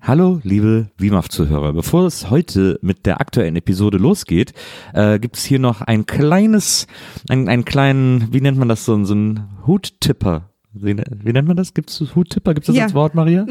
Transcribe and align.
Hallo, 0.00 0.40
liebe 0.44 0.90
WIMAF-Zuhörer. 0.98 1.72
Bevor 1.72 2.06
es 2.06 2.30
heute 2.30 2.78
mit 2.82 3.06
der 3.06 3.20
aktuellen 3.20 3.56
Episode 3.56 3.98
losgeht, 3.98 4.52
äh, 4.92 5.18
gibt 5.18 5.36
es 5.36 5.44
hier 5.44 5.58
noch 5.58 5.80
ein 5.80 6.06
kleines, 6.06 6.86
ein, 7.28 7.48
einen 7.48 7.64
kleinen, 7.64 8.28
wie 8.32 8.40
nennt 8.40 8.58
man 8.58 8.68
das, 8.68 8.84
so, 8.84 9.02
so 9.04 9.14
ein 9.14 9.48
Huttipper. 9.66 10.50
Wie, 10.74 10.96
wie 10.96 11.32
nennt 11.32 11.48
man 11.48 11.56
das? 11.56 11.72
Gibt 11.74 11.90
es 11.90 12.14
Huttipper? 12.14 12.52
Gibt 12.54 12.64
es 12.64 12.66
das 12.68 12.76
Ja. 12.76 12.84
als 12.84 12.94
Wort, 12.94 13.14
Maria? 13.14 13.46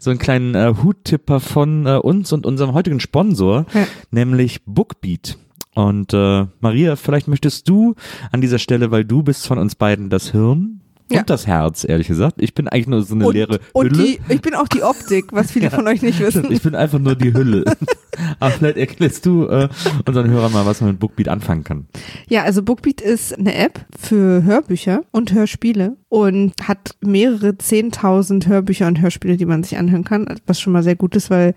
So 0.00 0.10
einen 0.10 0.18
kleinen 0.18 0.54
äh, 0.54 0.74
Huttipper 0.82 1.38
von 1.40 1.86
äh, 1.86 1.96
uns 1.98 2.32
und 2.32 2.46
unserem 2.46 2.72
heutigen 2.72 2.98
Sponsor, 2.98 3.66
Ja. 3.74 3.86
nämlich 4.10 4.64
Bookbeat. 4.64 5.36
Und 5.74 6.14
äh, 6.14 6.46
Maria, 6.60 6.96
vielleicht 6.96 7.28
möchtest 7.28 7.68
du 7.68 7.94
an 8.32 8.40
dieser 8.40 8.58
Stelle, 8.58 8.90
weil 8.90 9.04
du 9.04 9.22
bist 9.22 9.46
von 9.46 9.58
uns 9.58 9.74
beiden 9.74 10.08
das 10.08 10.30
Hirn 10.32 10.75
Ja. 11.10 11.20
und 11.20 11.30
das 11.30 11.46
Herz, 11.46 11.84
ehrlich 11.88 12.08
gesagt. 12.08 12.36
Ich 12.38 12.52
bin 12.54 12.66
eigentlich 12.66 12.88
nur 12.88 13.02
so 13.02 13.14
eine 13.14 13.26
Und, 13.26 13.34
leere 13.34 13.60
und 13.72 13.90
Hülle. 13.92 14.02
die, 14.04 14.20
ich 14.28 14.40
bin 14.40 14.54
auch 14.54 14.66
die 14.66 14.82
Optik, 14.82 15.26
was 15.32 15.52
viele 15.52 15.70
von 15.72 15.86
euch 15.86 16.02
nicht 16.02 16.18
wissen. 16.20 16.50
Ich 16.50 16.62
bin 16.62 16.74
einfach 16.74 16.98
nur 16.98 17.14
die 17.14 17.32
Hülle. 17.32 17.64
Aber 18.40 18.50
vielleicht 18.50 18.76
erklärst 18.78 19.24
du 19.26 19.44
äh, 19.46 19.68
unseren 20.06 20.30
Hörern 20.30 20.52
mal, 20.52 20.66
was 20.66 20.80
man 20.80 20.90
mit 20.90 20.98
Bookbeat 21.00 21.28
anfangen 21.28 21.64
kann. 21.64 21.86
Ja, 22.28 22.42
also 22.42 22.62
Bookbeat 22.62 23.00
ist 23.00 23.38
eine 23.38 23.54
App 23.54 23.84
für 23.96 24.42
Hörbücher 24.42 25.02
und 25.12 25.32
Hörspiele 25.32 25.96
und 26.08 26.54
hat 26.62 26.96
mehrere 27.00 27.50
10.000 27.50 28.46
Hörbücher 28.48 28.86
und 28.86 29.00
Hörspiele, 29.00 29.36
die 29.36 29.46
man 29.46 29.62
sich 29.62 29.76
anhören 29.78 30.04
kann, 30.04 30.26
was 30.46 30.60
schon 30.60 30.72
mal 30.72 30.82
sehr 30.82 30.96
gut 30.96 31.14
ist, 31.14 31.30
weil 31.30 31.54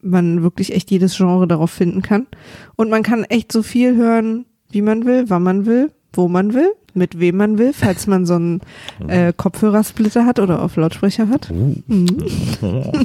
man 0.00 0.42
wirklich 0.42 0.72
echt 0.74 0.90
jedes 0.90 1.16
Genre 1.16 1.46
darauf 1.48 1.70
finden 1.70 2.02
kann. 2.02 2.26
Und 2.76 2.88
man 2.88 3.02
kann 3.02 3.24
echt 3.24 3.50
so 3.50 3.62
viel 3.62 3.96
hören, 3.96 4.46
wie 4.70 4.82
man 4.82 5.04
will, 5.04 5.24
wann 5.28 5.42
man 5.42 5.66
will, 5.66 5.90
wo 6.16 6.28
man 6.28 6.54
will, 6.54 6.72
mit 6.94 7.20
wem 7.20 7.36
man 7.36 7.58
will, 7.58 7.72
falls 7.72 8.06
man 8.06 8.24
so 8.26 8.34
einen 8.34 8.60
äh, 9.06 9.32
Kopfhörersplitter 9.36 10.24
hat 10.24 10.38
oder 10.38 10.62
auf 10.62 10.76
Lautsprecher 10.76 11.28
hat. 11.28 11.50
Mhm. 11.50 12.16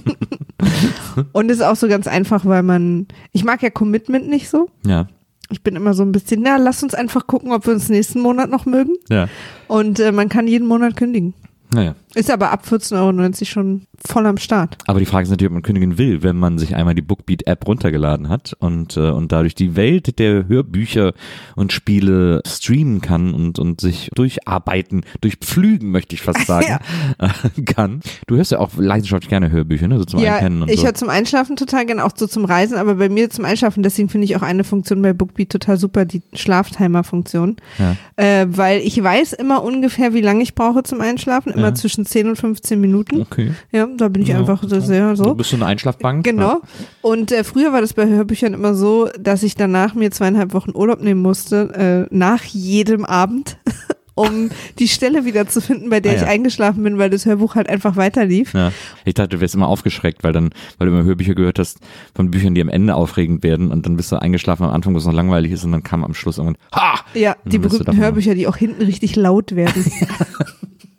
Und 1.34 1.49
ist 1.51 1.61
auch 1.61 1.75
so 1.75 1.87
ganz 1.87 2.07
einfach, 2.07 2.45
weil 2.45 2.63
man, 2.63 3.07
ich 3.31 3.43
mag 3.43 3.61
ja 3.61 3.70
Commitment 3.70 4.29
nicht 4.29 4.49
so. 4.49 4.70
Ja, 4.85 5.07
Ich 5.49 5.62
bin 5.63 5.76
immer 5.76 5.93
so 5.93 6.04
ein 6.04 6.12
bisschen, 6.12 6.41
na, 6.41 6.57
lass 6.57 6.84
uns 6.84 6.93
einfach 6.93 7.27
gucken, 7.27 7.51
ob 7.51 7.65
wir 7.65 7.73
uns 7.73 7.89
nächsten 7.89 8.21
Monat 8.21 8.49
noch 8.49 8.65
mögen. 8.65 8.93
ja. 9.09 9.27
Und 9.67 9.99
äh, 9.99 10.12
man 10.12 10.29
kann 10.29 10.48
jeden 10.48 10.67
Monat 10.67 10.95
kündigen. 10.95 11.34
Naja. 11.73 11.95
Ist 12.15 12.29
aber 12.29 12.51
ab 12.51 12.65
14,90 12.70 12.98
Euro 12.98 13.45
schon 13.45 13.82
voll 14.05 14.26
am 14.26 14.38
Start. 14.38 14.77
Aber 14.88 14.99
die 14.99 15.05
Frage 15.05 15.24
ist 15.24 15.30
natürlich, 15.30 15.49
ob 15.49 15.54
man 15.54 15.62
kündigen 15.63 15.98
will, 15.98 16.24
wenn 16.24 16.38
man 16.38 16.57
sich 16.57 16.76
einmal 16.76 16.96
die 16.96 17.02
Bookbeat-App 17.02 17.68
runtergeladen 17.68 18.30
hat 18.30 18.55
und, 18.60 18.98
äh, 18.98 19.10
und 19.12 19.32
dadurch 19.32 19.55
die 19.55 19.76
Welt 19.76 20.20
der 20.20 20.48
Hörbücher 20.48 21.13
und 21.55 21.74
Spiele 21.74 22.41
streamen 22.46 23.02
kann 23.02 23.34
und, 23.34 23.60
und 23.60 23.82
sich 23.82 24.10
durcharbeiten, 24.16 25.02
durchpflügen, 25.22 25.91
möchte 25.91 26.16
ich 26.16 26.22
fast 26.22 26.46
sagen, 26.48 26.79
äh, 27.20 27.62
kann. 27.63 28.02
Du 28.27 28.35
hörst 28.35 28.52
ja 28.52 28.60
auch 28.60 28.72
leidenschaftlich 28.77 29.29
gerne 29.29 29.52
Hörbücher, 29.52 29.88
ne? 29.88 29.98
So 29.98 30.05
zum 30.05 30.20
ja, 30.20 30.35
Einpennen 30.35 30.63
und 30.63 30.70
ich 30.72 30.79
so. 30.79 30.85
höre 30.85 30.94
zum 30.94 31.10
Einschlafen 31.10 31.55
total 31.55 31.85
gerne, 31.85 32.04
auch 32.04 32.12
so 32.16 32.27
zum 32.27 32.46
Reisen, 32.46 32.77
aber 32.77 32.96
bei 32.96 33.10
mir 33.10 33.29
zum 33.29 33.46
Einschlafen, 33.46 33.84
deswegen 33.84 34.10
finde 34.10 34.26
ich 34.26 34.35
auch 34.35 34.41
eine 34.41 34.63
Funktion 34.63 35.02
bei 35.02 35.13
Bookbeat 35.13 35.49
total 35.49 35.77
super, 35.77 36.05
die 36.05 36.22
Schlaftimer-Funktion. 36.34 37.57
Ja. 37.77 37.96
Äh, 38.16 38.48
weil 38.49 38.82
ich 38.82 39.02
weiß 39.02 39.34
immer 39.34 39.63
ungefähr, 39.63 40.13
wie 40.13 40.22
lange 40.22 40.44
ich 40.44 40.55
brauche 40.55 40.84
zum 40.84 41.02
Einschlafen, 41.02 41.52
immer 41.54 41.70
Ja. 41.70 41.74
zwischen 41.76 42.05
10 42.05 42.29
und 42.29 42.35
15 42.38 42.79
Minuten. 42.79 43.22
Okay. 43.22 43.52
Ja, 43.72 43.88
da 43.97 44.07
bin 44.09 44.21
ich 44.23 44.29
Ja, 44.29 44.39
einfach 44.39 44.63
okay. 44.63 44.79
sehr 44.81 45.15
so. 45.15 45.23
Du 45.23 45.35
bist 45.35 45.49
so 45.51 45.55
eine 45.55 45.65
Einschlafbank. 45.65 46.23
Genau. 46.23 46.61
Und 47.01 47.31
äh, 47.31 47.43
früher 47.43 47.73
war 47.73 47.81
das 47.81 47.93
bei 47.93 48.07
Hörbüchern 48.07 48.53
immer 48.53 48.73
so, 48.75 49.09
dass 49.20 49.43
ich 49.43 49.55
danach 49.55 49.93
mir 49.95 50.11
zweieinhalb 50.11 50.53
Wochen 50.53 50.71
Urlaub 50.75 51.01
nehmen 51.01 51.21
musste, 51.21 52.07
äh, 52.09 52.15
nach 52.15 52.43
jedem 52.43 53.05
Abend, 53.05 53.57
um 54.15 54.49
die 54.77 54.89
Stelle 54.89 55.23
wieder 55.25 55.48
zu 55.48 55.61
finden, 55.61 55.89
bei 55.89 55.99
der 56.01 56.11
Ah, 56.11 56.15
ich 56.15 56.21
ja. 56.21 56.27
eingeschlafen 56.27 56.83
bin, 56.83 56.98
weil 56.98 57.09
das 57.09 57.25
Hörbuch 57.25 57.55
halt 57.55 57.70
einfach 57.70 57.95
weiterlief. 57.95 58.53
Ja, 58.53 58.71
ich 59.05 59.13
dachte, 59.13 59.29
du 59.29 59.41
wärst 59.41 59.55
immer 59.55 59.67
aufgeschreckt, 59.70 60.23
weil 60.23 60.33
dann, 60.33 60.49
weil 60.77 60.89
du 60.89 60.93
immer 60.93 61.03
Hörbücher 61.05 61.33
gehört 61.33 61.57
hast 61.59 61.79
von 62.13 62.29
Büchern, 62.29 62.53
die 62.53 62.61
am 62.61 62.67
Ende 62.70 62.93
aufregend 62.95 63.41
werden 63.41 63.71
und 63.71 63.85
dann 63.85 63.95
bist 63.95 64.11
du 64.11 64.17
eingeschlafen 64.22 64.63
am 64.66 64.72
Anfang, 64.72 64.94
wo 64.94 64.97
es 64.97 65.05
noch 65.05 65.13
langweilig 65.13 65.51
ist 65.53 65.63
und 65.63 65.72
dann 65.72 65.83
kam 65.83 66.03
am 66.03 66.13
Schluss 66.13 66.38
irgendwann, 66.38 66.61
ha! 66.75 67.00
Ja, 67.13 67.35
die 67.45 67.57
berühmten 67.57 67.95
Hörbücher, 67.97 68.35
die 68.35 68.47
auch 68.47 68.57
hinten 68.57 68.83
richtig 68.83 69.16
laut 69.16 69.55
werden. 69.55 69.85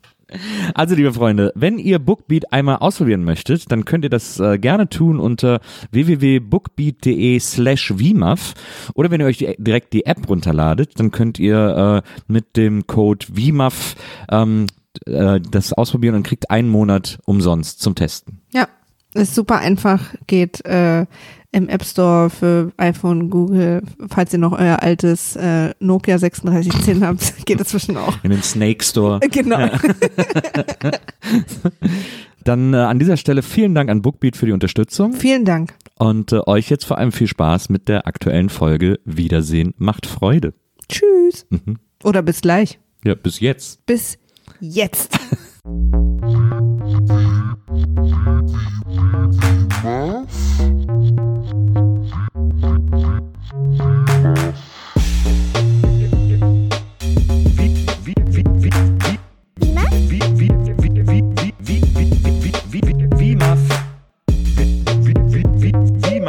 Also, 0.75 0.95
liebe 0.95 1.13
Freunde, 1.13 1.53
wenn 1.55 1.79
ihr 1.79 1.99
Bookbeat 1.99 2.53
einmal 2.53 2.77
ausprobieren 2.77 3.25
möchtet, 3.25 3.71
dann 3.71 3.85
könnt 3.85 4.05
ihr 4.05 4.11
das 4.11 4.41
äh, 4.41 4.59
gerne 4.59 4.89
tun 4.89 5.19
unter 5.19 5.61
www.bookbeat.de 5.91 7.39
slash 7.39 7.93
VMAF 7.97 8.55
oder 8.95 9.11
wenn 9.11 9.21
ihr 9.21 9.27
euch 9.27 9.39
die, 9.39 9.55
direkt 9.59 9.93
die 9.93 10.07
App 10.07 10.29
runterladet, 10.29 10.99
dann 10.99 11.11
könnt 11.11 11.39
ihr 11.39 12.03
äh, 12.05 12.09
mit 12.27 12.57
dem 12.57 12.87
Code 12.87 13.27
VMAF 13.35 13.97
ähm, 14.31 14.67
äh, 15.07 15.41
das 15.41 15.73
ausprobieren 15.73 16.15
und 16.15 16.23
kriegt 16.23 16.51
einen 16.51 16.69
Monat 16.69 17.19
umsonst 17.25 17.81
zum 17.81 17.95
Testen. 17.95 18.41
ja, 18.53 18.69
ist 19.15 19.35
super 19.35 19.59
einfach, 19.59 20.15
geht 20.27 20.65
äh, 20.65 21.07
im 21.53 21.69
App 21.69 21.85
Store 21.85 22.31
für 22.31 22.73
iPhone, 22.79 23.29
Google, 23.31 23.83
falls 24.09 24.33
ihr 24.33 24.39
noch 24.39 24.53
euer 24.53 24.83
altes 24.83 25.37
äh, 25.37 25.75
Nokia 25.81 26.19
3610 26.19 27.07
habt, 27.07 27.35
geht 27.47 27.61
dazwischen 27.61 27.97
auch. 27.97 28.17
In 28.25 28.31
den 28.31 28.43
Snake 28.43 28.83
Store. 28.83 29.21
Genau. 29.21 29.59
Dann 32.45 32.75
äh, 32.75 32.79
an 32.79 32.99
dieser 32.99 33.17
Stelle 33.17 33.43
vielen 33.43 33.75
Dank 33.75 33.89
an 33.91 34.03
Bookbeat 34.03 34.37
für 34.37 34.47
die 34.47 34.53
Unterstützung 34.53 35.13
Vielen 35.13 35.45
Dank. 35.45 35.75
und 35.99 36.33
äh, 36.33 36.41
euch 36.47 36.71
jetzt 36.71 36.85
vor 36.85 36.99
allem 36.99 37.13
viel 37.13 37.29
Spaß 37.29 37.69
mit 37.69 37.89
der 37.89 38.07
aktuellen 38.09 38.49
Folge 38.49 38.99
Wiedersehen 39.05 39.75
macht 39.77 40.07
Freude. 40.07 40.55
Tschüss. 40.89 41.47
Mhm. 41.51 41.79
Oder 42.03 42.23
bis 42.23 42.41
gleich. 42.41 42.81
Ja, 43.05 43.15
bis 43.15 43.39
jetzt. 43.41 43.85
Bis 43.87 44.19
jetzt. 44.59 45.17
Wiedersehen, 65.05 65.61
Wiedersehen, 65.61 66.25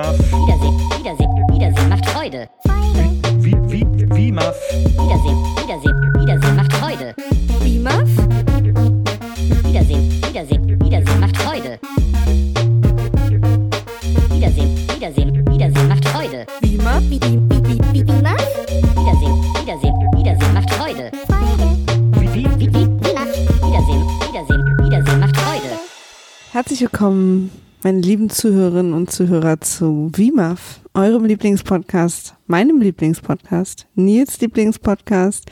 willkommen, 27.04 27.52
meine 27.84 28.00
lieben 28.00 28.30
Zuhörerinnen 28.30 28.94
und 28.94 29.12
Zuhörer 29.12 29.60
zu 29.60 30.10
WIMAF, 30.16 30.80
eurem 30.94 31.26
Lieblingspodcast, 31.26 32.36
meinem 32.48 32.80
Lieblingspodcast, 32.80 33.88
Nils 33.96 34.40
Lieblingspodcast, 34.40 35.44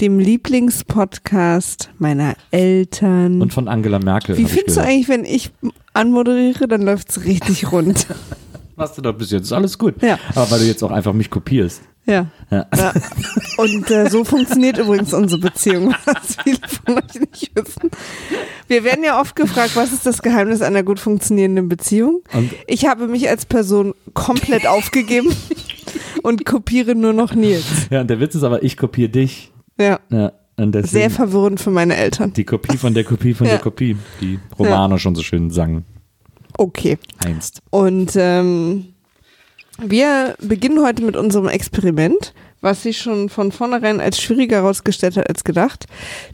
dem 0.00 0.18
Lieblingspodcast 0.18 1.90
meiner 1.98 2.34
Eltern. 2.50 3.40
Und 3.40 3.54
von 3.54 3.68
Angela 3.68 4.00
Merkel. 4.00 4.36
Wie 4.36 4.46
findest 4.46 4.78
du 4.78 4.80
eigentlich, 4.80 5.08
wenn 5.08 5.24
ich 5.24 5.52
anmoderiere, 5.92 6.66
dann 6.66 6.82
läuft's 6.82 7.24
richtig 7.24 7.70
rund. 7.70 8.08
Machst 8.74 8.98
du 8.98 9.02
doch 9.02 9.12
bis 9.12 9.30
jetzt. 9.30 9.44
Ist 9.44 9.52
alles 9.52 9.78
gut. 9.78 10.02
Ja. 10.02 10.18
Aber 10.34 10.50
weil 10.50 10.58
du 10.58 10.64
jetzt 10.64 10.82
auch 10.82 10.90
einfach 10.90 11.12
mich 11.12 11.30
kopierst. 11.30 11.82
Ja. 12.06 12.26
Ja. 12.50 12.66
ja. 12.76 12.92
Und 13.58 13.90
äh, 13.90 14.08
so 14.10 14.24
funktioniert 14.24 14.78
übrigens 14.78 15.12
unsere 15.14 15.40
Beziehung, 15.40 15.94
was 16.06 16.36
viele 16.42 16.58
von 16.66 16.94
euch 16.96 17.20
nicht 17.20 17.52
wissen. 17.54 17.90
Wir 18.66 18.82
werden 18.84 19.04
ja 19.04 19.20
oft 19.20 19.36
gefragt, 19.36 19.76
was 19.76 19.92
ist 19.92 20.06
das 20.06 20.22
Geheimnis 20.22 20.62
einer 20.62 20.82
gut 20.82 20.98
funktionierenden 20.98 21.68
Beziehung? 21.68 22.22
Und- 22.32 22.50
ich 22.66 22.86
habe 22.86 23.06
mich 23.06 23.28
als 23.28 23.44
Person 23.46 23.94
komplett 24.14 24.66
aufgegeben 24.66 25.34
und 26.22 26.44
kopiere 26.46 26.94
nur 26.94 27.12
noch 27.12 27.34
Nils. 27.34 27.64
Ja, 27.90 28.00
und 28.00 28.08
der 28.10 28.18
Witz 28.20 28.34
ist 28.34 28.42
aber, 28.44 28.62
ich 28.62 28.76
kopiere 28.76 29.10
dich. 29.10 29.52
Ja, 29.78 30.00
Ja, 30.10 30.32
deswegen 30.58 30.86
sehr 30.88 31.10
verwirrend 31.10 31.60
für 31.60 31.70
meine 31.70 31.96
Eltern. 31.96 32.32
die 32.32 32.44
Kopie 32.44 32.76
von 32.76 32.92
der 32.94 33.04
Kopie 33.04 33.34
von 33.34 33.46
Ja. 33.46 33.54
der 33.54 33.60
Kopie, 33.62 33.96
die 34.20 34.38
Romano 34.58 34.98
schon 34.98 35.14
so 35.14 35.22
schön 35.22 35.50
sang 35.50 35.84
Okay. 36.58 36.98
einst. 37.24 37.60
Und 37.70 38.12
ähm, 38.16 38.94
wir 39.82 40.34
beginnen 40.40 40.82
heute 40.84 41.02
mit 41.02 41.16
unserem 41.16 41.48
Experiment, 41.48 42.32
was 42.60 42.82
sich 42.82 42.98
schon 42.98 43.28
von 43.30 43.52
vornherein 43.52 44.00
als 44.00 44.20
schwieriger 44.20 44.56
herausgestellt 44.58 45.16
hat 45.16 45.28
als 45.28 45.44
gedacht, 45.44 45.86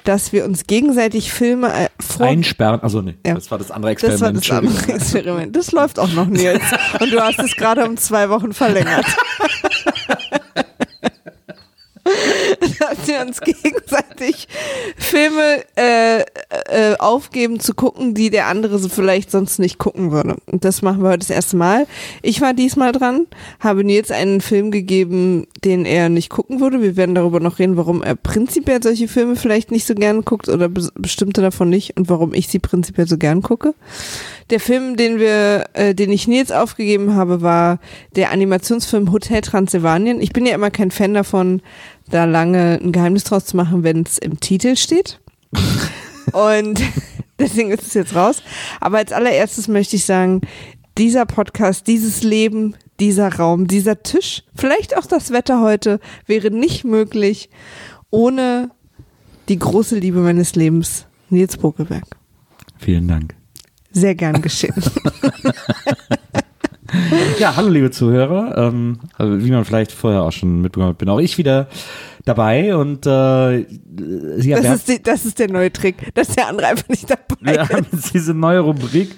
dass 0.05 0.33
wir 0.33 0.45
uns 0.45 0.67
gegenseitig 0.67 1.33
Filme 1.33 1.69
äh, 1.73 1.89
vor 2.01 2.27
Einsperren, 2.27 2.81
also 2.81 3.01
nee, 3.01 3.15
Ja. 3.25 3.35
das 3.35 3.49
war 3.51 3.59
das 3.59 3.71
andere 3.71 3.95
Das 3.95 4.03
war 4.21 4.31
Experiment. 4.31 4.45
das 4.49 4.51
andere 4.51 4.93
Experiment. 4.97 5.57
Das 5.57 5.73
läuft 5.73 5.99
auch 6.01 6.13
noch, 6.13 6.27
Nils. 6.27 6.63
Und 7.01 7.13
du 7.13 7.21
hast 7.21 7.39
es 7.39 7.55
gerade 7.55 7.85
um 7.87 7.97
zwei 7.97 8.29
Wochen 8.29 8.53
verlängert. 8.53 9.07
dass 12.79 13.07
wir 13.07 13.21
uns 13.21 13.41
gegenseitig 13.63 14.49
Filme 14.97 15.65
äh, 15.77 16.21
äh, 16.21 16.97
aufgeben 16.99 17.61
zu 17.61 17.75
gucken, 17.75 18.15
die 18.15 18.31
der 18.31 18.47
andere 18.47 18.79
so 18.79 18.89
vielleicht 18.89 19.31
sonst 19.31 19.59
nicht 19.59 19.79
gucken 19.79 20.13
würde. 20.13 20.37
Und 20.47 20.65
das 20.65 20.83
machen 20.83 21.03
wir 21.03 21.09
heute 21.11 21.21
das 21.21 21.31
erste 21.31 21.57
Mal. 21.57 21.87
Ich 22.23 22.41
war 22.41 22.55
diesmal 22.55 22.93
dran, 22.93 23.27
habe 23.61 23.85
Nils 23.85 24.11
einen 24.11 24.41
Film 24.41 24.71
gegeben, 24.71 25.47
den 25.65 25.85
er 25.85 26.09
nicht 26.09 26.31
gucken 26.31 26.61
würde. 26.61 26.83
Wir 26.83 26.97
werden 26.97 27.15
darüber 27.15 27.41
noch 27.41 27.59
reden, 27.59 27.77
warum 27.77 28.03
er 28.03 28.15
prinzipiell 28.17 28.83
solche 28.83 29.09
Filme 29.09 29.37
vielleicht 29.37 29.71
nicht 29.71 29.87
so 29.87 29.95
gern 29.95 30.25
guckt 30.25 30.49
oder 30.49 30.67
bes- 30.67 30.93
bestimmte 30.95 31.41
davon 31.43 31.71
nicht 31.71 31.97
und 31.97 32.09
warum 32.09 32.35
ich 32.35 32.49
sie 32.49 32.59
prinzipiell 32.59 33.07
so 33.09 33.19
gern 33.19 33.43
gucke. 33.43 33.75
Der 34.51 34.61
Film, 34.61 34.97
den 34.97 35.19
wir, 35.19 35.65
äh, 35.73 35.95
den 35.95 36.13
ich 36.13 36.29
Nils 36.29 36.53
aufgegeben 36.53 37.15
habe, 37.17 37.43
war 37.43 37.81
der 38.15 38.31
Animationsfilm 38.31 39.11
Hotel 39.13 39.41
Transsilvanien. 39.41 40.21
Ich 40.21 40.33
bin 40.33 40.47
ja 40.47 40.55
immer 40.55 40.71
kein 40.71 40.93
Fan 40.93 41.15
davon, 41.15 41.63
da 42.11 42.25
lange 42.25 42.79
ein 42.83 42.93
Geheimnis 42.93 43.25
draus 43.25 43.47
zu 43.47 43.57
machen, 43.57 43.83
wenn 43.83 44.03
es 44.03 44.19
im 44.19 44.41
Titel 44.41 44.77
steht. 44.77 45.21
Und 46.33 46.83
deswegen 47.39 47.71
ist 47.71 47.87
es 47.87 47.95
jetzt 47.95 48.15
raus. 48.15 48.43
Aber 48.81 48.99
als 48.99 49.13
allererstes 49.13 49.69
möchte 49.69 49.97
ich 49.97 50.05
sagen, 50.05 50.43
dieser 50.99 51.27
Podcast, 51.27 51.87
dieses 51.87 52.23
Leben, 52.23 52.75
dieser 53.01 53.35
Raum, 53.35 53.67
dieser 53.67 54.03
Tisch, 54.03 54.43
vielleicht 54.55 54.97
auch 54.97 55.07
das 55.07 55.31
Wetter 55.31 55.61
heute, 55.61 56.01
wäre 56.27 56.51
nicht 56.51 56.85
möglich 56.85 57.51
ohne 58.11 58.71
die 59.49 59.59
große 59.59 59.99
Liebe 59.99 60.21
meines 60.21 60.55
Lebens, 60.55 61.07
Nils 61.29 61.57
Bokelberg. 61.57 62.05
Vielen 62.79 63.09
Dank. 63.09 63.35
Sehr 63.93 64.15
gern 64.15 64.43
geschehen. 64.43 64.75
Ja, 67.39 67.57
hallo 67.57 67.69
liebe 67.69 67.91
Zuhörer. 67.91 68.57
Ähm, 68.57 68.99
also 69.17 69.45
wie 69.45 69.51
man 69.51 69.65
vielleicht 69.65 69.93
vorher 69.93 70.23
auch 70.23 70.33
schon 70.33 70.63
mitbekommen 70.63 70.91
hat, 70.91 70.99
bin 70.99 71.09
auch 71.09 71.21
ich 71.21 71.39
wieder 71.39 71.69
dabei 72.25 72.77
und 72.77 73.07
äh, 73.07 73.59
ja, 73.61 73.67
wir, 74.43 74.63
Das 74.63 74.75
ist, 74.77 74.89
die, 74.89 75.03
das 75.03 75.25
ist 75.25 75.39
der 75.39 75.51
neue 75.51 75.73
Trick, 75.73 76.13
dass 76.15 76.29
der 76.29 76.49
andere 76.49 76.67
einfach 76.69 76.89
nicht 76.89 77.09
dabei 77.09 77.37
wir 77.41 77.63
ist. 77.63 77.71
haben 77.73 77.87
jetzt 77.93 78.15
diese 78.15 78.35
neue 78.35 78.61
Rubrik, 78.61 79.11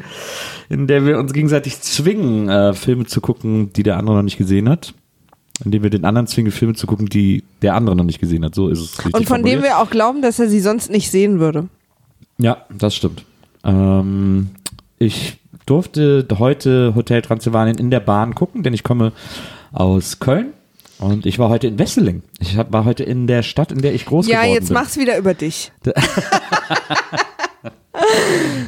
in 0.68 0.86
der 0.86 1.06
wir 1.06 1.18
uns 1.18 1.32
gegenseitig 1.32 1.80
zwingen, 1.80 2.48
äh, 2.48 2.74
Filme 2.74 3.06
zu 3.06 3.20
gucken, 3.20 3.72
die 3.72 3.82
der 3.82 3.96
andere 3.96 4.16
noch 4.16 4.22
nicht 4.22 4.38
gesehen 4.38 4.68
hat. 4.68 4.94
Indem 5.64 5.82
wir 5.82 5.90
den 5.90 6.04
anderen 6.04 6.28
zwingen, 6.28 6.52
Filme 6.52 6.74
zu 6.74 6.86
gucken, 6.86 7.06
die 7.06 7.42
der 7.62 7.74
andere 7.74 7.96
noch 7.96 8.04
nicht 8.04 8.20
gesehen 8.20 8.44
hat. 8.44 8.54
So 8.54 8.68
ist 8.68 8.78
es 8.78 8.98
richtig 8.98 9.14
Und 9.14 9.26
von 9.26 9.42
dem 9.42 9.62
wir 9.62 9.78
auch 9.78 9.90
glauben, 9.90 10.22
dass 10.22 10.38
er 10.38 10.48
sie 10.48 10.60
sonst 10.60 10.88
nicht 10.88 11.10
sehen 11.10 11.40
würde. 11.40 11.68
Ja, 12.38 12.58
das 12.70 12.94
stimmt. 12.94 13.24
Ähm, 13.64 14.50
ich 15.00 15.38
durfte 15.68 16.26
heute 16.38 16.92
Hotel 16.94 17.22
Transsilvanien 17.22 17.76
in 17.78 17.90
der 17.90 18.00
Bahn 18.00 18.34
gucken, 18.34 18.62
denn 18.62 18.74
ich 18.74 18.82
komme 18.82 19.12
aus 19.72 20.18
Köln 20.20 20.52
und 20.98 21.26
ich 21.26 21.38
war 21.38 21.48
heute 21.48 21.66
in 21.66 21.78
Wesseling. 21.78 22.22
Ich 22.40 22.56
war 22.56 22.84
heute 22.84 23.04
in 23.04 23.26
der 23.26 23.42
Stadt, 23.42 23.70
in 23.72 23.82
der 23.82 23.94
ich 23.94 24.06
groß 24.06 24.26
Ja, 24.28 24.40
geworden 24.42 24.54
jetzt 24.54 24.68
bin. 24.68 24.74
mach's 24.74 24.96
wieder 24.96 25.16
über 25.18 25.34
dich. 25.34 25.72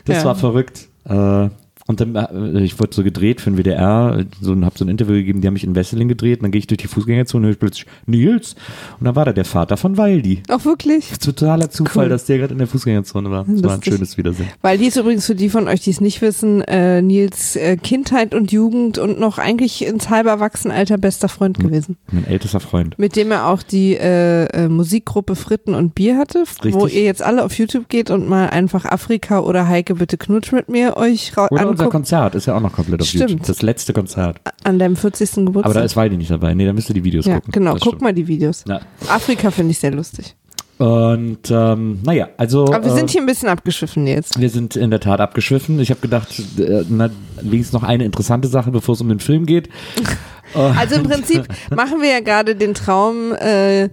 Das 0.04 0.18
Ja. 0.18 0.24
war 0.24 0.34
verrückt. 0.34 0.88
Äh, 1.04 1.48
und 1.90 2.00
dann, 2.00 2.14
äh, 2.14 2.60
ich 2.62 2.78
wurde 2.80 2.94
so 2.94 3.02
gedreht 3.04 3.40
für 3.40 3.50
den 3.50 3.58
WDR, 3.58 4.24
so, 4.40 4.54
habe 4.62 4.78
so 4.78 4.84
ein 4.84 4.88
Interview 4.88 5.12
gegeben, 5.14 5.40
die 5.40 5.46
haben 5.46 5.54
mich 5.54 5.64
in 5.64 5.74
Wesseling 5.74 6.08
gedreht, 6.08 6.38
und 6.40 6.44
dann 6.44 6.50
gehe 6.52 6.58
ich 6.60 6.66
durch 6.66 6.78
die 6.78 6.86
Fußgängerzone 6.88 7.42
und 7.42 7.44
höre 7.48 7.52
ich 7.52 7.58
plötzlich 7.58 7.86
Nils. 8.06 8.54
Und 8.98 9.04
dann 9.06 9.14
war 9.16 9.24
da 9.26 9.32
der 9.32 9.44
Vater 9.44 9.76
von 9.76 9.96
Waldi. 9.98 10.42
Auch 10.48 10.64
wirklich? 10.64 11.10
Totaler 11.18 11.70
Zufall, 11.70 12.04
Cool. 12.04 12.08
dass 12.08 12.24
der 12.24 12.38
gerade 12.38 12.52
in 12.52 12.58
der 12.58 12.66
Fußgängerzone 12.66 13.30
war. 13.30 13.44
Das 13.46 13.62
war 13.62 13.74
ein 13.74 13.82
schönes 13.82 14.16
Wiedersehen. 14.16 14.48
Weil 14.62 14.78
die 14.78 14.86
ist 14.86 14.96
übrigens 14.96 15.26
für 15.26 15.34
die 15.34 15.48
von 15.50 15.68
euch, 15.68 15.80
die 15.80 15.90
es 15.90 16.00
nicht 16.00 16.22
wissen, 16.22 16.62
äh, 16.62 17.02
Nils 17.02 17.56
äh, 17.56 17.76
Kindheit 17.76 18.34
und 18.34 18.52
Jugend 18.52 18.98
und 18.98 19.18
noch 19.20 19.38
eigentlich 19.38 19.84
ins 19.84 20.08
halbe 20.08 20.30
Erwachsenenalter 20.30 20.96
bester 20.98 21.28
Freund 21.28 21.58
Hm. 21.58 21.66
gewesen. 21.68 21.96
Mein 22.12 22.26
ältester 22.26 22.60
Freund. 22.60 22.98
Mit 22.98 23.16
dem 23.16 23.30
er 23.32 23.46
auch 23.48 23.62
die 23.62 23.94
äh, 23.96 24.44
äh, 24.46 24.68
Musikgruppe 24.68 25.34
Fritten 25.36 25.74
und 25.74 25.94
Bier 25.94 26.16
hatte, 26.18 26.44
wo 26.62 26.78
Richtig. 26.84 26.94
ihr 26.98 27.04
jetzt 27.04 27.22
alle 27.22 27.44
auf 27.44 27.54
YouTube 27.58 27.88
geht 27.88 28.10
und 28.10 28.28
mal 28.28 28.48
einfach 28.50 28.84
Afrika 28.84 29.40
oder 29.40 29.66
Heike 29.66 29.96
bitte 29.96 30.16
knutsch 30.18 30.52
mit 30.52 30.68
mir 30.68 30.96
euch 30.96 31.36
ra- 31.36 31.48
Oder 31.50 31.62
unser 31.80 31.86
anguckt 31.86 31.92
Konzert 31.92 32.34
ist 32.34 32.46
ja 32.46 32.56
auch 32.56 32.60
noch 32.60 32.72
komplett 32.72 33.00
auf 33.00 33.06
Stimmt. 33.08 33.30
YouTube. 33.30 33.46
Das 33.46 33.62
letzte 33.62 33.92
Konzert. 33.92 34.40
an 34.64 34.78
deinem 34.78 34.96
40. 34.96 35.32
Geburtstag. 35.46 35.64
Aber 35.64 35.74
da 35.74 35.82
ist 35.82 35.96
Waldi 35.96 36.16
nicht 36.16 36.30
dabei. 36.30 36.54
Nee, 36.54 36.66
da 36.66 36.72
müsst 36.72 36.88
ihr 36.90 36.94
die 36.94 37.04
Videos 37.04 37.26
ja, 37.26 37.36
gucken. 37.36 37.52
genau, 37.52 37.72
Das 37.74 37.82
guck 37.82 37.90
stimmt. 37.92 38.02
mal 38.02 38.12
die 38.14 38.26
Videos. 38.28 38.64
Ja. 38.68 38.80
Afrika 39.08 39.50
finde 39.50 39.72
ich 39.72 39.78
sehr 39.78 39.92
lustig. 39.92 40.34
Und 40.78 41.50
ähm, 41.50 41.98
naja, 42.04 42.28
also 42.38 42.64
Aber 42.64 42.82
wir 42.82 42.92
äh, 42.92 42.96
sind 42.96 43.10
hier 43.10 43.20
ein 43.20 43.26
bisschen 43.26 43.50
abgeschwiffen 43.50 44.06
jetzt. 44.06 44.40
wir 44.40 44.48
sind 44.48 44.76
in 44.76 44.90
der 44.90 45.00
Tat 45.00 45.20
abgeschwiffen. 45.20 45.78
Ich 45.78 45.90
habe 45.90 46.00
gedacht, 46.00 46.28
äh, 46.58 46.84
na, 46.88 47.10
wenigstens 47.42 47.74
noch 47.74 47.82
eine 47.82 48.04
interessante 48.06 48.48
Sache, 48.48 48.70
bevor 48.70 48.94
es 48.94 49.00
um 49.02 49.08
den 49.08 49.20
Film 49.20 49.46
geht. 49.46 49.68
Also 50.52 50.96
im 50.96 51.04
Prinzip 51.04 51.46
machen 51.76 52.00
wir 52.02 52.10
ja 52.10 52.18
gerade 52.18 52.56
den 52.56 52.74
Traum, 52.74 53.32
äh, 53.34 53.88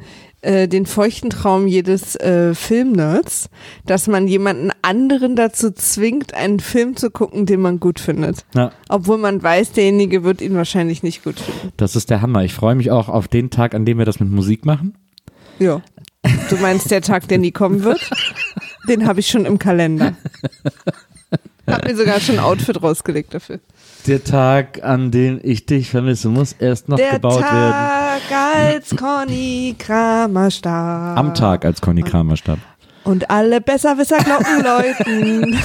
äh, 0.47 0.67
den 0.69 0.85
feuchten 0.85 1.29
Traum 1.29 1.67
jedes 1.67 2.15
äh, 2.15 2.55
Filmnerds, 2.55 3.49
dass 3.85 4.07
man 4.07 4.27
jemanden 4.29 4.71
anderen 4.81 5.35
dazu 5.35 5.71
zwingt, 5.71 6.33
einen 6.33 6.61
Film 6.61 6.95
zu 6.95 7.11
gucken, 7.11 7.45
den 7.45 7.59
man 7.59 7.79
gut 7.81 7.99
findet. 7.99 8.45
Ja, 8.55 8.71
Obwohl 8.87 9.17
man 9.17 9.43
weiß, 9.43 9.73
derjenige 9.73 10.23
wird 10.23 10.41
ihn 10.41 10.55
wahrscheinlich 10.55 11.03
nicht 11.03 11.23
gut 11.25 11.39
finden. 11.39 11.73
das 11.75 11.97
ist 11.97 12.09
der 12.09 12.21
Hammer. 12.21 12.45
Ich 12.45 12.53
freue 12.53 12.75
mich 12.75 12.91
auch 12.91 13.09
auf 13.09 13.27
den 13.27 13.49
Tag, 13.49 13.75
an 13.75 13.83
dem 13.83 13.97
wir 13.97 14.05
das 14.05 14.21
mit 14.21 14.31
Musik 14.31 14.65
machen. 14.65 14.95
Ja. 15.59 15.81
Du 16.49 16.55
meinst 16.57 16.91
der 16.91 17.01
Tag, 17.01 17.27
der 17.27 17.39
nie 17.39 17.51
kommen 17.51 17.83
wird? 17.83 17.99
Den 18.87 19.05
habe 19.05 19.19
ich 19.19 19.27
schon 19.27 19.45
im 19.45 19.59
Kalender. 19.59 20.15
Hab 21.67 21.85
mir 21.85 21.95
sogar 21.95 22.21
schon 22.21 22.35
ein 22.35 22.43
Outfit 22.43 22.81
rausgelegt 22.81 23.33
dafür. 23.33 23.59
Der 24.07 24.23
Tag, 24.23 24.83
an 24.83 25.11
dem 25.11 25.39
ich 25.43 25.65
dich 25.65 25.89
vermisse, 25.89 26.29
muss 26.29 26.53
erst 26.53 26.87
noch 26.87 26.95
Der 26.95 27.13
gebaut 27.13 27.41
werden. 27.41 27.71
Tag, 27.71 28.21
als 28.31 28.95
Conny 28.95 29.75
Kramer 29.77 30.49
starb. 30.49 31.17
Am 31.17 31.33
Tag, 31.33 31.65
als 31.65 31.81
Conny 31.81 32.03
Kramer 32.03 32.37
starb. 32.37 32.59
Und 33.03 33.29
alle 33.29 33.59
Besserwisser-Glocken 33.59 34.63
läuten. 34.63 35.59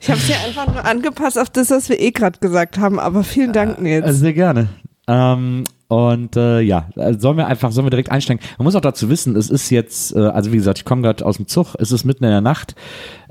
Ich 0.00 0.08
habe 0.10 0.18
es 0.18 0.28
ja 0.28 0.36
einfach 0.46 0.66
nur 0.66 0.84
angepasst 0.84 1.38
auf 1.38 1.50
das, 1.50 1.70
was 1.70 1.88
wir 1.90 2.00
eh 2.00 2.10
gerade 2.10 2.38
gesagt 2.40 2.78
haben, 2.78 2.98
aber 2.98 3.22
vielen 3.22 3.52
Dank, 3.52 3.80
Nils. 3.80 4.04
Also 4.04 4.20
sehr 4.20 4.32
gerne. 4.32 4.68
Ähm, 5.06 5.64
und 5.90 6.36
äh, 6.36 6.60
ja, 6.60 6.88
also 6.94 7.18
sollen 7.18 7.36
wir 7.36 7.48
einfach, 7.48 7.72
sollen 7.72 7.84
wir 7.84 7.90
direkt 7.90 8.12
einsteigen. 8.12 8.40
Man 8.58 8.64
muss 8.64 8.76
auch 8.76 8.80
dazu 8.80 9.08
wissen, 9.08 9.34
es 9.34 9.50
ist 9.50 9.70
jetzt, 9.70 10.14
äh, 10.14 10.20
also 10.20 10.52
wie 10.52 10.56
gesagt, 10.56 10.78
ich 10.78 10.84
komme 10.84 11.02
gerade 11.02 11.26
aus 11.26 11.38
dem 11.38 11.48
Zug, 11.48 11.74
es 11.80 11.90
ist 11.90 12.04
mitten 12.04 12.22
in 12.22 12.30
der 12.30 12.40
Nacht. 12.40 12.76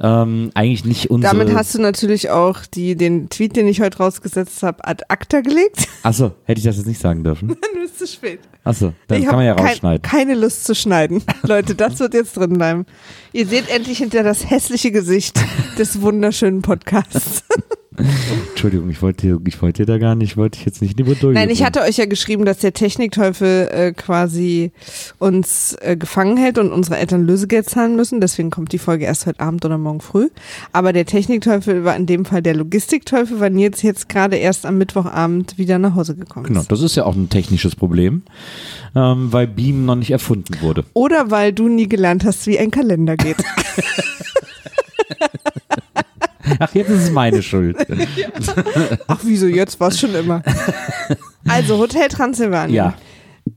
Ähm, 0.01 0.51
eigentlich 0.56 0.83
nicht 0.83 1.09
unsere. 1.09 1.33
Damit 1.33 1.56
hast 1.56 1.73
du 1.73 1.81
natürlich 1.81 2.31
auch 2.31 2.65
die, 2.65 2.97
den 2.97 3.29
Tweet, 3.29 3.56
den 3.56 3.65
ich 3.65 3.79
heute 3.79 4.00
rausgesetzt 4.00 4.61
habe, 4.61 4.85
ad 4.85 5.06
acta 5.07 5.39
gelegt. 5.39 5.88
Achso, 6.03 6.33
hätte 6.44 6.59
ich 6.59 6.65
das 6.65 6.75
jetzt 6.75 6.85
nicht 6.85 7.00
sagen 7.00 7.23
dürfen. 7.23 7.47
Dann 7.61 7.81
ist 7.81 7.97
zu 7.97 8.06
spät. 8.06 8.41
Achso, 8.65 8.91
dann 9.07 9.19
ich 9.19 9.25
kann 9.25 9.38
man 9.38 9.45
ja 9.45 9.51
hab 9.51 9.59
kein, 9.59 9.67
rausschneiden. 9.67 10.01
keine 10.01 10.35
Lust 10.35 10.65
zu 10.65 10.75
schneiden. 10.75 11.23
Leute, 11.44 11.75
das 11.75 11.97
wird 12.00 12.13
jetzt 12.13 12.35
drin 12.35 12.53
bleiben. 12.53 12.85
Ihr 13.31 13.47
seht 13.47 13.69
endlich 13.69 14.00
hinter 14.00 14.21
das 14.21 14.50
hässliche 14.50 14.91
Gesicht 14.91 15.39
des 15.77 16.01
wunderschönen 16.01 16.61
Podcasts. 16.61 17.44
Entschuldigung, 18.49 18.89
ich 18.89 19.01
wollte, 19.01 19.39
ich 19.45 19.61
wollte 19.61 19.85
da 19.85 19.97
gar 19.97 20.15
nicht, 20.15 20.37
wollte 20.37 20.57
ich 20.59 20.65
jetzt 20.65 20.81
nicht 20.81 20.97
die 20.97 21.03
Bredouille 21.03 21.33
Nein, 21.33 21.49
ich 21.49 21.63
hatte 21.63 21.81
euch 21.81 21.97
ja 21.97 22.06
geschrieben, 22.06 22.45
dass 22.45 22.59
der 22.59 22.73
Technikteufel 22.73 23.68
äh, 23.71 23.91
quasi 23.94 24.71
uns 25.18 25.75
äh, 25.81 25.95
gefangen 25.97 26.37
hält 26.37 26.57
und 26.57 26.71
unsere 26.71 26.97
Eltern 26.97 27.25
Lösegeld 27.25 27.69
zahlen 27.69 27.95
müssen. 27.95 28.21
Deswegen 28.21 28.49
kommt 28.49 28.71
die 28.71 28.77
Folge 28.79 29.06
erst 29.06 29.25
heute 29.25 29.39
Abend 29.39 29.65
oder 29.65 29.77
morgen 29.77 30.01
früh. 30.01 30.29
Aber 30.71 30.94
der 30.94 31.06
Technikteufel 31.06 31.83
war 31.83 31.95
in 31.95 32.06
dem 32.06 32.25
Fall 32.25 32.41
der 32.41 32.56
Logistikteufel, 32.56 33.39
weil 33.39 33.51
Nils 33.51 33.81
jetzt 33.81 34.09
gerade 34.09 34.37
erst 34.37 34.65
am 34.65 34.77
Mittwochabend 34.77 35.57
wieder 35.57 35.79
nach 35.79 35.95
Hause 35.95 36.15
gekommen 36.15 36.45
Genau, 36.45 36.61
ist. 36.61 36.71
das 36.71 36.81
ist 36.81 36.95
ja 36.95 37.06
auch 37.06 37.15
ein 37.15 37.29
technisches 37.29 37.75
Problem, 37.75 38.23
ähm, 38.95 39.31
weil 39.31 39.47
Beam 39.47 39.85
noch 39.85 39.95
nicht 39.95 40.11
erfunden 40.11 40.56
wurde. 40.61 40.85
Oder 40.94 41.31
weil 41.31 41.53
du 41.53 41.68
nie 41.68 41.87
gelernt 41.89 42.23
hast, 42.25 42.47
wie 42.47 42.57
ein 42.59 42.71
Kalender 42.71 43.18
geht. 43.18 43.37
Ach, 46.57 46.73
jetzt 46.73 46.89
ist 46.89 47.03
es 47.03 47.11
meine 47.11 47.44
Schuld. 47.44 47.77
Ach, 49.07 49.19
wieso 49.23 49.45
jetzt? 49.47 49.79
War 49.79 49.89
es 49.89 49.99
schon 49.99 50.15
immer. 50.15 50.41
Also, 51.47 51.77
Hotel 51.77 52.07
Transsilvanien. 52.07 52.75
ja, 52.75 52.94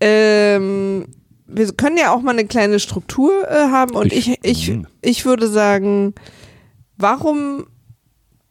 Ähm, 0.00 1.06
wir 1.46 1.72
können 1.74 1.96
ja 1.98 2.12
auch 2.14 2.22
mal 2.22 2.32
eine 2.32 2.46
kleine 2.46 2.78
Struktur 2.80 3.30
äh, 3.48 3.54
haben 3.70 3.94
und 3.94 4.12
ich, 4.12 4.28
Ich- 4.28 4.38
ich, 4.42 4.70
Mhm. 4.70 4.86
ich 5.02 5.24
würde 5.24 5.48
sagen, 5.48 6.14
warum 6.96 7.66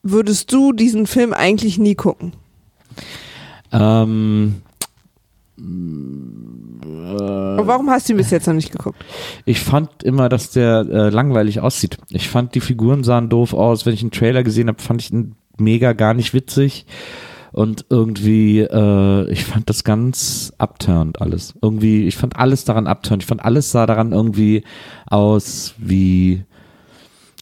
würdest 0.04 0.52
du 0.52 0.72
diesen 0.74 1.08
Film 1.08 1.34
eigentlich 1.34 1.78
nie 1.78 1.96
gucken? 1.96 2.34
ähm, 3.72 4.62
Und 6.84 7.68
warum 7.68 7.90
hast 7.90 8.10
du 8.10 8.14
ihn 8.14 8.18
bis 8.18 8.32
jetzt 8.32 8.48
noch 8.48 8.54
nicht 8.54 8.72
geguckt? 8.72 9.04
ich 9.46 9.60
fand 9.60 10.04
immer, 10.04 10.30
dass 10.30 10.52
der 10.52 10.86
äh, 10.90 11.10
langweilig 11.10 11.60
aussieht. 11.60 11.98
Ich 12.10 12.30
fand, 12.30 12.56
die 12.56 12.62
Figuren 12.62 13.04
sahen 13.04 13.30
doof 13.30 13.54
aus. 13.54 13.86
Wenn 13.86 13.94
ich 13.94 14.02
einen 14.02 14.12
Trailer 14.12 14.44
gesehen 14.44 14.68
habe, 14.68 14.82
fand 14.82 15.02
ich 15.02 15.12
ihn 15.12 15.36
mega 15.58 15.94
gar 15.94 16.14
nicht 16.14 16.34
witzig. 16.34 16.86
Und 17.52 17.86
irgendwie, 17.90 18.62
äh, 18.62 19.30
ich 19.30 19.44
fand 19.44 19.70
das 19.70 19.84
ganz 19.84 20.54
abturnt 20.58 21.22
alles. 21.22 21.54
Irgendwie, 21.62 22.08
ich 22.08 22.16
fand 22.16 22.38
alles 22.38 22.64
daran 22.64 22.88
abturnt. 22.88 23.24
Ich 23.24 23.28
fand 23.28 23.44
alles 23.44 23.72
sah 23.72 23.86
daran 23.86 24.14
irgendwie 24.14 24.64
aus 25.08 25.76
wie 25.78 26.44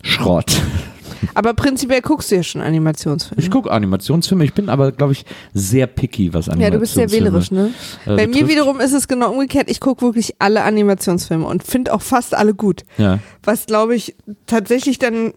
Schrott. 0.02 0.62
Aber 1.34 1.54
prinzipiell 1.54 2.02
guckst 2.02 2.32
du 2.32 2.36
ja 2.36 2.44
schon 2.44 2.62
Animationsfilme. 2.62 3.42
Ich 3.42 3.50
gucke 3.52 3.72
Animationsfilme, 3.72 4.44
ich 4.46 4.54
bin 4.54 4.70
aber, 4.70 4.92
glaube 4.92 5.14
ich, 5.14 5.26
sehr 5.54 5.88
picky, 5.88 6.34
was 6.34 6.48
ja, 6.48 6.54
Animationsfilme 6.54 6.72
du 6.78 6.80
bist 6.80 6.94
sehr 6.94 7.12
wählerisch, 7.12 7.52
ne? 7.52 7.72
äh, 8.06 8.16
Bei 8.16 8.28
mir 8.28 8.48
wiederum 8.48 8.80
ist 8.80 8.94
es 8.94 9.08
genau 9.08 9.32
umgekehrt. 9.32 9.70
Ich 9.70 9.80
gucke 9.80 10.02
wirklich 10.06 10.36
alle 10.40 10.64
Animationsfilme 10.64 11.46
und 11.46 11.64
finde 11.64 11.94
auch 11.94 12.02
fast 12.02 12.34
alle 12.36 12.54
gut. 12.54 12.84
Ja. 12.98 13.20
Was, 13.44 13.66
glaube 13.66 13.96
ich, 13.96 14.16
tatsächlich 14.46 15.00
dann 15.00 15.34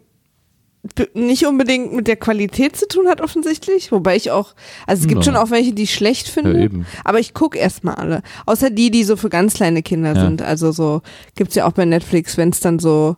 nicht 1.14 1.46
unbedingt 1.46 1.92
mit 1.94 2.08
der 2.08 2.16
Qualität 2.16 2.76
zu 2.76 2.88
tun 2.88 3.06
hat, 3.08 3.20
offensichtlich. 3.20 3.92
Wobei 3.92 4.16
ich 4.16 4.32
auch, 4.32 4.54
also 4.84 5.02
es 5.02 5.06
gibt 5.08 5.20
Ja. 5.24 5.32
schon 5.32 5.36
auch 5.36 5.50
welche, 5.50 5.72
die 5.72 5.84
ich 5.84 5.94
schlecht 5.94 6.28
finde. 6.28 6.60
Ja. 6.60 6.68
Aber 7.04 7.20
ich 7.20 7.34
gucke 7.34 7.56
erstmal 7.56 7.94
alle. 7.94 8.22
Außer 8.46 8.68
die, 8.70 8.90
die 8.90 9.04
so 9.04 9.16
für 9.16 9.28
ganz 9.28 9.54
kleine 9.54 9.82
Kinder 9.84 10.14
Ja. 10.16 10.24
sind. 10.24 10.42
Also 10.42 10.72
so, 10.72 11.02
gibt's 11.36 11.54
ja 11.54 11.66
auch 11.66 11.72
bei 11.72 11.84
Netflix, 11.84 12.36
wenn 12.36 12.48
es 12.48 12.58
dann 12.58 12.80
so, 12.80 13.16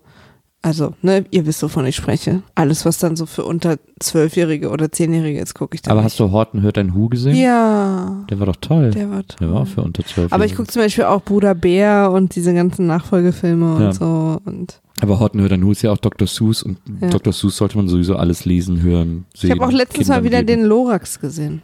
also, 0.65 0.95
ne, 1.03 1.25
ihr 1.31 1.45
wisst, 1.47 1.63
wovon 1.63 1.85
ich 1.85 1.95
spreche. 1.95 2.43
Alles, 2.55 2.87
was 2.87 2.97
dann 2.99 3.17
so 3.17 3.27
für 3.27 3.45
unter 3.45 3.77
Zwölfjährige 4.01 4.71
oder 4.71 4.91
Zehnjährige 4.91 5.39
ist, 5.41 5.55
gucke 5.55 5.75
ich 5.75 5.83
dann. 5.83 5.93
Aber 5.93 6.01
nicht. 6.01 6.13
hast 6.13 6.21
du 6.21 6.31
Horten 6.33 6.63
hört 6.63 6.79
ein 6.79 6.95
Hu 6.95 7.09
gesehen? 7.11 7.37
Ja, 7.37 8.25
Der 8.31 8.39
war 8.41 8.47
doch 8.47 8.57
toll. 8.57 8.91
der 8.91 9.11
war 9.11 9.23
Der 9.23 9.49
war 9.49 9.55
toll. 9.57 9.63
auch 9.63 9.67
für 9.67 9.83
unter 9.83 10.05
zwölf. 10.05 10.33
Aber 10.33 10.47
ich 10.47 10.57
gucke 10.57 10.69
zum 10.73 10.81
Beispiel 10.81 11.05
auch 11.05 11.23
Bruder 11.23 11.55
Bär 11.55 12.11
und 12.13 12.35
diese 12.35 12.55
ganzen 12.55 12.87
Nachfolgefilme 12.87 13.77
Ja. 13.79 13.87
und 13.89 13.93
so. 13.95 14.41
Und 14.47 14.81
Aber 15.03 15.21
Horten 15.21 15.41
hört 15.43 15.53
ein 15.53 15.63
Hu 15.63 15.73
ist 15.73 15.83
ja 15.83 15.93
auch 15.93 15.99
Dr. 15.99 16.27
Seuss 16.27 16.63
und 16.63 16.79
Ja. 17.01 17.11
Dr. 17.11 17.33
Seuss 17.35 17.59
sollte 17.59 17.77
man 17.77 17.89
sowieso 17.89 18.17
alles 18.17 18.47
lesen, 18.47 18.81
hören, 18.81 19.27
sehen. 19.35 19.51
ich 19.53 19.61
habe 19.61 19.67
auch 19.67 19.73
letztens 19.73 20.07
Kindern 20.07 20.17
mal 20.23 20.25
wieder 20.25 20.43
geben. 20.45 20.61
den 20.63 20.65
Lorax 20.69 21.21
gesehen. 21.21 21.61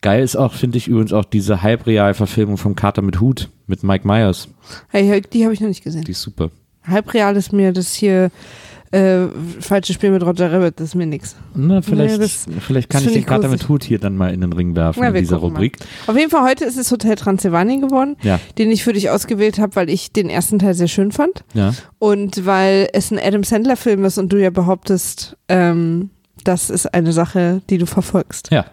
Geil 0.00 0.22
ist 0.22 0.36
auch, 0.36 0.52
finde 0.52 0.78
ich 0.78 0.88
übrigens 0.88 1.12
auch 1.12 1.24
diese 1.24 1.62
Halbreal-Verfilmung 1.62 2.56
vom 2.56 2.74
Kater 2.74 3.02
mit 3.02 3.20
Hut 3.20 3.48
mit 3.66 3.82
Mike 3.82 4.06
Myers. 4.06 4.48
Hey, 4.88 5.20
die 5.32 5.44
habe 5.44 5.52
ich 5.54 5.60
noch 5.60 5.68
nicht 5.68 5.82
gesehen. 5.84 6.04
Die 6.04 6.12
ist 6.12 6.22
super. 6.22 6.50
Halbreal 6.86 7.36
ist 7.36 7.52
mir 7.52 7.72
das 7.72 7.94
hier 7.94 8.30
äh, 8.90 9.26
falsche 9.60 9.92
Spiel 9.92 10.10
mit 10.10 10.22
Roger 10.22 10.50
Rabbit, 10.50 10.80
das 10.80 10.88
ist 10.88 10.94
mir 10.94 11.04
nix. 11.04 11.36
Na, 11.54 11.82
vielleicht, 11.82 12.14
Nee, 12.14 12.18
das- 12.24 12.46
vielleicht 12.60 12.88
kann 12.88 13.04
ich 13.04 13.12
den 13.12 13.26
Kater 13.26 13.48
mit 13.48 13.68
Hut 13.68 13.84
hier 13.84 13.98
dann 13.98 14.16
mal 14.16 14.32
in 14.32 14.40
den 14.40 14.52
Ring 14.54 14.74
werfen 14.74 15.00
Na, 15.02 15.08
in 15.08 15.14
dieser 15.14 15.36
gucken 15.36 15.52
mal. 15.52 15.58
Rubrik. 15.58 15.76
Auf 16.06 16.16
jeden 16.16 16.30
Fall 16.30 16.48
heute 16.48 16.64
ist 16.64 16.78
es 16.78 16.90
Hotel 16.90 17.14
Transylvanien 17.16 17.82
geworden, 17.82 18.16
Ja, 18.22 18.40
den 18.56 18.70
ich 18.70 18.82
für 18.84 18.94
dich 18.94 19.10
ausgewählt 19.10 19.58
habe, 19.58 19.76
weil 19.76 19.90
ich 19.90 20.12
den 20.12 20.30
ersten 20.30 20.58
Teil 20.58 20.72
sehr 20.72 20.88
schön 20.88 21.12
fand 21.12 21.44
ja. 21.52 21.74
und 21.98 22.46
weil 22.46 22.88
es 22.94 23.10
ein 23.10 23.18
Adam 23.18 23.44
Sandler 23.44 23.76
Film 23.76 24.06
ist 24.06 24.16
und 24.16 24.32
du 24.32 24.40
ja 24.40 24.48
behauptest, 24.48 25.36
ähm, 25.50 26.08
das 26.44 26.70
ist 26.70 26.86
eine 26.94 27.12
Sache, 27.12 27.60
die 27.68 27.76
du 27.76 27.84
verfolgst. 27.84 28.48
Ja. 28.50 28.64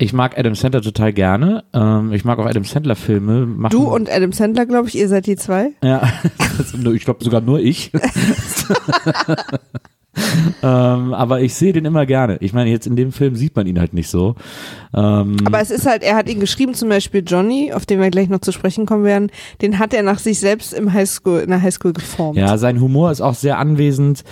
Ich 0.00 0.12
mag 0.12 0.38
Adam 0.38 0.54
Sandler 0.54 0.80
total 0.80 1.12
gerne. 1.12 1.64
Ähm, 1.74 2.12
ich 2.12 2.24
mag 2.24 2.38
auch 2.38 2.46
Adam 2.46 2.62
Sandler 2.62 2.94
Filme. 2.94 3.46
Machen, 3.46 3.72
Du 3.72 3.92
und 3.92 4.08
Adam 4.08 4.30
Sandler, 4.32 4.64
glaube 4.64 4.86
ich, 4.88 4.96
ihr 4.96 5.08
seid 5.08 5.26
die 5.26 5.34
zwei. 5.34 5.72
Ja, 5.82 6.08
nur- 6.76 6.94
ich 6.94 7.04
glaube 7.04 7.24
sogar 7.24 7.40
nur 7.40 7.58
ich. 7.58 7.90
ähm, 10.62 11.14
aber 11.14 11.40
ich 11.40 11.54
sehe 11.54 11.72
den 11.72 11.84
immer 11.84 12.06
gerne. 12.06 12.38
Ich 12.40 12.52
meine, 12.52 12.70
jetzt 12.70 12.86
in 12.86 12.96
dem 12.96 13.12
Film 13.12 13.36
sieht 13.36 13.56
man 13.56 13.66
ihn 13.66 13.78
halt 13.78 13.94
nicht 13.94 14.08
so. 14.08 14.34
Ähm, 14.94 15.36
Aber 15.44 15.60
es 15.60 15.70
ist 15.70 15.86
halt, 15.86 16.02
er 16.02 16.16
hat 16.16 16.28
ihn 16.28 16.40
geschrieben, 16.40 16.74
zum 16.74 16.88
Beispiel 16.88 17.22
Johnny, 17.26 17.72
auf 17.72 17.86
den 17.86 18.00
wir 18.00 18.10
gleich 18.10 18.28
noch 18.28 18.40
zu 18.40 18.52
sprechen 18.52 18.86
kommen 18.86 19.04
werden, 19.04 19.30
den 19.60 19.78
hat 19.78 19.92
er 19.92 20.02
nach 20.02 20.18
sich 20.18 20.40
selbst 20.40 20.72
im 20.72 20.92
Highschool, 20.92 21.40
in 21.40 21.50
der 21.50 21.62
Highschool 21.62 21.92
geformt. 21.92 22.38
ja, 22.38 22.56
sein 22.58 22.80
Humor 22.80 23.10
ist 23.10 23.20
auch 23.20 23.34
sehr 23.34 23.58
anwesend, 23.58 24.24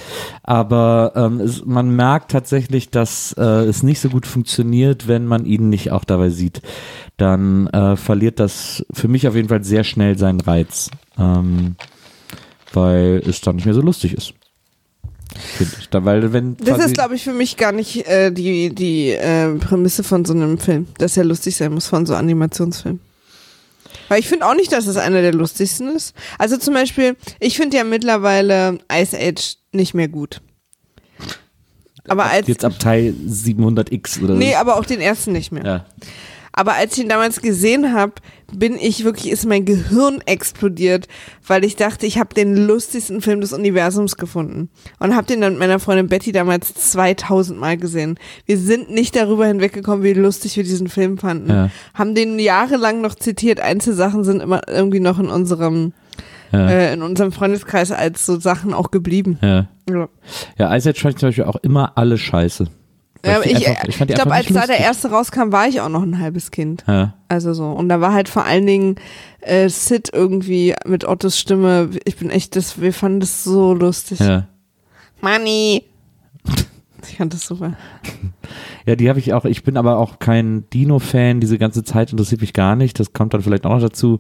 aber 0.43 1.12
ähm, 1.14 1.40
es, 1.40 1.64
man 1.64 1.95
merkt 1.95 2.31
tatsächlich, 2.31 2.90
dass 2.90 3.35
äh, 3.38 3.43
es 3.43 3.83
nicht 3.83 4.00
so 4.00 4.09
gut 4.09 4.26
funktioniert, 4.26 5.09
wenn 5.09 5.26
man 5.26 5.45
ihn 5.45 5.69
nicht 5.69 5.93
auch 5.93 6.05
dabei 6.05 6.31
sieht. 6.31 6.62
Dann 7.16 7.66
äh, 7.69 7.97
verliert 7.97 8.40
das 8.40 8.85
für 8.93 9.09
mich 9.09 9.26
auf 9.28 9.35
jeden 9.35 9.49
Fall 9.49 9.64
sehr 9.64 9.85
schnell 9.85 10.19
seinen 10.19 10.40
Reiz, 10.40 10.90
ähm, 11.19 11.76
weil 12.73 13.23
es 13.26 13.40
dann 13.40 13.57
nicht 13.57 13.64
mehr 13.64 13.75
so 13.75 13.81
lustig 13.81 14.14
ist. 14.14 14.35
Ich. 15.61 15.88
Da, 15.90 16.05
weil 16.05 16.33
wenn 16.33 16.57
Das 16.59 16.85
ist, 16.85 16.95
glaube 16.95 17.14
ich, 17.14 17.25
für 17.25 17.33
mich 17.33 17.57
gar 17.57 17.73
nicht 17.73 18.07
äh, 18.07 18.31
die, 18.31 18.75
die 18.75 19.11
äh, 19.11 19.55
Prämisse 19.55 20.02
von 20.02 20.25
so 20.25 20.33
einem 20.33 20.59
Film, 20.59 20.87
dass 20.99 21.16
er 21.16 21.25
lustig 21.25 21.57
sein 21.57 21.73
muss, 21.73 21.87
von 21.87 22.07
so 22.07 22.14
Animationsfilm. 22.14 23.00
Weil 24.09 24.21
ich 24.21 24.28
finde 24.28 24.47
auch 24.47 24.55
nicht, 24.55 24.73
dass 24.73 24.87
es 24.87 24.97
einer 24.97 25.21
der 25.21 25.33
lustigsten 25.33 25.95
ist. 25.95 26.14
Also 26.38 26.57
zum 26.57 26.75
Beispiel, 26.75 27.16
ich 27.40 27.57
finde 27.57 27.76
ja 27.76 27.85
mittlerweile 27.85 28.78
Ice 28.93 29.16
Age 29.16 29.57
nicht 29.73 29.95
mehr 29.95 30.09
gut. 30.09 30.40
Aber 32.09 32.26
als, 32.26 32.47
jetzt 32.47 32.64
ab 32.64 32.78
Teil 32.78 33.14
700x 33.28 34.23
oder 34.23 34.35
nee, 34.35 34.52
so. 34.52 34.59
aber 34.59 34.76
auch 34.76 34.85
den 34.85 35.00
ersten 35.00 35.33
nicht 35.33 35.50
mehr. 35.50 35.64
Ja. 35.64 35.87
Aber 36.59 36.73
als 36.75 36.97
ich 36.97 37.05
ihn 37.05 37.11
damals 37.11 37.43
gesehen 37.43 37.93
habe, 37.93 38.15
bin 38.53 38.77
ich 38.81 39.05
wirklich, 39.05 39.31
ist 39.31 39.45
mein 39.47 39.67
Gehirn 39.67 40.23
explodiert, 40.25 41.07
weil 41.47 41.65
ich 41.65 41.77
dachte, 41.77 42.07
ich 42.07 42.19
habe 42.19 42.33
den 42.35 42.57
lustigsten 42.67 43.21
Film 43.21 43.43
des 43.43 43.53
Universums 43.53 44.17
gefunden. 44.17 44.71
Und 44.99 45.15
habe 45.15 45.27
den 45.27 45.43
dann 45.43 45.53
mit 45.53 45.61
meiner 45.61 45.79
Freundin 45.79 46.09
Betty 46.09 46.33
damals 46.33 46.73
2000 46.73 47.61
Mal 47.61 47.77
gesehen. 47.77 48.19
Wir 48.47 48.57
sind 48.57 48.91
nicht 48.91 49.15
darüber 49.17 49.47
hinweggekommen, 49.47 50.03
wie 50.03 50.15
lustig 50.15 50.57
wir 50.57 50.65
diesen 50.65 50.89
Film 50.89 51.19
fanden. 51.19 51.51
Ja. 51.51 51.71
Haben 51.93 52.15
den 52.15 52.39
jahrelang 52.39 53.03
noch 53.03 53.15
zitiert. 53.17 53.61
Einzelsachen 53.61 54.25
sind 54.25 54.41
immer 54.41 54.63
irgendwie 54.67 55.01
noch 55.01 55.19
in 55.19 55.29
unserem, 55.29 55.93
Ja. 56.53 56.69
äh, 56.71 56.95
in 56.95 57.03
unserem 57.03 57.33
Freundeskreis 57.33 57.93
als 57.93 58.25
so 58.25 58.41
Sachen 58.41 58.73
auch 58.73 58.91
geblieben. 58.91 59.39
Ja. 59.43 59.67
Ja. 59.91 60.09
Ja, 60.57 60.69
fand 60.71 60.87
ich 60.87 61.17
zum 61.17 61.29
Beispiel 61.29 61.45
auch 61.45 61.57
immer 61.57 61.93
alle 61.99 62.17
scheiße. 62.17 62.67
Ja, 63.26 63.40
ich, 63.42 63.52
ich, 63.88 63.97
fand 63.97 64.11
die 64.11 64.14
glaube, 64.14 64.33
als 64.33 64.47
da 64.49 64.66
der 64.66 64.78
erste 64.80 65.11
rauskam, 65.11 65.52
war 65.52 65.66
ich 65.68 65.80
auch 65.80 65.88
noch 65.88 66.02
ein 66.02 66.18
halbes 66.18 66.50
Kind. 66.50 66.85
Ja. 66.87 67.14
Also 67.28 67.52
so. 67.52 67.66
Und 67.71 67.88
da 67.88 68.00
war 68.00 68.12
halt 68.12 68.28
vor 68.28 68.45
allen 68.45 68.66
Dingen 68.66 68.97
äh, 69.40 69.68
Sid 69.68 70.11
irgendwie 70.12 70.75
mit 70.87 71.06
Ottos 71.06 71.38
Stimme. 71.38 71.90
Ich 72.04 72.16
bin 72.16 72.30
echt, 72.30 72.56
das, 72.56 72.80
wir 72.80 72.92
fanden 72.92 73.21
das 73.21 73.45
so 73.45 73.75
lustig. 73.75 74.21
Ja. 74.21 74.47
Money! 75.21 75.85
Ich 77.09 77.18
fand 77.18 77.33
das 77.33 77.47
super. 77.47 77.75
Ja, 78.85 78.97
die 78.97 79.09
habe 79.09 79.21
ich 79.21 79.33
auch. 79.33 79.45
Ich 79.45 79.62
bin 79.62 79.76
aber 79.76 79.99
auch 79.99 80.18
kein 80.18 80.64
Dino-Fan. 80.71 81.38
Diese 81.40 81.56
ganze 81.56 81.85
Zeit 81.85 82.11
interessiert 82.11 82.40
mich 82.40 82.52
gar 82.52 82.75
nicht. 82.75 82.99
Das 82.99 83.12
kommt 83.12 83.33
dann 83.33 83.42
vielleicht 83.42 83.64
auch 83.64 83.71
noch 83.75 83.80
dazu. 83.80 84.18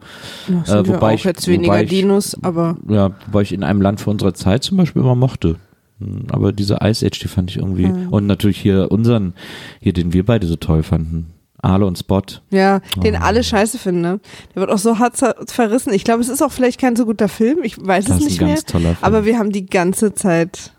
Ja, 0.48 0.80
Äh, 0.80 0.88
wobei 0.88 1.10
auch 1.10 1.14
ich- 1.14 1.24
jetzt 1.24 1.48
weniger 1.48 1.82
ich- 1.82 1.90
Dinos, 1.90 2.36
aber 2.42 2.76
Ja, 2.88 3.10
wobei 3.26 3.42
ich 3.42 3.52
in 3.52 3.64
einem 3.64 3.82
Land 3.82 4.00
vor 4.00 4.12
unserer 4.12 4.34
Zeit 4.34 4.62
zum 4.62 4.76
Beispiel 4.76 5.02
immer 5.02 5.16
mochte. 5.16 5.56
Hm, 6.00 6.26
Aber 6.30 6.52
diese 6.52 6.78
Ice 6.82 7.04
Age, 7.06 7.18
die 7.20 7.28
fand 7.28 7.50
ich 7.50 7.56
irgendwie. 7.58 7.86
Mhm. 7.86 8.08
Und 8.08 8.26
natürlich 8.26 8.60
hier 8.60 8.90
unseren, 8.90 9.34
hier, 9.80 9.92
den 9.92 10.12
wir 10.12 10.24
beide 10.24 10.46
so 10.46 10.56
toll 10.56 10.82
fanden. 10.82 11.32
Arle 11.62 11.86
und 11.86 11.98
Spot. 11.98 12.22
ja, 12.50 12.80
den 13.02 13.16
Oh. 13.16 13.18
alle 13.22 13.42
scheiße 13.42 13.78
finden. 13.78 14.02
Ne? 14.02 14.20
Der 14.54 14.60
wird 14.60 14.70
auch 14.70 14.78
so 14.78 14.98
hart 14.98 15.16
verrissen. 15.50 15.92
Ich 15.94 16.04
glaube, 16.04 16.20
es 16.20 16.28
ist 16.28 16.42
auch 16.42 16.52
vielleicht 16.52 16.78
kein 16.80 16.94
so 16.96 17.06
guter 17.06 17.28
Film. 17.28 17.60
Ich 17.64 17.76
weiß 17.84 18.04
Das 18.04 18.16
es 18.18 18.22
ist 18.22 18.28
nicht 18.28 18.40
mehr. 18.40 18.50
ganz 18.50 18.64
toller 18.66 18.94
Film. 18.94 18.98
Aber 19.00 19.24
wir 19.24 19.38
haben 19.38 19.50
die 19.50 19.66
ganze 19.66 20.14
Zeit 20.14 20.72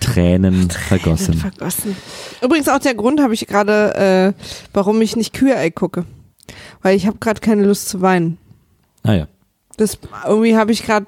Tränen 0.00 0.70
vergossen. 0.70 1.34
vergossen. 1.34 1.96
Übrigens 2.42 2.68
auch 2.68 2.78
der 2.78 2.94
Grund 2.94 3.20
habe 3.20 3.34
ich 3.34 3.46
gerade, 3.48 4.34
äh, 4.36 4.42
warum 4.72 5.02
ich 5.02 5.16
nicht 5.16 5.32
Kühe-Ei 5.34 5.70
gucke. 5.70 6.04
Weil 6.82 6.96
ich 6.96 7.06
habe 7.06 7.18
gerade 7.18 7.40
keine 7.40 7.64
Lust 7.64 7.88
zu 7.88 8.00
weinen. 8.00 8.38
Naja. 9.02 9.26
Das 9.78 9.98
irgendwie 10.26 10.56
habe 10.56 10.70
ich 10.72 10.84
gerade 10.84 11.06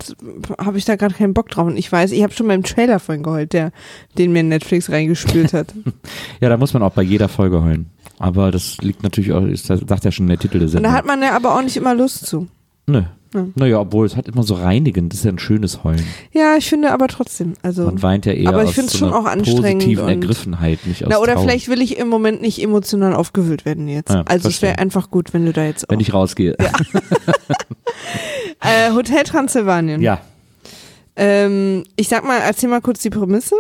habe 0.59 0.79
ich 0.79 0.85
da 0.85 0.97
gerade 0.97 1.15
keinen 1.15 1.35
Bock 1.35 1.49
drauf 1.51 1.67
und 1.67 1.77
ich 1.77 1.91
weiß, 1.93 2.13
ich 2.13 2.23
habe 2.23 2.33
schon 2.33 2.49
beim 2.49 2.63
Trailer 2.63 2.99
vorhin 2.99 3.23
geheult, 3.23 3.53
der 3.53 3.73
den 4.19 4.33
mir 4.33 4.43
Netflix 4.43 4.91
reingespült 4.91 5.53
hat. 5.53 5.75
Ja, 6.41 6.49
da 6.49 6.57
muss 6.57 6.73
man 6.75 6.83
auch 6.83 6.93
bei 6.93 7.03
jeder 7.03 7.29
Folge 7.29 7.63
heulen. 7.63 7.91
Aber 8.19 8.51
das 8.51 8.79
liegt 8.79 9.03
natürlich 9.03 9.33
auch, 9.33 9.43
ist, 9.45 9.69
das 9.71 9.81
sagt 9.87 10.05
ja 10.05 10.13
schon 10.13 10.27
der 10.29 10.39
Titel 10.39 10.59
der 10.59 10.63
Und 10.63 10.69
Sendung. 10.69 10.91
da 10.93 10.97
hat 10.99 11.07
man 11.07 11.21
ja 11.23 11.35
aber 11.37 11.55
auch 11.57 11.63
nicht 11.63 11.77
immer 11.77 11.95
Lust 11.95 12.27
zu. 12.27 12.49
Nö. 12.87 13.03
Ja. 13.35 13.47
Naja, 13.57 13.81
obwohl 13.81 14.07
es 14.07 14.15
hat 14.17 14.29
immer 14.29 14.45
so 14.45 14.55
reinigend, 14.55 15.13
das 15.13 15.19
ist 15.21 15.25
ja 15.25 15.33
ein 15.33 15.41
schönes 15.41 15.83
Heulen. 15.83 16.05
Ja, 16.33 16.55
ich 16.57 16.69
finde 16.69 16.93
aber 16.93 17.09
trotzdem, 17.09 17.55
also 17.63 17.85
Man 17.87 18.01
weint 18.01 18.27
ja 18.27 18.33
eher 18.33 18.49
Aber 18.51 18.63
ich 18.63 18.79
aus 18.79 18.93
so 18.93 18.99
schon 18.99 19.09
einer 19.09 19.17
auch 19.19 19.25
anstrengend 19.25 19.83
positiven 19.83 20.05
und- 20.05 20.11
Ergriffenheit, 20.11 20.87
nicht 20.87 21.03
aus 21.05 21.09
na 21.11 21.19
oder 21.19 21.35
Trauer. 21.35 21.43
vielleicht 21.43 21.69
will 21.69 21.83
ich 21.83 21.99
im 21.99 22.09
Moment 22.09 22.41
nicht 22.43 22.63
emotional 22.63 23.13
aufgewühlt 23.15 23.65
werden 23.65 23.89
jetzt. 23.89 24.11
Ja, 24.11 24.23
also 24.27 24.49
es 24.49 24.63
wäre 24.63 24.73
verstehe. 24.75 24.79
einfach 24.79 25.11
gut, 25.11 25.35
wenn 25.35 25.45
du 25.47 25.53
da 25.53 25.65
jetzt 25.65 25.85
auch. 25.89 25.93
wenn 25.93 25.99
ich 26.01 26.15
rausgehe. 26.15 26.57
Ja. 26.61 26.71
äh, 28.61 28.93
Hotel 28.93 29.25
Transylvanien. 29.25 30.01
ja. 30.01 30.21
Ähm, 31.17 31.85
ich 31.95 32.09
sag 32.09 32.25
mal, 32.25 32.41
erzähl 32.41 32.69
mal 32.69 32.81
kurz 32.81 33.01
die 33.01 33.11
Prämisse. 33.11 33.55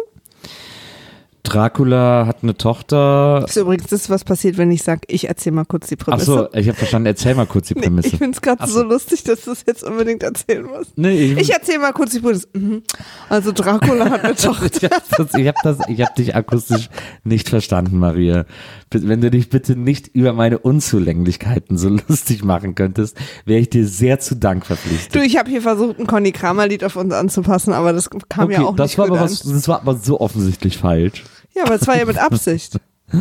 Dracula 1.44 2.24
hat 2.26 2.38
eine 2.42 2.56
Tochter. 2.56 3.40
Das 3.42 3.50
ist 3.54 3.62
übrigens 3.62 3.86
das, 3.88 4.08
was 4.08 4.24
passiert, 4.24 4.56
wenn 4.56 4.70
ich 4.72 4.82
sag, 4.82 5.00
ich 5.08 5.28
erzähl 5.28 5.52
mal 5.52 5.66
kurz 5.66 5.88
die 5.88 5.96
Ach 6.00 6.04
Prämisse. 6.06 6.24
so, 6.24 6.48
ich 6.54 6.66
habe 6.68 6.76
verstanden, 6.76 7.06
erzähl 7.06 7.34
mal 7.34 7.46
kurz 7.46 7.68
die 7.68 7.74
Nee, 7.74 7.82
Prämisse. 7.82 8.08
ich 8.08 8.16
finde 8.16 8.34
es 8.34 8.40
gerade 8.40 8.62
Ach 8.62 8.66
so 8.66 8.80
so. 8.80 8.84
lustig, 8.84 9.24
dass 9.24 9.42
du 9.44 9.52
es 9.52 9.62
jetzt 9.66 9.84
unbedingt 9.84 10.22
erzählen 10.22 10.64
musst. 10.64 10.96
nee, 10.96 11.32
ich, 11.32 11.38
Ich 11.38 11.52
erzähl 11.52 11.78
mal 11.78 11.92
kurz 11.92 12.12
die 12.12 12.20
Prämisse. 12.20 12.48
Mhm. 12.54 12.82
Also 13.28 13.52
Dracula 13.52 14.08
hat 14.10 14.24
eine 14.24 14.34
Tochter. 14.36 14.88
ich 15.36 15.46
habe 15.46 15.76
hab 15.78 15.78
hab 15.88 16.14
dich 16.16 16.34
akustisch 16.34 16.88
nicht 17.24 17.50
verstanden, 17.50 17.98
Maria. 17.98 18.46
Wenn 18.90 19.20
du 19.20 19.30
dich 19.30 19.50
bitte 19.50 19.76
nicht 19.76 20.08
über 20.08 20.32
meine 20.32 20.58
Unzulänglichkeiten 20.58 21.76
so 21.76 21.88
lustig 22.08 22.42
machen 22.42 22.74
könntest, 22.74 23.18
wäre 23.44 23.60
ich 23.60 23.68
dir 23.68 23.86
sehr 23.86 24.18
zu 24.18 24.34
Dank 24.34 24.64
verpflichtet. 24.64 25.14
Du, 25.14 25.18
ich 25.20 25.36
habe 25.36 25.50
hier 25.50 25.60
versucht, 25.60 25.98
ein 26.00 26.06
Conny 26.06 26.32
Kramer 26.32 26.66
Lied 26.66 26.82
auf 26.84 26.96
uns 26.96 27.12
anzupassen, 27.12 27.74
aber 27.74 27.92
das 27.92 28.08
kam 28.30 28.50
ja 28.50 28.62
auch 28.62 28.74
das 28.74 28.92
nicht 28.92 28.98
war 28.98 29.08
gut 29.08 29.16
aber 29.18 29.26
an. 29.26 29.30
was, 29.30 29.40
das 29.42 29.68
war 29.68 29.80
aber 29.82 29.94
so 29.96 30.20
offensichtlich 30.20 30.78
falsch. 30.78 31.22
Ja, 31.54 31.64
aber 31.64 31.74
es 31.76 31.86
war 31.86 31.96
ja 31.96 32.04
mit 32.04 32.18
Absicht. 32.18 32.78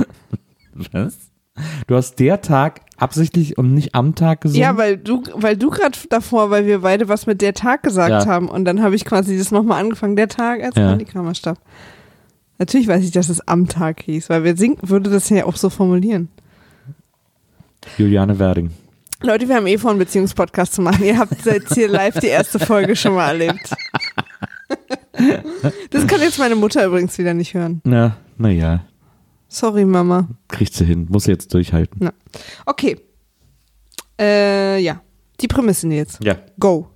Was? 0.92 1.18
Du 1.86 1.96
hast 1.96 2.16
der 2.16 2.42
Tag 2.42 2.82
absichtlich 2.98 3.58
und 3.60 3.74
nicht 3.76 3.94
am 3.94 4.16
Tag 4.16 4.42
gesungen? 4.42 4.62
Ja, 4.62 4.76
weil 4.78 4.98
du, 4.98 5.22
weil 5.36 5.56
du 5.56 5.70
gerade 5.70 5.98
davor, 6.10 6.50
weil 6.50 6.66
wir 6.66 6.80
beide 6.80 7.08
was 7.08 7.28
mit 7.28 7.42
der 7.44 7.54
Tag 7.54 7.84
gesagt 7.84 8.10
Ja. 8.10 8.26
haben 8.26 8.50
und 8.50 8.66
dann 8.66 8.82
habe 8.82 8.96
ich 8.96 9.06
quasi 9.06 9.38
das 9.38 9.52
nochmal 9.52 9.80
angefangen, 9.82 10.16
der 10.16 10.30
Tag, 10.30 10.64
als 10.64 10.76
Ja. 10.76 10.92
Andi 10.92 11.06
Kramer 11.06 11.36
starb. 11.36 11.60
Natürlich 12.58 12.88
weiß 12.88 13.04
ich, 13.04 13.12
dass 13.12 13.30
es 13.30 13.48
am 13.48 13.68
Tag 13.68 14.02
hieß, 14.02 14.30
weil 14.32 14.44
wir 14.44 14.58
singen, 14.58 14.78
würde 14.82 15.12
das 15.12 15.30
ja 15.30 15.46
auch 15.46 15.56
so 15.58 15.70
formulieren. 15.70 16.30
Juliane 18.00 18.40
Werding. 18.40 18.72
Leute, 19.22 19.48
wir 19.48 19.56
haben 19.56 19.68
eh 19.68 19.78
vor, 19.78 19.92
einen 19.92 20.00
Beziehungspodcast 20.00 20.74
zu 20.74 20.82
machen. 20.82 21.04
Ihr 21.06 21.18
habt 21.20 21.46
jetzt 21.46 21.74
hier 21.76 21.88
live 21.88 22.20
die 22.20 22.28
erste 22.28 22.58
Folge 22.60 22.96
schon 22.96 23.14
mal 23.14 23.28
erlebt. 23.28 23.70
Das 25.92 26.08
kann 26.08 26.20
jetzt 26.22 26.40
meine 26.40 26.56
Mutter 26.56 26.84
übrigens 26.86 27.18
wieder 27.20 27.34
nicht 27.36 27.54
hören. 27.54 27.82
Na, 27.84 28.18
naja, 28.38 28.86
Sorry, 29.48 29.86
Mama. 29.86 30.28
kriegt 30.48 30.74
sie 30.74 30.86
hin. 30.86 31.08
Muss 31.10 31.28
jetzt 31.28 31.54
durchhalten. 31.54 32.10
Okay. 32.66 33.00
Äh, 34.20 34.80
ja. 34.80 35.02
Die 35.42 35.48
Prämissen 35.48 35.92
jetzt. 35.92 36.24
Ja. 36.24 36.38
Go. 36.60 36.88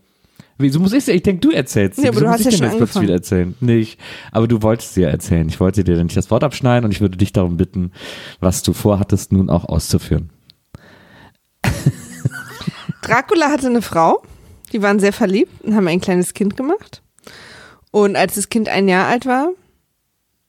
Wieso 0.57 0.79
muss 0.79 0.91
ich 0.93 1.05
sie? 1.05 1.11
Ich 1.11 1.21
denke, 1.21 1.41
du 1.41 1.51
erzählst 1.51 1.97
sie. 1.97 2.03
Ja, 2.05 2.09
aber 2.09 2.15
Wieso 2.15 2.25
du 2.25 2.31
muss 2.31 2.39
hast 2.39 2.45
ja 2.45 2.51
schon 2.51 2.65
jetzt 2.65 2.73
angefangen. 2.73 3.03
wieder 3.03 3.13
erzählen? 3.13 3.55
Nicht. 3.59 3.99
Aber 4.31 4.47
du 4.47 4.63
wolltest 4.63 4.95
sie 4.95 5.01
ja 5.01 5.09
erzählen. 5.09 5.47
Ich 5.49 5.59
wollte 5.59 5.83
dir 5.83 6.03
nicht 6.03 6.17
das 6.17 6.31
Wort 6.31 6.43
abschneiden 6.43 6.85
und 6.85 6.91
ich 6.91 6.99
würde 7.01 7.17
dich 7.17 7.31
darum 7.31 7.57
bitten, 7.57 7.91
was 8.39 8.63
du 8.63 8.73
vorhattest, 8.73 9.31
nun 9.31 9.51
auch 9.51 9.65
auszuführen. 9.65 10.31
Dracula 13.03 13.49
hatte 13.49 13.67
eine 13.67 13.81
Frau, 13.81 14.23
die 14.73 14.81
waren 14.81 14.99
sehr 14.99 15.13
verliebt 15.13 15.63
und 15.63 15.75
haben 15.75 15.87
ein 15.87 16.01
kleines 16.01 16.33
Kind 16.33 16.57
gemacht. 16.57 17.03
Und 17.91 18.15
als 18.15 18.35
das 18.35 18.49
Kind 18.49 18.67
ein 18.67 18.87
Jahr 18.87 19.07
alt 19.07 19.25
war, 19.25 19.49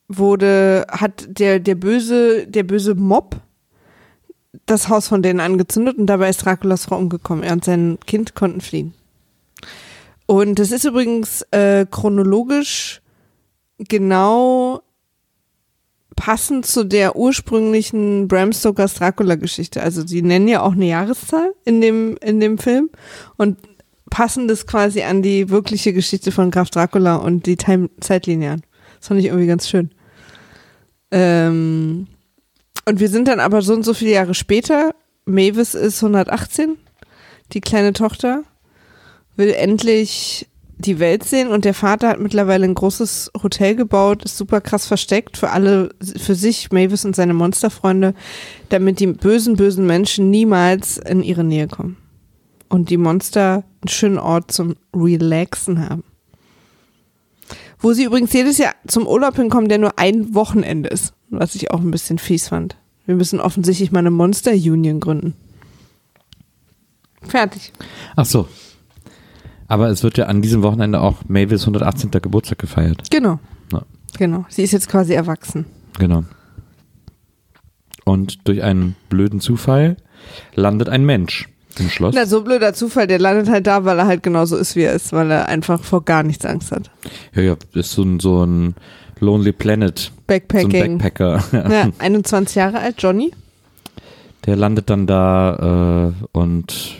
wurde, 0.08 0.86
hat 0.90 1.26
der, 1.28 1.60
der 1.60 1.74
böse, 1.74 2.46
der 2.46 2.62
böse 2.62 2.94
Mob 2.94 3.36
das 4.66 4.88
Haus 4.88 5.08
von 5.08 5.22
denen 5.22 5.40
angezündet 5.40 5.98
und 5.98 6.06
dabei 6.06 6.30
ist 6.30 6.44
Draculas 6.44 6.86
Frau 6.86 6.96
umgekommen. 6.98 7.44
Er 7.44 7.52
und 7.52 7.64
sein 7.64 7.98
Kind 8.06 8.34
konnten 8.34 8.60
fliehen. 8.60 8.94
Und 10.26 10.58
das 10.58 10.72
ist 10.72 10.84
übrigens 10.84 11.42
äh, 11.52 11.86
chronologisch 11.90 13.00
genau 13.78 14.82
passend 16.16 16.66
zu 16.66 16.84
der 16.84 17.16
ursprünglichen 17.16 18.28
Bram 18.28 18.52
Stokers 18.52 18.94
Dracula-Geschichte. 18.94 19.82
Also 19.82 20.06
sie 20.06 20.22
nennen 20.22 20.48
ja 20.48 20.62
auch 20.62 20.72
eine 20.72 20.86
Jahreszahl 20.86 21.54
in 21.64 21.80
dem, 21.80 22.16
in 22.16 22.40
dem 22.40 22.58
Film 22.58 22.90
und 23.36 23.56
passen 24.10 24.48
das 24.48 24.66
quasi 24.66 25.02
an 25.02 25.22
die 25.22 25.48
wirkliche 25.48 25.92
Geschichte 25.92 26.32
von 26.32 26.50
Graf 26.50 26.70
Dracula 26.70 27.16
und 27.16 27.46
die 27.46 27.56
Time 27.56 27.88
Zeitlinie 28.00 28.52
an. 28.52 28.62
Das 28.98 29.08
fand 29.08 29.20
ich 29.20 29.26
irgendwie 29.26 29.46
ganz 29.46 29.68
schön. 29.68 29.90
Ähm, 31.10 32.06
und 32.84 33.00
wir 33.00 33.08
sind 33.08 33.28
dann 33.28 33.40
aber 33.40 33.62
so 33.62 33.74
und 33.74 33.84
so 33.84 33.94
viele 33.94 34.12
Jahre 34.12 34.34
später. 34.34 34.94
Mavis 35.24 35.74
ist 35.74 36.02
118, 36.02 36.76
die 37.52 37.60
kleine 37.60 37.92
Tochter, 37.92 38.44
will 39.36 39.50
endlich 39.50 40.48
die 40.78 41.00
Welt 41.00 41.24
sehen 41.24 41.48
und 41.48 41.64
der 41.64 41.74
Vater 41.74 42.08
hat 42.08 42.20
mittlerweile 42.20 42.64
ein 42.64 42.74
großes 42.74 43.32
Hotel 43.42 43.74
gebaut, 43.74 44.22
ist 44.24 44.38
super 44.38 44.60
krass 44.60 44.86
versteckt 44.86 45.36
für 45.36 45.50
alle, 45.50 45.90
für 46.00 46.36
sich, 46.36 46.70
Mavis 46.70 47.04
und 47.04 47.16
seine 47.16 47.34
Monsterfreunde, 47.34 48.14
damit 48.68 49.00
die 49.00 49.08
bösen, 49.08 49.56
bösen 49.56 49.86
Menschen 49.86 50.30
niemals 50.30 50.96
in 50.96 51.22
ihre 51.22 51.44
Nähe 51.44 51.66
kommen. 51.66 51.96
Und 52.68 52.90
die 52.90 52.96
Monster 52.96 53.64
einen 53.80 53.88
schönen 53.88 54.18
Ort 54.18 54.52
zum 54.52 54.76
Relaxen 54.94 55.88
haben. 55.88 56.04
Wo 57.80 57.92
sie 57.92 58.04
übrigens 58.04 58.32
jedes 58.32 58.58
Jahr 58.58 58.74
zum 58.86 59.06
Urlaub 59.06 59.36
hinkommen, 59.36 59.68
der 59.68 59.78
nur 59.78 59.98
ein 59.98 60.34
Wochenende 60.34 60.88
ist, 60.88 61.14
was 61.30 61.54
ich 61.54 61.70
auch 61.70 61.80
ein 61.80 61.90
bisschen 61.90 62.18
fies 62.18 62.48
fand. 62.48 62.76
Wir 63.06 63.14
müssen 63.14 63.40
offensichtlich 63.40 63.92
mal 63.92 64.00
eine 64.00 64.10
Monster 64.10 64.52
Union 64.52 65.00
gründen. 65.00 65.34
Fertig. 67.22 67.72
Ach 68.16 68.26
so. 68.26 68.48
Aber 69.68 69.88
es 69.88 70.02
wird 70.02 70.18
ja 70.18 70.26
an 70.26 70.42
diesem 70.42 70.62
Wochenende 70.62 71.00
auch 71.00 71.18
Mavis 71.28 71.62
118. 71.62 72.10
Geburtstag 72.10 72.58
gefeiert. 72.58 73.10
Genau. 73.10 73.38
Ja. 73.72 73.82
Genau. 74.16 74.46
Sie 74.48 74.62
ist 74.62 74.72
jetzt 74.72 74.88
quasi 74.88 75.12
erwachsen. 75.12 75.66
Genau. 75.98 76.24
Und 78.04 78.48
durch 78.48 78.62
einen 78.62 78.96
blöden 79.10 79.40
Zufall 79.40 79.98
landet 80.54 80.88
ein 80.88 81.04
Mensch 81.04 81.48
im 81.80 81.88
Schloss. 81.88 82.14
Na, 82.14 82.26
so 82.26 82.42
blöder 82.42 82.74
Zufall, 82.74 83.06
der 83.06 83.18
landet 83.18 83.48
halt 83.48 83.66
da, 83.66 83.84
weil 83.84 83.98
er 83.98 84.06
halt 84.06 84.22
genauso 84.22 84.56
ist, 84.56 84.76
wie 84.76 84.82
er 84.82 84.92
ist, 84.92 85.12
weil 85.12 85.30
er 85.30 85.46
einfach 85.48 85.82
vor 85.82 86.04
gar 86.04 86.22
nichts 86.22 86.44
Angst 86.44 86.72
hat. 86.72 86.90
Ja, 87.34 87.42
ja, 87.42 87.56
ist 87.74 87.92
so 87.92 88.02
ein, 88.02 88.20
so 88.20 88.44
ein 88.44 88.74
Lonely 89.20 89.52
Planet. 89.52 89.98
So 89.98 90.10
ein 90.10 90.22
Backpacking. 90.26 90.98
Backpacker. 90.98 91.42
ja, 91.70 91.88
21 91.98 92.54
Jahre 92.56 92.78
alt, 92.80 92.96
Johnny. 92.98 93.32
Der 94.46 94.56
landet 94.56 94.88
dann 94.88 95.06
da 95.06 96.12
äh, 96.12 96.38
und 96.38 96.96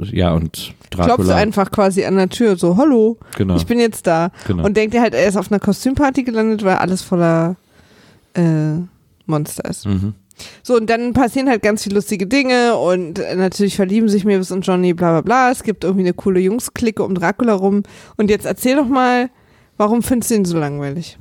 äh, 0.00 0.16
ja, 0.16 0.32
und 0.32 0.72
Klopft 0.90 1.08
Dracula. 1.10 1.34
einfach 1.36 1.70
quasi 1.70 2.04
an 2.04 2.16
der 2.16 2.28
Tür, 2.28 2.56
so, 2.56 2.76
hallo, 2.76 3.16
Genau. 3.36 3.56
ich 3.56 3.66
bin 3.66 3.80
jetzt 3.80 4.06
da. 4.06 4.30
Genau. 4.46 4.64
Und 4.64 4.76
denkt 4.76 4.94
er 4.94 5.02
halt, 5.02 5.14
er 5.14 5.26
ist 5.26 5.36
auf 5.36 5.50
einer 5.50 5.58
Kostümparty 5.60 6.22
gelandet, 6.22 6.62
weil 6.64 6.76
alles 6.76 7.02
voller 7.02 7.56
äh, 8.34 8.74
Monster 9.26 9.64
ist. 9.68 9.86
Mhm. 9.86 10.14
So, 10.62 10.76
und 10.76 10.90
dann 10.90 11.12
passieren 11.12 11.48
halt 11.48 11.62
ganz 11.62 11.82
viele 11.82 11.96
lustige 11.96 12.26
Dinge 12.26 12.76
und 12.76 13.18
äh, 13.18 13.34
natürlich 13.36 13.76
verlieben 13.76 14.08
sich 14.08 14.24
Mavis 14.24 14.50
und 14.50 14.66
Johnny, 14.66 14.92
bla 14.94 15.12
bla 15.12 15.20
bla. 15.22 15.50
Es 15.50 15.62
gibt 15.62 15.84
irgendwie 15.84 16.04
eine 16.04 16.14
coole 16.14 16.40
Jungs-Clique 16.40 17.02
um 17.02 17.14
Dracula 17.14 17.54
rum. 17.54 17.82
Und 18.16 18.30
jetzt 18.30 18.46
erzähl 18.46 18.76
doch 18.76 18.88
mal, 18.88 19.30
warum 19.76 20.02
findest 20.02 20.30
du 20.30 20.34
ihn 20.34 20.44
so 20.44 20.58
langweilig? 20.58 21.18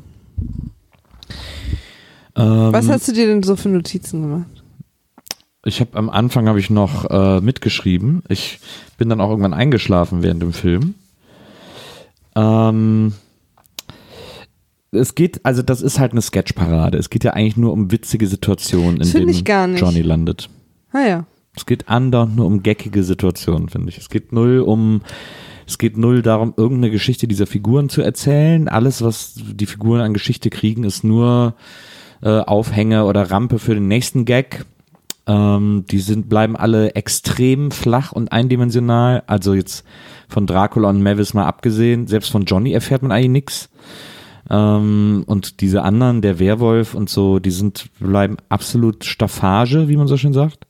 Ähm, 2.35 2.73
Was 2.73 2.89
hast 2.89 3.07
du 3.07 3.13
dir 3.13 3.27
denn 3.27 3.43
so 3.43 3.55
für 3.55 3.69
Notizen 3.69 4.21
gemacht? 4.21 4.63
Ich 5.63 5.79
habe 5.79 5.97
am 5.97 6.09
Anfang 6.09 6.47
habe 6.47 6.59
ich 6.59 6.69
noch 6.69 7.09
äh, 7.09 7.41
mitgeschrieben. 7.41 8.21
Ich 8.29 8.59
bin 8.97 9.09
dann 9.09 9.19
auch 9.19 9.29
irgendwann 9.29 9.53
eingeschlafen 9.53 10.21
während 10.21 10.41
dem 10.41 10.53
Film. 10.53 10.93
Ähm, 12.35 13.13
es 14.95 15.15
geht, 15.15 15.45
also 15.45 15.61
das 15.61 15.81
ist 15.81 15.99
halt 15.99 16.11
eine 16.11 16.21
Sketchparade. 16.21 16.97
Es 16.97 17.09
geht 17.09 17.23
ja 17.23 17.33
eigentlich 17.33 17.57
nur 17.57 17.73
um 17.73 17.91
witzige 17.91 18.27
Situationen, 18.27 19.01
in 19.01 19.11
denen. 19.11 19.29
Johnny 19.79 20.01
landet. 20.01 20.49
Ah 20.91 21.05
ja. 21.07 21.25
Es 21.55 21.65
geht 21.65 21.87
andauernd 21.87 22.35
nur 22.35 22.45
um 22.45 22.63
geckige 22.63 23.03
Situationen, 23.03 23.69
finde 23.69 23.89
ich. 23.89 23.97
Es 23.97 24.09
geht 24.09 24.33
null 24.33 24.59
um, 24.59 25.01
es 25.67 25.77
geht 25.77 25.97
null 25.97 26.21
darum, 26.21 26.53
irgendeine 26.57 26.91
Geschichte 26.91 27.27
dieser 27.27 27.47
Figuren 27.47 27.89
zu 27.89 28.01
erzählen. 28.01 28.67
Alles, 28.67 29.01
was 29.01 29.35
die 29.35 29.65
Figuren 29.65 30.01
an 30.01 30.13
Geschichte 30.13 30.49
kriegen, 30.49 30.83
ist 30.83 31.03
nur 31.03 31.55
äh, 32.21 32.39
Aufhänger 32.39 33.07
oder 33.07 33.31
Rampe 33.31 33.59
für 33.59 33.73
den 33.73 33.87
nächsten 33.87 34.25
Gag. 34.25 34.65
Ähm, 35.27 35.85
die 35.89 35.99
sind, 35.99 36.29
bleiben 36.29 36.55
alle 36.55 36.93
extrem 36.95 37.71
flach 37.71 38.11
und 38.11 38.31
eindimensional. 38.31 39.23
Also 39.27 39.53
jetzt 39.53 39.85
von 40.27 40.45
Dracula 40.45 40.89
und 40.89 41.01
Mavis 41.01 41.33
mal 41.33 41.45
abgesehen. 41.45 42.07
Selbst 42.07 42.31
von 42.31 42.45
Johnny 42.45 42.73
erfährt 42.73 43.01
man 43.01 43.11
eigentlich 43.11 43.29
nix. 43.29 43.69
Ähm, 44.49 45.23
und 45.25 45.61
diese 45.61 45.81
anderen, 45.83 46.21
der 46.21 46.39
Werwolf 46.39 46.93
und 46.93 47.09
so, 47.09 47.39
die 47.39 47.51
sind, 47.51 47.85
bleiben 47.99 48.37
absolut 48.49 49.05
Staffage, 49.05 49.87
wie 49.87 49.97
man 49.97 50.07
so 50.07 50.17
schön 50.17 50.33
sagt 50.33 50.67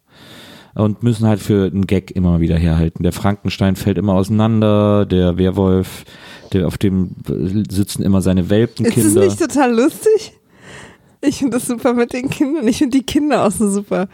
und 0.76 1.04
müssen 1.04 1.26
halt 1.26 1.40
für 1.40 1.66
einen 1.66 1.88
Gag 1.88 2.12
immer 2.12 2.42
wieder 2.42 2.58
herhalten. 2.58 3.04
Der 3.04 3.14
Frankenstein 3.14 3.76
fällt 3.76 3.98
immer 3.98 4.14
auseinander, 4.14 5.06
der 5.06 5.38
Werwolf, 5.38 6.04
der 6.52 6.68
auf 6.68 6.78
dem 6.78 7.16
sitzen 7.70 8.04
immer 8.04 8.22
seine 8.22 8.42
Ist 8.42 8.46
es 8.48 8.52
Welpenkinder. 8.52 9.26
nicht 9.26 9.40
total 9.40 9.74
lustig? 9.74 10.34
Ich 11.22 11.38
finde 11.38 11.58
das 11.58 11.68
super 11.68 11.94
mit 11.94 12.14
den 12.14 12.30
Kindern. 12.30 12.68
Ich 12.68 12.78
finde 12.78 12.98
die 12.98 13.06
Kinder 13.06 13.46
auch 13.46 13.52
so 13.52 13.70
super. 13.70 14.08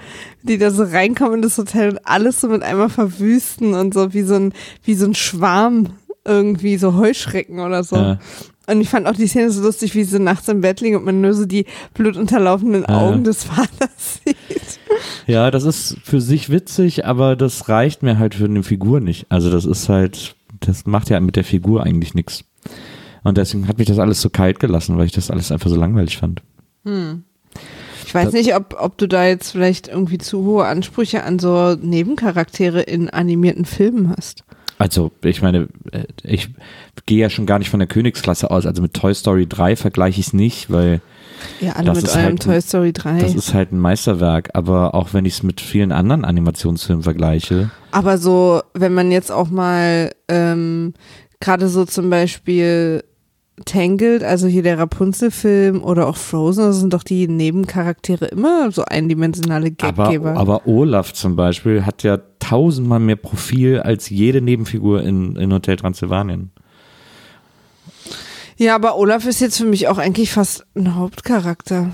Die 0.43 0.58
da 0.58 0.71
so 0.71 0.84
reinkommen 0.84 1.36
in 1.36 1.41
das 1.41 1.58
Hotel 1.58 1.89
und 1.89 2.00
alles 2.06 2.39
so 2.39 2.47
mit 2.47 2.62
einmal 2.63 2.89
verwüsten 2.89 3.74
und 3.74 3.93
so 3.93 4.13
wie 4.13 4.21
so 4.21 4.36
ein, 4.36 4.54
wie 4.84 4.93
so 4.93 5.06
ein 5.06 5.15
Schwarm 5.15 5.93
irgendwie, 6.24 6.78
so 6.78 6.95
Heuschrecken 6.95 7.60
oder 7.60 7.84
so. 7.84 7.95
Ja. 7.95 8.19
Und 8.71 8.81
ich 8.81 8.89
fand 8.89 9.07
auch 9.07 9.15
die 9.15 9.27
Szene 9.27 9.51
so 9.51 9.62
lustig, 9.62 9.95
wie 9.95 10.03
sie 10.03 10.19
nachts 10.19 10.47
im 10.47 10.62
Bett 10.62 10.81
liegen 10.81 10.95
und 10.95 11.05
man 11.05 11.21
nur 11.21 11.34
so 11.34 11.45
die 11.45 11.65
blutunterlaufenden 11.93 12.86
Ja. 12.88 13.01
Augen 13.01 13.23
des 13.23 13.43
Vaters 13.43 14.21
sieht. 14.25 14.79
ja, 15.27 15.51
das 15.51 15.63
ist 15.63 15.97
für 16.03 16.21
sich 16.21 16.49
witzig, 16.49 17.05
aber 17.05 17.36
das 17.36 17.69
reicht 17.69 18.01
mir 18.03 18.17
halt 18.17 18.36
für 18.36 18.45
eine 18.45 18.63
Figur 18.63 18.99
nicht. 18.99 19.25
Also 19.29 19.51
das 19.51 19.65
ist 19.65 19.89
halt, 19.89 20.36
das 20.62 20.86
macht 20.86 21.10
ja 21.10 21.19
mit 21.19 21.36
der 21.36 21.43
Figur 21.43 21.84
eigentlich 21.84 22.13
nichts. 22.13 22.45
Und 23.23 23.38
deswegen 23.38 23.67
hat 23.67 23.77
mich 23.77 23.88
das 23.88 23.99
alles 23.99 24.21
so 24.21 24.29
kalt 24.29 24.60
gelassen, 24.60 24.97
weil 24.97 25.05
ich 25.05 25.12
das 25.12 25.29
alles 25.29 25.51
einfach 25.51 25.69
so 25.69 25.75
langweilig 25.75 26.17
fand. 26.17 26.41
Ich 28.05 28.15
weiß 28.15 28.34
nicht, 28.34 28.55
ob, 28.55 28.75
ob 28.79 28.97
du 28.97 29.07
da 29.07 29.25
jetzt 29.25 29.51
vielleicht 29.51 29.88
irgendwie 29.88 30.17
zu 30.17 30.43
hohe 30.43 30.65
Ansprüche 30.65 31.23
an 31.23 31.38
so 31.38 31.75
Nebencharaktere 31.75 32.81
in 32.81 33.10
animierten 33.10 33.65
Filmen 33.65 34.10
hast. 34.15 34.43
Also, 34.82 35.12
ich 35.24 35.41
meine, 35.44 35.67
äh, 35.91 36.06
ich 36.24 36.50
gehe 37.06 37.20
ja 37.20 37.30
schon 37.30 37.46
gar 37.46 37.60
nicht 37.60 37.70
von 37.70 37.80
der 37.80 37.88
Königsklasse 37.88 38.50
aus. 38.50 38.65
Also 38.65 38.82
mit 38.82 38.94
Toy 38.96 39.13
Story 39.13 39.46
3 39.48 39.76
vergleiche 39.76 40.20
ich 40.20 40.28
es 40.28 40.34
nicht, 40.34 40.72
weil 40.72 41.02
Ja, 41.60 41.74
alle 41.74 41.86
Das 41.86 41.98
mit 41.98 42.06
ist 42.06 42.12
eurem 42.15 42.24
halt 42.26 42.34
ein- 42.34 42.39
Toy 42.39 42.62
Story 42.62 42.94
3. 42.94 43.20
das 43.20 43.36
ist 43.36 43.54
halt 43.54 43.72
ein 43.72 43.80
Meisterwerk. 43.80 44.50
Aber 44.54 44.96
auch 44.96 45.13
wenn 45.13 45.26
ich 45.26 45.34
es 45.34 45.44
mit 45.44 45.62
vielen 45.62 45.91
anderen 45.91 46.26
Animationsfilmen 46.26 47.04
vergleiche, 47.04 47.70
Aber 47.91 48.17
so, 48.17 48.62
wenn 48.74 48.94
man 48.94 49.12
jetzt 49.12 49.32
auch 49.32 49.50
mal 49.50 50.12
ähm, 50.28 50.94
gerade 51.39 51.67
so 51.67 51.86
zum 51.86 52.10
Beispiel 52.10 53.04
Tangled, 53.65 54.24
also 54.24 54.47
hier 54.47 54.63
der 54.63 54.78
Rapunzel-Film 54.78 55.84
oder 55.84 56.08
auch 56.08 56.17
Frozen, 56.17 56.63
das 56.65 56.80
sind 56.80 56.93
doch 56.93 57.04
die 57.04 57.28
Nebencharaktere 57.28 58.26
immer 58.26 58.71
so 58.71 58.84
eindimensionale 58.84 59.71
Gaggeber. 59.71 60.32
Aber, 60.32 60.39
aber 60.39 60.67
Olaf 60.67 61.13
zum 61.13 61.36
Beispiel 61.36 61.86
hat 61.86 62.04
ja 62.04 62.19
tausendmal 62.39 63.00
mehr 63.00 63.15
Profil 63.15 63.80
als 63.80 64.10
jede 64.10 64.41
Nebenfigur 64.41 65.02
in, 65.04 65.36
in 65.36 65.54
Hotel 65.54 65.78
Transsilvanien. 65.78 66.52
ja, 68.58 68.76
aber 68.76 68.97
Olaf 68.97 69.26
ist 69.26 69.41
jetzt 69.41 69.58
für 69.58 69.65
mich 69.65 69.88
auch 69.88 69.97
eigentlich 69.97 70.32
fast 70.32 70.65
ein 70.76 70.95
Hauptcharakter. 70.95 71.93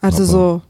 Also 0.00 0.22
Aber 0.22 0.24
so. 0.24 0.62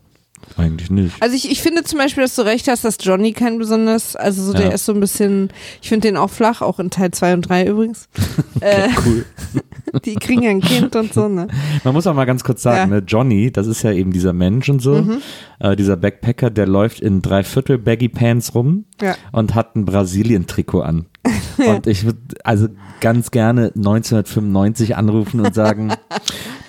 Eigentlich 0.57 0.91
nicht. 0.91 1.15
Also 1.21 1.37
ich, 1.37 1.51
ich 1.51 1.63
finde 1.63 1.85
zum 1.85 1.99
Beispiel, 1.99 2.23
dass 2.23 2.35
du 2.35 2.43
recht 2.43 2.67
hast, 2.69 2.85
dass 2.85 2.97
Johnny 3.01 3.33
kein 3.33 3.59
besonders, 3.59 4.17
also 4.17 4.43
so 4.43 4.53
der 4.53 4.67
Ja. 4.69 4.73
ist 4.73 4.85
so 4.87 4.93
ein 4.93 5.01
bisschen, 5.01 5.51
ich 5.83 5.89
finde 5.89 6.09
den 6.09 6.17
auch 6.17 6.31
flach, 6.31 6.63
auch 6.63 6.79
in 6.81 6.91
Teil 6.91 7.11
2 7.11 7.35
und 7.35 7.43
3 7.43 7.67
übrigens. 7.67 8.09
äh, 8.61 8.89
Cool. 9.05 9.25
die 10.05 10.15
kriegen 10.17 10.43
ja 10.43 10.51
ein 10.51 10.61
Kind 10.61 10.95
und 10.97 11.13
so, 11.15 11.29
ne? 11.29 11.49
Man 11.85 11.95
muss 11.95 12.07
auch 12.07 12.15
mal 12.15 12.25
ganz 12.27 12.45
kurz 12.45 12.63
sagen, 12.63 12.91
Ja. 12.91 12.99
ne, 13.01 13.05
Johnny, 13.07 13.51
das 13.53 13.67
ist 13.67 13.83
ja 13.83 13.93
eben 13.93 14.13
dieser 14.13 14.33
Mensch 14.33 14.69
und 14.69 14.81
so, 14.81 14.97
Mhm. 15.03 15.19
äh, 15.61 15.77
dieser 15.77 15.97
Backpacker, 15.97 16.51
der 16.51 16.67
läuft 16.67 17.01
in 17.01 17.23
drei 17.23 17.43
Viertel 17.45 17.79
Baggy 17.79 18.09
Pants 18.09 18.55
rum 18.55 18.85
Ja. 19.01 19.15
und 19.33 19.55
hat 19.55 19.77
ein 19.77 19.85
Brasilien-Trikot 19.85 20.81
an. 20.83 21.07
Und 21.59 21.87
ich 21.89 22.05
würde 22.05 22.21
also 22.45 22.69
ganz 23.01 23.31
gerne 23.33 23.73
1995 23.77 24.97
anrufen 24.97 25.41
und 25.41 25.55
sagen, 25.55 25.93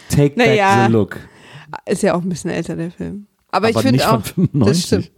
take 0.09 0.35
back 0.35 0.37
Naja. 0.37 0.85
the 0.87 0.91
look. 0.91 1.17
Ist 1.85 2.01
ja 2.03 2.15
auch 2.15 2.21
ein 2.23 2.29
bisschen 2.29 2.49
älter, 2.49 2.75
der 2.75 2.91
Film. 2.91 3.27
Aber, 3.51 3.69
ich 3.69 3.75
Aber 3.75 3.83
finde 3.83 3.97
nicht 3.97 4.07
auch, 4.07 4.21
von 4.23 4.47
95. 4.47 4.65
das 4.65 4.83
stimmt. 4.85 5.11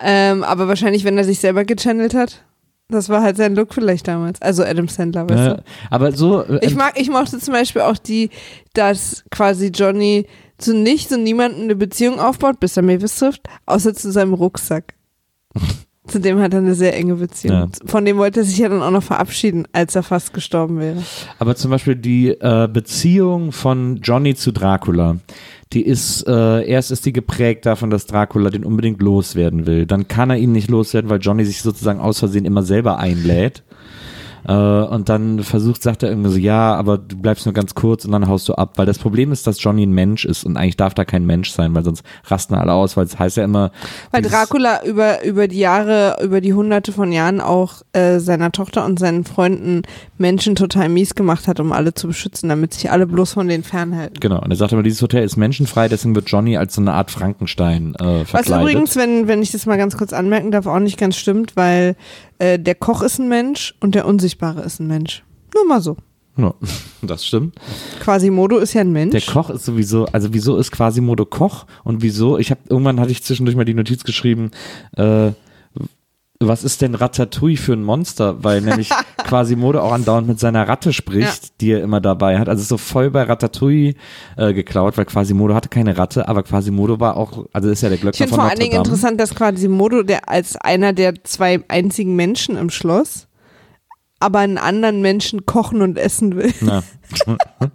Ähm, 0.00 0.44
aber 0.44 0.68
wahrscheinlich, 0.68 1.04
wenn 1.04 1.18
er 1.18 1.24
sich 1.24 1.38
selber 1.40 1.64
gechannelt 1.64 2.14
hat, 2.14 2.44
das 2.88 3.08
war 3.10 3.22
halt 3.22 3.36
sein 3.36 3.54
Look 3.54 3.74
vielleicht 3.74 4.08
damals. 4.08 4.40
Also 4.40 4.64
Adam 4.64 4.88
Sandler, 4.88 5.28
weißt 5.28 5.38
Ja, 5.38 5.54
du? 5.54 5.62
aber 5.90 6.12
so, 6.12 6.42
äh, 6.44 6.64
Ich 6.64 6.74
mag, 6.74 6.98
ich 6.98 7.10
mochte 7.10 7.38
zum 7.38 7.52
Beispiel 7.52 7.82
auch 7.82 7.98
die, 7.98 8.30
dass 8.72 9.24
quasi 9.30 9.66
Johnny 9.68 10.26
zu 10.56 10.74
nichts 10.74 11.12
und 11.12 11.22
niemandem 11.22 11.64
eine 11.64 11.76
Beziehung 11.76 12.18
aufbaut, 12.18 12.60
bis 12.60 12.76
er 12.76 12.82
Mavis 12.82 13.16
trifft, 13.16 13.42
außer 13.66 13.92
zu 13.94 14.10
seinem 14.10 14.32
Rucksack. 14.34 14.94
zu 16.06 16.18
dem 16.20 16.40
hat 16.40 16.54
er 16.54 16.60
eine 16.60 16.74
sehr 16.74 16.96
enge 16.96 17.16
Beziehung. 17.16 17.54
Ja. 17.54 17.68
Von 17.84 18.04
dem 18.06 18.16
wollte 18.16 18.40
er 18.40 18.44
sich 18.44 18.56
ja 18.58 18.68
dann 18.70 18.82
auch 18.82 18.90
noch 18.90 19.02
verabschieden, 19.02 19.68
als 19.72 19.94
er 19.94 20.02
fast 20.02 20.32
gestorben 20.32 20.78
wäre. 20.80 21.02
Aber 21.38 21.54
zum 21.54 21.70
Beispiel 21.70 21.96
die 21.96 22.28
äh, 22.28 22.68
Beziehung 22.72 23.52
von 23.52 23.96
Johnny 23.96 24.34
zu 24.34 24.50
Dracula, 24.52 25.16
die 25.72 25.84
ist, 25.84 26.26
äh, 26.26 26.66
erst 26.66 26.90
ist 26.90 27.04
die 27.04 27.12
geprägt 27.12 27.66
davon, 27.66 27.90
dass 27.90 28.06
Dracula 28.06 28.50
den 28.50 28.64
unbedingt 28.64 29.02
loswerden 29.02 29.66
will. 29.66 29.86
Dann 29.86 30.08
kann 30.08 30.30
er 30.30 30.36
ihn 30.36 30.52
nicht 30.52 30.70
loswerden, 30.70 31.10
weil 31.10 31.20
Johnny 31.20 31.44
sich 31.44 31.60
sozusagen 31.60 32.00
aus 32.00 32.18
Versehen 32.18 32.46
immer 32.46 32.62
selber 32.62 32.98
einlädt. 32.98 33.62
Äh, 34.48 34.52
und 34.52 35.10
dann 35.10 35.42
versucht, 35.42 35.82
sagt 35.82 36.02
er 36.02 36.08
irgendwie 36.08 36.30
so, 36.30 36.38
ja, 36.38 36.74
aber 36.74 36.96
du 36.96 37.16
bleibst 37.16 37.44
nur 37.44 37.52
ganz 37.52 37.74
kurz 37.74 38.06
und 38.06 38.12
dann 38.12 38.28
haust 38.28 38.48
du 38.48 38.54
ab. 38.54 38.72
Weil 38.76 38.86
das 38.86 38.98
Problem 38.98 39.30
ist, 39.30 39.46
dass 39.46 39.62
Johnny 39.62 39.84
ein 39.84 39.92
Mensch 39.92 40.24
ist 40.24 40.44
und 40.44 40.56
eigentlich 40.56 40.76
darf 40.76 40.94
da 40.94 41.04
kein 41.04 41.26
Mensch 41.26 41.50
sein, 41.50 41.74
weil 41.74 41.84
sonst 41.84 42.02
rasten 42.24 42.54
alle 42.54 42.72
aus, 42.72 42.96
weil 42.96 43.04
es 43.04 43.18
heißt 43.18 43.36
ja 43.36 43.44
immer. 43.44 43.70
Weil 44.10 44.22
Dracula 44.22 44.84
über, 44.84 45.22
über 45.22 45.48
die 45.48 45.58
Jahre, 45.58 46.16
über 46.22 46.40
die 46.40 46.54
hunderte 46.54 46.92
von 46.92 47.12
Jahren 47.12 47.42
auch 47.42 47.82
äh, 47.92 48.18
seiner 48.20 48.50
Tochter 48.50 48.86
und 48.86 48.98
seinen 48.98 49.24
Freunden 49.24 49.82
Menschen 50.16 50.54
total 50.54 50.88
mies 50.88 51.14
gemacht 51.14 51.46
hat, 51.46 51.60
um 51.60 51.72
alle 51.72 51.92
zu 51.92 52.06
beschützen, 52.06 52.48
damit 52.48 52.72
sich 52.72 52.90
alle 52.90 53.06
bloß 53.06 53.34
von 53.34 53.48
denen 53.48 53.64
fernhalten. 53.64 54.18
Genau, 54.18 54.40
und 54.40 54.50
er 54.50 54.56
sagt 54.56 54.72
immer, 54.72 54.82
dieses 54.82 55.02
Hotel 55.02 55.24
ist 55.24 55.36
menschenfrei, 55.36 55.88
deswegen 55.88 56.14
wird 56.14 56.30
Johnny 56.30 56.56
als 56.56 56.74
so 56.74 56.80
eine 56.80 56.94
Art 56.94 57.10
Frankenstein 57.10 57.94
äh, 58.00 58.20
Was 58.20 58.30
verkleidet. 58.30 58.62
übrigens, 58.62 58.96
wenn, 58.96 59.28
wenn 59.28 59.42
ich 59.42 59.52
das 59.52 59.66
mal 59.66 59.76
ganz 59.76 59.98
kurz 59.98 60.14
anmerken 60.14 60.50
darf, 60.50 60.66
auch 60.66 60.78
nicht 60.78 60.98
ganz 60.98 61.16
stimmt, 61.16 61.54
weil 61.54 61.96
äh, 62.38 62.58
der 62.58 62.74
Koch 62.74 63.02
ist 63.02 63.18
ein 63.18 63.28
Mensch 63.28 63.74
und 63.80 63.94
der 63.94 64.06
Unsichtbare 64.06 64.62
ist 64.62 64.80
ein 64.80 64.86
Mensch. 64.86 65.24
Nur 65.54 65.66
mal 65.66 65.80
so. 65.80 65.96
Ja, 66.36 66.54
das 67.02 67.26
stimmt. 67.26 67.56
Quasimodo 68.00 68.58
ist 68.58 68.74
ja 68.74 68.80
ein 68.80 68.92
Mensch. 68.92 69.12
Der 69.12 69.34
Koch 69.34 69.50
ist 69.50 69.64
sowieso, 69.64 70.06
also 70.06 70.32
wieso 70.32 70.56
ist 70.56 70.70
Quasimodo 70.70 71.26
Koch 71.26 71.66
und 71.84 72.02
wieso, 72.02 72.38
ich 72.38 72.50
habe 72.50 72.60
irgendwann 72.68 73.00
hatte 73.00 73.10
ich 73.10 73.22
zwischendurch 73.22 73.56
mal 73.56 73.64
die 73.64 73.74
Notiz 73.74 74.04
geschrieben, 74.04 74.52
äh, 74.96 75.32
was 76.40 76.62
ist 76.62 76.82
denn 76.82 76.94
Ratatouille 76.94 77.56
für 77.56 77.72
ein 77.72 77.82
Monster? 77.82 78.44
Weil 78.44 78.60
nämlich 78.60 78.90
Quasimodo 79.24 79.80
auch 79.80 79.92
andauernd 79.92 80.28
mit 80.28 80.38
seiner 80.38 80.68
Ratte 80.68 80.92
spricht, 80.92 81.60
die 81.60 81.72
er 81.72 81.82
immer 81.82 82.00
dabei 82.00 82.38
hat. 82.38 82.48
Also 82.48 82.62
so 82.62 82.78
voll 82.78 83.10
bei 83.10 83.24
Ratatouille 83.24 83.94
äh, 84.36 84.52
geklaut, 84.54 84.96
weil 84.96 85.04
Quasimodo 85.04 85.54
hatte 85.54 85.68
keine 85.68 85.98
Ratte, 85.98 86.28
aber 86.28 86.44
Quasimodo 86.44 87.00
war 87.00 87.16
auch, 87.16 87.46
also 87.52 87.68
ist 87.68 87.82
ja 87.82 87.88
der 87.88 87.96
ich 87.96 88.02
Glöckner 88.02 88.18
finde 88.18 88.30
von 88.30 88.36
vor 88.36 88.44
Notre 88.44 88.52
allen 88.52 88.60
Dingen 88.60 88.82
Dame. 88.84 88.84
interessant, 88.84 89.20
dass 89.20 89.34
Quasimodo, 89.34 90.04
der 90.04 90.28
als 90.28 90.56
einer 90.56 90.92
der 90.92 91.24
zwei 91.24 91.60
einzigen 91.66 92.14
Menschen 92.14 92.56
im 92.56 92.70
Schloss, 92.70 93.26
aber 94.20 94.38
einen 94.38 94.58
anderen 94.58 95.00
Menschen 95.02 95.44
kochen 95.44 95.82
und 95.82 95.98
essen 95.98 96.36
will. 96.36 96.52
Ja. 96.60 96.82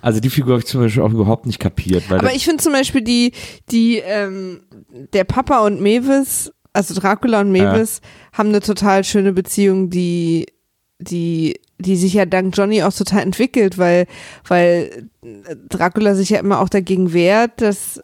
also 0.00 0.20
die 0.20 0.30
Figur 0.30 0.52
habe 0.52 0.60
ich 0.60 0.66
zum 0.66 0.80
Beispiel 0.80 1.02
auch 1.02 1.12
überhaupt 1.12 1.46
nicht 1.46 1.58
kapiert, 1.58 2.04
Aber 2.08 2.34
ich 2.34 2.44
finde 2.44 2.62
zum 2.62 2.72
Beispiel 2.72 3.02
die, 3.02 3.32
die, 3.70 3.98
ähm, 3.98 4.60
der 5.12 5.24
Papa 5.24 5.66
und 5.66 5.80
Mavis, 5.80 6.52
also 6.72 6.98
Dracula 6.98 7.40
und 7.40 7.52
Mavis, 7.52 8.00
haben 8.32 8.48
eine 8.50 8.60
total 8.60 9.04
schöne 9.04 9.32
Beziehung, 9.32 9.90
die, 9.90 10.46
die, 10.98 11.60
die 11.78 11.96
sich 11.96 12.14
ja 12.14 12.26
dank 12.26 12.56
Johnny 12.56 12.82
auch 12.82 12.92
total 12.92 13.22
entwickelt, 13.22 13.78
weil, 13.78 14.06
weil 14.46 15.08
Dracula 15.68 16.14
sich 16.14 16.30
ja 16.30 16.40
immer 16.40 16.60
auch 16.60 16.68
dagegen 16.68 17.12
wehrt, 17.12 17.60
dass 17.60 18.00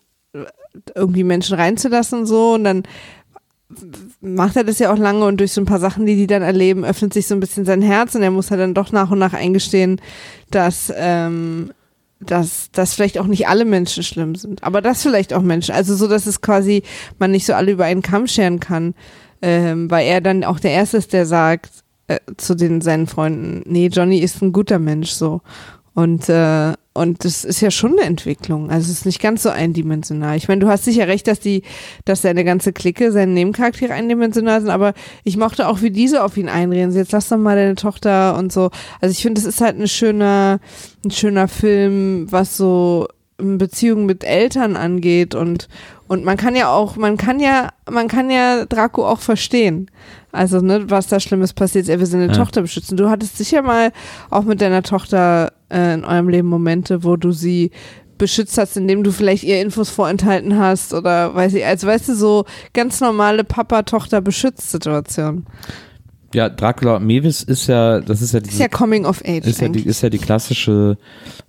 irgendwie 0.95 1.25
Menschen 1.25 1.57
reinzulassen 1.57 2.21
und 2.21 2.27
so. 2.27 2.55
Und 2.55 2.65
dann 2.65 2.83
macht 4.21 4.57
er 4.57 4.65
das 4.65 4.79
ja 4.79 4.93
auch 4.93 4.99
lange 4.99 5.25
und 5.25 5.39
durch 5.41 5.53
so 5.53 5.61
ein 5.61 5.67
paar 5.67 5.81
Sachen, 5.81 6.07
die 6.07 6.17
die 6.17 6.27
dann 6.27 6.43
erleben, 6.43 6.85
öffnet 6.85 7.13
sich 7.13 7.27
so 7.27 7.35
ein 7.35 7.41
bisschen 7.41 7.65
sein 7.65 7.83
Herz. 7.83 8.15
Und 8.15 8.23
er 8.23 8.31
muss 8.31 8.51
ja 8.51 8.57
dann 8.57 8.75
doch 8.75 8.93
nach 8.93 9.11
und 9.11 9.19
nach 9.19 9.33
eingestehen, 9.33 10.01
dass, 10.51 10.93
ähm, 10.97 11.71
dass, 12.21 12.71
dass 12.73 12.95
vielleicht 12.95 13.19
auch 13.19 13.27
nicht 13.27 13.49
alle 13.49 13.65
Menschen 13.65 14.03
schlimm 14.03 14.35
sind, 14.35 14.65
aber 14.65 14.83
dass 14.83 15.03
vielleicht 15.03 15.33
auch 15.33 15.43
Menschen, 15.43 15.75
also 15.75 15.95
so, 15.95 16.09
dass 16.09 16.27
es 16.27 16.41
quasi 16.41 16.83
man 17.19 17.31
nicht 17.31 17.47
so 17.47 17.55
alle 17.55 17.73
über 17.73 17.85
einen 17.85 18.03
Kamm 18.03 18.27
scheren 18.27 18.61
kann, 18.61 18.95
ähm, 19.41 19.91
weil 19.91 20.07
er 20.07 20.21
dann 20.21 20.45
auch 20.45 20.59
der 20.59 20.73
Erste 20.73 20.97
ist, 20.97 21.13
der 21.13 21.27
sagt 21.27 21.71
äh, 22.09 22.19
zu 22.37 22.55
den 22.55 22.81
seinen 22.81 23.07
Freunden, 23.07 23.63
nee, 23.67 23.87
Johnny 23.87 24.19
ist 24.19 24.43
ein 24.43 24.53
guter 24.53 24.79
Mensch 24.79 25.11
so 25.11 25.43
und 25.99 26.29
äh, 26.29 26.75
und 26.95 27.25
das 27.25 27.45
ist 27.45 27.61
ja 27.61 27.73
schon 27.73 27.93
eine 27.93 28.03
Entwicklung. 28.03 28.71
Also 28.71 28.91
es 28.91 28.99
ist 28.99 29.07
nicht 29.07 29.21
ganz 29.21 29.43
so 29.43 29.51
eindimensional. 29.51 30.37
Ich 30.37 30.47
meine, 30.47 30.61
du 30.61 30.69
hast 30.69 30.85
sicher 30.85 31.09
recht, 31.09 31.27
dass 31.27 31.41
die, 31.41 31.63
dass 32.05 32.23
seine 32.23 32.45
ganze 32.45 32.73
Clique, 32.73 33.11
seine 33.11 33.33
Nebencharaktere 33.33 33.95
eindimensional 33.95 34.61
sind, 34.61 34.71
aber 34.71 34.95
ich 35.25 35.37
mochte 35.37 35.67
auch, 35.69 35.83
wie 35.83 35.91
diese 35.91 36.23
auf 36.25 36.37
ihn 36.37 36.49
einreden. 36.49 36.93
Jetzt 36.93 37.13
lass 37.13 37.29
doch 37.29 37.37
mal 37.37 37.57
deine 37.57 37.75
Tochter 37.75 38.37
und 38.37 38.53
so. 38.53 38.71
Also 39.01 39.13
ich 39.13 39.23
finde, 39.23 39.41
es 39.41 39.47
ist 39.47 39.61
halt 39.61 39.79
ein 39.79 39.89
schöner, 39.89 40.61
ein 41.05 41.11
schöner 41.11 41.49
Film, 41.49 42.31
was 42.31 42.57
so 42.57 43.09
Beziehungen 43.39 44.07
mit 44.07 44.25
Eltern 44.25 44.77
angeht 44.77 45.35
und 45.35 45.69
und 46.09 46.25
man 46.25 46.37
kann 46.39 46.57
ja 46.57 46.73
auch, 46.73 46.97
man 46.97 47.19
kann 47.19 47.39
ja, 47.39 47.69
man 47.89 48.09
kann 48.09 48.31
ja 48.31 48.65
Draco 48.65 49.07
auch 49.07 49.21
verstehen. 49.21 49.91
Also, 50.33 50.61
ne, 50.61 50.91
was 50.91 51.07
da 51.07 51.21
Schlimmes 51.21 51.53
passiert, 51.53 51.89
er 51.89 52.01
will 52.01 52.07
seine 52.07 52.29
Ja. 52.29 52.33
Tochter 52.33 52.63
beschützen. 52.63 52.97
Du 52.97 53.11
hattest 53.11 53.37
sicher 53.37 53.61
mal 53.61 53.93
auch 54.31 54.45
mit 54.45 54.63
deiner 54.63 54.83
Tochter 54.83 55.53
äh, 55.71 55.93
in 55.95 56.05
eurem 56.07 56.31
Leben 56.31 56.49
Momente, 56.49 57.05
wo 57.05 57.17
du 57.17 57.33
sie 57.33 57.71
beschützt 58.17 58.57
hast, 58.59 58.77
indem 58.79 59.05
du 59.05 59.13
vielleicht 59.13 59.45
ihr 59.45 59.61
Infos 59.61 59.91
vorenthalten 59.91 60.59
hast 60.59 60.95
oder 60.95 61.35
weiß 61.35 61.53
ich, 61.55 61.65
als 61.65 61.85
weißt 61.85 62.09
du, 62.09 62.15
so 62.15 62.45
ganz 62.73 63.01
normale 63.01 63.45
Papa-Tochter-Beschützt-Situation. 63.45 65.45
Ja, 66.35 66.49
Dracula 66.49 66.97
und 66.97 67.07
Mewis 67.07 67.43
ist 67.43 67.69
ja, 67.69 68.01
das 68.01 68.21
ist 68.21 68.33
ja 68.33 68.41
Ist 68.41 68.51
diese 68.51 68.63
ja 68.63 68.69
Coming 68.69 69.07
of 69.07 69.23
Age. 69.25 69.47
ist 69.47 69.61
ja, 69.61 69.69
die, 69.69 69.87
ist 69.87 70.03
ja 70.03 70.11
die 70.11 70.19
klassische 70.19 70.99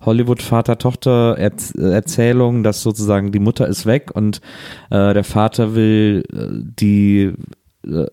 Hollywood-Vater-Tochter-Erzählung, 0.00 2.62
dass 2.62 2.82
sozusagen 2.82 3.32
die 3.32 3.38
Mutter 3.40 3.66
ist 3.68 3.84
weg 3.86 4.10
und 4.14 4.40
äh, 4.90 5.12
der 5.12 5.24
Vater 5.24 5.74
will 5.74 6.22
äh, 6.32 6.46
die 6.80 7.32
äh, 7.86 8.06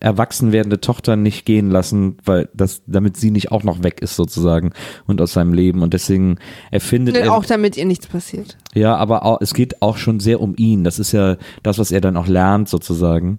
erwachsen 0.00 0.52
werdende 0.52 0.80
Tochter 0.80 1.16
nicht 1.16 1.44
gehen 1.44 1.70
lassen, 1.70 2.16
weil 2.24 2.48
das, 2.54 2.82
damit 2.86 3.16
sie 3.16 3.30
nicht 3.30 3.52
auch 3.52 3.62
noch 3.62 3.82
weg 3.82 4.00
ist 4.00 4.16
sozusagen 4.16 4.72
und 5.06 5.20
aus 5.20 5.34
seinem 5.34 5.52
Leben 5.52 5.82
und 5.82 5.92
deswegen 5.94 6.38
erfindet 6.70 7.16
er 7.16 7.32
auch 7.32 7.44
damit 7.44 7.76
ihr 7.76 7.84
nichts 7.84 8.06
passiert. 8.06 8.56
ja, 8.74 8.96
aber 8.96 9.24
auch, 9.24 9.38
es 9.40 9.52
geht 9.54 9.82
auch 9.82 9.96
schon 9.98 10.18
sehr 10.20 10.40
um 10.40 10.54
ihn. 10.56 10.82
Das 10.84 10.98
ist 10.98 11.12
ja 11.12 11.36
das, 11.62 11.78
was 11.78 11.90
er 11.90 12.00
dann 12.00 12.16
auch 12.16 12.26
lernt, 12.26 12.68
sozusagen. 12.70 13.38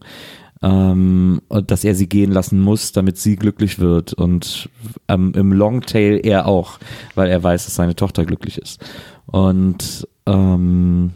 Ähm, 0.63 1.41
dass 1.49 1.83
er 1.83 1.93
sie 1.93 2.09
gehen 2.09 2.31
lassen 2.31 2.59
muss, 2.61 2.91
damit 2.91 3.17
sie 3.19 3.35
glücklich 3.35 3.77
wird. 3.79 4.13
Und 4.13 4.69
ähm, 5.07 5.31
im 5.35 5.51
Longtail 5.53 6.19
er 6.23 6.47
auch, 6.47 6.79
weil 7.15 7.29
er 7.29 7.43
weiß, 7.43 7.65
dass 7.65 7.75
seine 7.75 7.95
Tochter 7.95 8.25
glücklich 8.25 8.57
ist. 8.57 8.83
Und 9.27 10.07
ähm, 10.25 11.11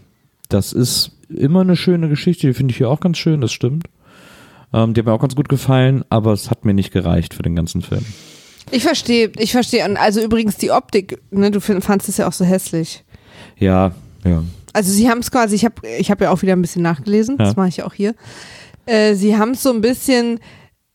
das 0.49 0.73
ist 0.73 1.12
immer 1.30 1.62
eine 1.62 1.75
schöne 1.75 2.08
Geschichte, 2.10 2.45
die 2.47 2.54
finde 2.54 2.71
ich 2.71 2.77
hier 2.77 2.89
auch 2.89 2.99
ganz 2.99 3.17
schön, 3.17 3.41
das 3.41 3.51
stimmt. 3.51 3.88
Ähm, 4.73 4.93
die 4.93 4.99
hat 5.01 5.06
mir 5.08 5.13
auch 5.13 5.21
ganz 5.21 5.36
gut 5.36 5.49
gefallen, 5.49 6.04
aber 6.10 6.34
es 6.34 6.51
hat 6.51 6.65
mir 6.65 6.73
nicht 6.73 6.91
gereicht 6.91 7.34
für 7.34 7.41
den 7.43 7.56
ganzen 7.56 7.82
Film. 7.82 8.06
Ich 8.69 8.84
verstehe, 8.84 9.32
ich 9.38 9.51
verstehe. 9.51 9.84
Also 9.99 10.21
übrigens 10.21 10.58
die 10.58 10.71
Optik, 10.71 11.19
ne, 11.32 11.49
du 11.51 11.60
fandst 11.60 12.08
es 12.10 12.17
ja 12.17 12.27
auch 12.27 12.34
so 12.34 12.45
hässlich. 12.45 13.04
Ja, 13.58 13.93
ja. 14.23 14.43
Also 14.73 14.91
sie 14.91 15.10
haben 15.10 15.19
es 15.19 15.32
quasi, 15.32 15.56
ich 15.56 15.65
habe 15.65 15.75
ich 15.99 16.12
hab 16.12 16.21
ja 16.21 16.32
auch 16.32 16.41
wieder 16.41 16.54
ein 16.54 16.62
bisschen 16.62 16.82
nachgelesen, 16.84 17.38
Ja. 17.39 17.45
das 17.45 17.56
mache 17.56 17.67
ich 17.69 17.84
auch 17.84 17.93
hier. 17.93 18.13
Äh, 18.86 19.15
sie 19.15 19.38
haben 19.38 19.52
es 19.52 19.63
so 19.63 19.72
ein 19.72 19.82
bisschen 19.82 20.39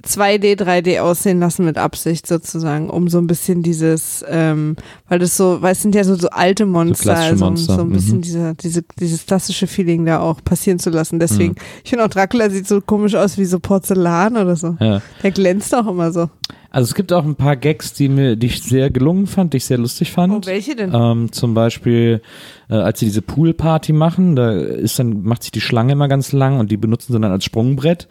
2D, 0.07 0.61
3D 0.61 1.01
aussehen 1.01 1.41
lassen 1.41 1.65
mit 1.65 1.79
Absicht 1.79 2.27
sozusagen, 2.27 2.91
um 2.91 3.09
so 3.09 3.19
ein 3.19 3.27
bisschen 3.27 3.63
dieses, 3.63 4.25
ähm, 4.29 4.77
weil 5.09 5.19
das 5.19 5.37
so, 5.37 5.63
weil 5.63 5.73
es 5.73 5.83
sind 5.83 5.95
ja 5.95 6.05
so, 6.05 6.15
so 6.15 6.29
alte 6.29 6.67
Monster, 6.67 7.15
klassische 7.15 7.31
also 7.31 7.47
um 7.47 7.53
Monster, 7.53 7.75
so 7.75 7.81
ein 7.83 7.91
bisschen 7.91 8.17
mhm. 8.19 8.23
diese, 8.23 8.55
diese, 8.55 8.85
dieses 9.01 9.27
klassische 9.27 9.67
Feeling 9.67 10.05
da 10.07 10.21
auch 10.21 10.43
passieren 10.45 10.79
zu 10.79 10.91
lassen. 10.91 11.19
Deswegen, 11.19 11.57
ich 11.83 11.91
finde 11.91 12.05
auch 12.05 12.09
Dracula 12.09 12.51
sieht 12.51 12.69
so 12.69 12.81
komisch 12.81 13.15
aus 13.15 13.37
wie 13.39 13.45
so 13.45 13.59
Porzellan 13.59 14.37
oder 14.37 14.57
so. 14.57 14.77
Ja. 14.81 15.03
Der 15.23 15.31
glänzt 15.33 15.75
auch 15.75 15.87
immer 15.87 16.13
so. 16.13 16.31
Also 16.71 16.91
es 16.91 16.95
gibt 16.95 17.13
auch 17.13 17.25
ein 17.25 17.37
paar 17.37 17.57
Gags, 17.57 17.95
die 17.95 18.09
mir, 18.09 18.37
die 18.37 18.49
ich 18.49 18.63
sehr 18.63 18.91
gelungen 18.91 19.27
fand, 19.27 19.55
die 19.55 19.57
ich 19.57 19.65
sehr 19.65 19.79
lustig 19.79 20.13
fand. 20.13 20.33
Oh, 20.33 20.41
welche 20.47 20.77
denn? 20.77 20.93
Ähm, 20.95 21.33
zum 21.33 21.55
Beispiel, 21.55 22.21
äh, 22.69 22.75
als 22.75 23.01
sie 23.01 23.07
diese 23.07 23.23
Poolparty 23.23 23.93
machen, 23.93 24.37
da 24.37 24.53
ist 24.53 24.99
dann, 24.99 25.23
macht 25.23 25.43
sich 25.43 25.53
die 25.53 25.61
Schlange 25.61 25.93
immer 25.93 26.09
ganz 26.09 26.33
lang 26.33 26.59
und 26.59 26.71
die 26.71 26.77
benutzen 26.77 27.13
sie 27.13 27.21
dann 27.21 27.33
als 27.33 27.45
Sprungbrett. 27.45 28.09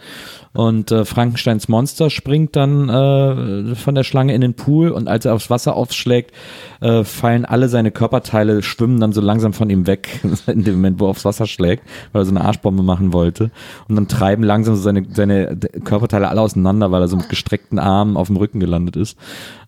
Und 0.53 0.91
äh, 0.91 1.03
Frankensteins 1.03 1.67
Monster 1.67 2.09
springt 2.09 2.55
dann 2.55 2.87
äh, 2.87 3.75
von 3.75 3.93
der 3.93 4.03
Schlange 4.03 4.33
in 4.33 4.39
den 4.39 4.53
Pool 4.53 4.89
und 4.89 5.09
als 5.09 5.25
er 5.25 5.33
aufs 5.33 5.49
Wasser 5.49 5.75
aufschlägt, 5.75 6.31
äh, 6.79 7.03
fallen 7.03 7.43
alle 7.43 7.67
seine 7.67 7.91
Körperteile, 7.91 8.63
schwimmen 8.63 9.01
dann 9.01 9.11
so 9.11 9.19
langsam 9.19 9.51
von 9.51 9.69
ihm 9.69 9.85
weg, 9.85 10.21
in 10.47 10.63
dem 10.63 10.75
Moment, 10.75 10.99
wo 11.01 11.07
er 11.07 11.09
aufs 11.09 11.25
Wasser 11.25 11.45
schlägt, 11.45 11.83
weil 12.13 12.21
er 12.21 12.25
so 12.25 12.31
eine 12.31 12.45
Arschbombe 12.45 12.83
machen 12.83 13.11
wollte. 13.11 13.51
Und 13.89 13.95
dann 13.95 14.07
treiben 14.07 14.43
langsam 14.43 14.75
so 14.75 14.81
seine, 14.81 15.05
seine 15.11 15.57
Körperteile 15.83 16.29
alle 16.29 16.41
auseinander, 16.41 16.89
weil 16.89 17.01
er 17.01 17.09
so 17.09 17.17
mit 17.17 17.27
gestreckten 17.27 17.77
Armen 17.77 18.15
auf 18.15 18.27
dem 18.27 18.37
Rücken 18.37 18.61
gelandet 18.61 18.95
ist. 18.95 19.17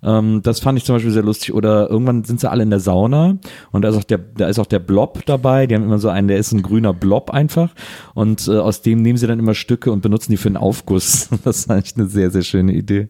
Ähm, 0.04 0.42
das 0.42 0.62
fand 0.62 0.78
ich 0.78 0.86
zum 0.86 0.96
Beispiel 0.96 1.12
sehr 1.12 1.24
lustig. 1.24 1.54
Oder 1.54 1.90
irgendwann 1.90 2.24
sind 2.24 2.40
sie 2.40 2.50
alle 2.50 2.64
in 2.64 2.70
der 2.70 2.80
Sauna 2.80 3.38
und 3.72 3.82
da 3.82 3.90
ist 3.90 3.98
auch 3.98 4.04
der, 4.04 4.20
da 4.20 4.48
ist 4.48 4.60
auch 4.60 4.66
der 4.66 4.77
Blob 4.80 5.26
dabei. 5.26 5.68
Die 5.68 5.76
haben 5.76 5.84
immer 5.84 6.00
so 6.00 6.10
einen, 6.10 6.28
der 6.28 6.38
ist 6.38 6.52
ein 6.52 6.62
grüner 6.62 6.94
Blob 6.94 7.32
einfach. 7.32 7.74
Und 8.14 8.48
äh, 8.48 8.58
aus 8.58 8.82
dem 8.82 9.02
nehmen 9.02 9.18
sie 9.18 9.28
dann 9.28 9.40
immer 9.40 9.54
Stücke 9.54 9.92
und 9.92 10.02
benutzen 10.02 10.32
die 10.32 10.38
für 10.38 10.50
einen 10.50 10.58
Aufguss. 10.58 11.30
Das 11.44 11.60
ist 11.60 11.72
eigentlich 11.72 11.96
eine 11.96 12.08
sehr, 12.08 12.30
sehr 12.30 12.42
schöne 12.42 12.74
Idee. 12.74 13.08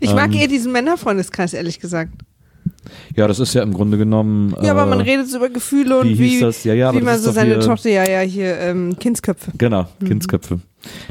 Ich 0.00 0.14
mag 0.14 0.32
ähm, 0.32 0.40
eher 0.40 0.48
diesen 0.48 0.72
Männerfreundeskreis, 0.72 1.52
ehrlich 1.52 1.80
gesagt. 1.80 2.12
Ja, 3.16 3.28
das 3.28 3.38
ist 3.38 3.54
ja 3.54 3.62
im 3.62 3.72
Grunde 3.72 3.98
genommen. 3.98 4.54
Ja, 4.62 4.72
aber 4.72 4.86
man 4.86 5.00
äh, 5.00 5.04
redet 5.04 5.28
so 5.28 5.38
über 5.38 5.48
Gefühle 5.48 5.98
und 6.00 6.08
wie 6.08 6.18
wie? 6.18 6.40
Ja, 6.40 6.74
ja, 6.74 6.94
wie 6.94 7.00
man 7.00 7.18
so 7.18 7.30
seine 7.30 7.58
Tochter, 7.60 7.90
ja, 7.90 8.08
ja, 8.08 8.20
hier, 8.20 8.58
ähm, 8.58 8.96
Kindsköpfe. 8.98 9.52
Genau, 9.56 9.86
Kindsköpfe. 10.04 10.60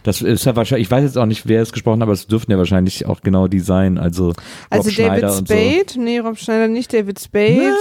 Das 0.03 0.21
ist 0.21 0.45
ja 0.45 0.55
wahrscheinlich, 0.55 0.87
ich 0.87 0.91
weiß 0.91 1.03
jetzt 1.03 1.17
auch 1.17 1.25
nicht, 1.25 1.47
wer 1.47 1.61
es 1.61 1.71
gesprochen 1.71 1.99
hat, 1.99 2.03
aber 2.03 2.13
es 2.13 2.27
dürften 2.27 2.51
ja 2.51 2.57
wahrscheinlich 2.57 3.05
auch 3.05 3.21
genau 3.21 3.47
die 3.47 3.59
sein. 3.59 3.97
Also, 3.97 4.33
Also 4.69 4.89
Rob 4.89 4.91
Schneider 4.91 5.27
David 5.27 5.39
und 5.39 5.47
so. 5.47 5.53
Spade, 5.53 6.03
nee, 6.03 6.19
Rob 6.19 6.37
Schneider 6.37 6.67
nicht, 6.67 6.93
David 6.93 7.19
Spade. 7.19 7.73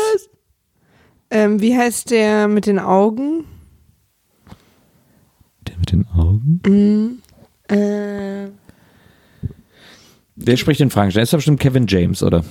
Ähm, 1.35 1.63
wie 1.63 1.75
heißt 1.75 2.11
der 2.11 2.47
mit 2.47 2.67
den 2.67 2.79
Augen? 2.79 3.45
Der 5.67 5.79
mit 5.79 5.91
den 5.91 6.07
Augen? 6.09 6.61
Mhm. 6.67 7.75
Äh, 7.75 8.49
Der 10.37 10.57
spricht 10.59 10.81
den 10.81 10.91
Frankenstein. 10.91 11.23
Ist 11.23 11.33
doch 11.33 11.39
bestimmt 11.39 11.59
Kevin 11.61 11.87
James, 11.87 12.23
oder? 12.23 12.45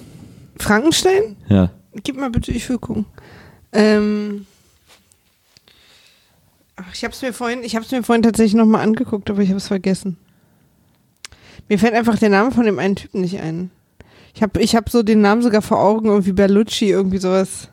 Frankenstein? 0.58 1.36
Ja. 1.48 1.70
Gib 2.04 2.18
mal 2.18 2.32
bitte, 2.32 2.52
ich 2.52 2.68
will 2.70 2.80
gucken. 2.80 3.06
Ähm, 3.72 4.48
ach, 6.76 6.92
ich 6.96 7.04
hab's 7.06 7.22
mir 7.22 7.34
vorhin, 7.34 7.64
ich 7.64 7.74
mir 7.74 8.04
vorhin 8.04 8.24
tatsächlich 8.24 8.56
nochmal 8.56 8.82
angeguckt, 8.82 9.30
aber 9.30 9.44
ich 9.44 9.50
habe 9.50 9.58
es 9.58 9.68
vergessen. 9.68 10.18
Mir 11.70 11.78
fällt 11.78 11.94
einfach 11.94 12.18
der 12.18 12.30
Name 12.30 12.52
von 12.52 12.66
dem 12.66 12.80
einen 12.80 12.96
Typen 12.96 13.22
nicht 13.22 13.40
ein. 13.40 13.70
Ich 14.34 14.42
habe 14.42 14.60
ich 14.60 14.76
hab 14.76 14.90
so 14.90 15.04
den 15.04 15.22
Namen 15.22 15.44
sogar 15.44 15.62
vor 15.62 15.80
Augen, 15.80 16.08
irgendwie 16.08 16.32
Berlucci, 16.32 16.90
irgendwie 16.90 17.20
sowas. 17.20 17.68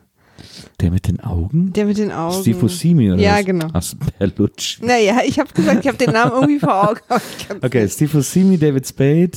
Der 0.81 0.91
mit 0.91 1.07
den 1.07 1.19
Augen? 1.19 1.73
Der 1.73 1.85
mit 1.85 1.97
den 1.97 2.11
Augen. 2.11 2.41
Steve 2.41 2.57
Buscemi, 2.59 3.11
oder 3.11 3.21
Ja, 3.21 3.37
was? 3.39 3.45
genau. 3.45 3.67
Ach, 3.73 3.83
Berlucci. 4.17 4.85
Naja, 4.85 5.19
ich 5.25 5.37
habe 5.39 5.51
gesagt, 5.53 5.81
ich 5.81 5.87
habe 5.87 5.97
den 5.97 6.11
Namen 6.11 6.31
irgendwie 6.33 6.59
vor 6.59 6.89
Augen. 6.89 6.99
aber 7.09 7.21
ich 7.37 7.47
kann's 7.47 7.63
Okay, 7.63 7.83
nicht. 7.83 7.93
Steve 7.93 8.11
Buscemi, 8.11 8.57
David 8.57 8.87
Spade. 8.87 9.31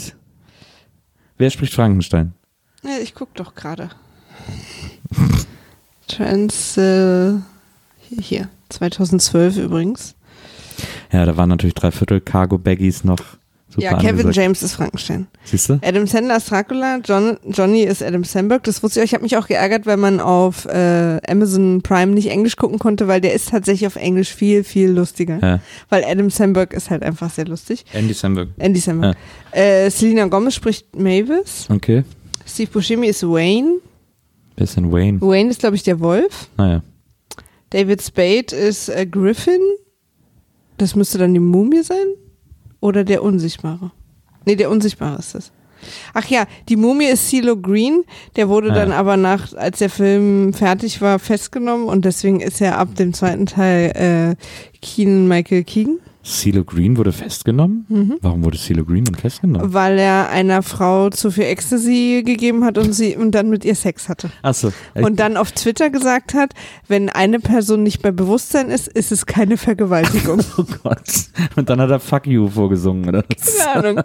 Wer 1.38 1.50
spricht 1.50 1.74
Frankenstein? 1.74 2.32
Ja, 2.84 2.98
ich 3.02 3.14
guck 3.14 3.34
doch 3.34 3.54
gerade. 3.54 3.90
Trans, 6.08 6.76
äh, 6.76 7.32
hier, 8.08 8.48
2012 8.68 9.56
übrigens. 9.56 10.14
Ja, 11.12 11.24
da 11.26 11.36
waren 11.36 11.48
natürlich 11.48 11.74
drei 11.74 11.90
Viertel 11.90 12.20
Cargo-Baggies 12.20 13.04
noch 13.04 13.20
super 13.72 13.84
ja, 13.84 13.96
Kevin 13.96 14.20
angesagt. 14.20 14.36
James 14.36 14.62
ist 14.62 14.74
Frankenstein. 14.74 15.26
Siehst 15.44 15.68
du? 15.68 15.80
Adam 15.82 16.06
Sandler 16.06 16.36
ist 16.36 16.50
Dracula, 16.50 17.00
John, 17.04 17.38
Johnny 17.48 17.82
ist 17.82 18.02
Adam 18.02 18.24
Sandberg. 18.24 18.64
Das 18.64 18.82
wusste 18.82 19.00
ich 19.00 19.02
auch. 19.02 19.06
Ich 19.06 19.14
habe 19.14 19.22
mich 19.22 19.36
auch 19.36 19.46
geärgert, 19.46 19.86
weil 19.86 19.96
man 19.96 20.20
auf 20.20 20.66
äh, 20.66 21.18
Amazon 21.26 21.82
Prime 21.82 22.12
nicht 22.12 22.30
Englisch 22.30 22.56
gucken 22.56 22.78
konnte, 22.78 23.08
weil 23.08 23.20
der 23.20 23.32
ist 23.32 23.50
tatsächlich 23.50 23.86
auf 23.86 23.96
Englisch 23.96 24.34
viel, 24.34 24.64
viel 24.64 24.90
lustiger. 24.90 25.38
Ja. 25.40 25.60
Weil 25.88 26.04
Adam 26.04 26.30
Sandberg 26.30 26.72
ist 26.72 26.90
halt 26.90 27.02
einfach 27.02 27.30
sehr 27.30 27.46
lustig. 27.46 27.84
Andy 27.92 28.14
Samberg. 28.14 28.48
Andy 28.58 28.80
Samberg. 28.80 29.16
Äh, 29.52 29.90
Selena 29.90 30.26
Gomez 30.26 30.54
spricht 30.54 30.96
Mavis. 30.96 31.66
Okay. 31.70 32.04
Steve 32.46 32.70
Buscemi 32.70 33.08
ist 33.08 33.22
Wayne. 33.22 33.78
Wer 34.56 34.64
ist 34.64 34.76
denn 34.76 34.92
Wayne? 34.92 35.20
Wayne 35.20 35.50
ist, 35.50 35.60
glaube 35.60 35.76
ich, 35.76 35.82
der 35.82 36.00
Wolf. 36.00 36.48
Naja. 36.56 36.82
David 37.70 38.02
Spade 38.02 38.54
ist 38.54 38.88
äh, 38.90 39.06
Griffin. 39.06 39.60
Das 40.76 40.94
müsste 40.94 41.18
dann 41.18 41.32
die 41.32 41.40
Mumie 41.40 41.82
sein. 41.82 42.06
Oder 42.82 43.04
der 43.04 43.22
Unsichtbare. 43.22 43.92
Nee, 44.44 44.56
der 44.56 44.68
Unsichtbare 44.68 45.18
ist 45.18 45.34
das. 45.34 45.52
Ach 46.14 46.26
ja, 46.26 46.44
die 46.68 46.76
Mumie 46.76 47.06
ist 47.06 47.28
CeeLo 47.28 47.56
Green. 47.56 48.04
Der 48.36 48.48
wurde 48.48 48.70
Ah, 48.72 48.74
dann 48.74 48.90
ja. 48.90 48.96
aber 48.98 49.16
nach, 49.16 49.54
als 49.54 49.78
der 49.78 49.88
Film 49.88 50.52
fertig 50.52 51.00
war, 51.00 51.18
festgenommen 51.18 51.86
und 51.86 52.04
deswegen 52.04 52.40
ist 52.40 52.60
er 52.60 52.78
ab 52.78 52.94
dem 52.96 53.14
zweiten 53.14 53.46
Teil 53.46 54.36
äh, 54.36 54.78
Keenan 54.80 55.26
Michael 55.28 55.64
Keegan, 55.64 55.98
CeeLo 56.24 56.64
Green 56.64 56.96
wurde 56.96 57.12
festgenommen? 57.12 57.84
Mhm. 57.88 58.18
Warum 58.20 58.44
wurde 58.44 58.56
CeeLo 58.58 58.84
Green 58.84 59.04
denn 59.04 59.14
festgenommen? 59.14 59.72
weil 59.74 59.98
er 59.98 60.30
einer 60.30 60.62
Frau 60.62 61.10
zu 61.10 61.30
viel 61.30 61.44
Ecstasy 61.44 62.22
gegeben 62.24 62.64
hat 62.64 62.78
und 62.78 62.92
sie 62.92 63.16
und 63.16 63.32
dann 63.32 63.50
mit 63.50 63.64
ihr 63.64 63.74
Sex 63.74 64.08
hatte. 64.08 64.30
Achso. 64.42 64.72
Und 64.94 65.18
dann 65.18 65.36
auf 65.36 65.52
Twitter 65.52 65.90
gesagt 65.90 66.34
hat, 66.34 66.52
wenn 66.88 67.08
eine 67.08 67.40
Person 67.40 67.82
nicht 67.82 68.02
bei 68.02 68.10
Bewusstsein 68.12 68.68
ist, 68.70 68.88
ist 68.88 69.10
es 69.12 69.26
keine 69.26 69.56
Vergewaltigung. 69.56 70.40
Oh 70.58 70.64
Gott. 70.82 70.98
Und 71.56 71.70
dann 71.70 71.80
hat 71.80 71.90
er 71.90 71.98
Fuck 71.98 72.26
You 72.26 72.48
vorgesungen, 72.48 73.08
oder? 73.08 73.22
Keine 73.22 73.86
Ahnung. 73.86 73.98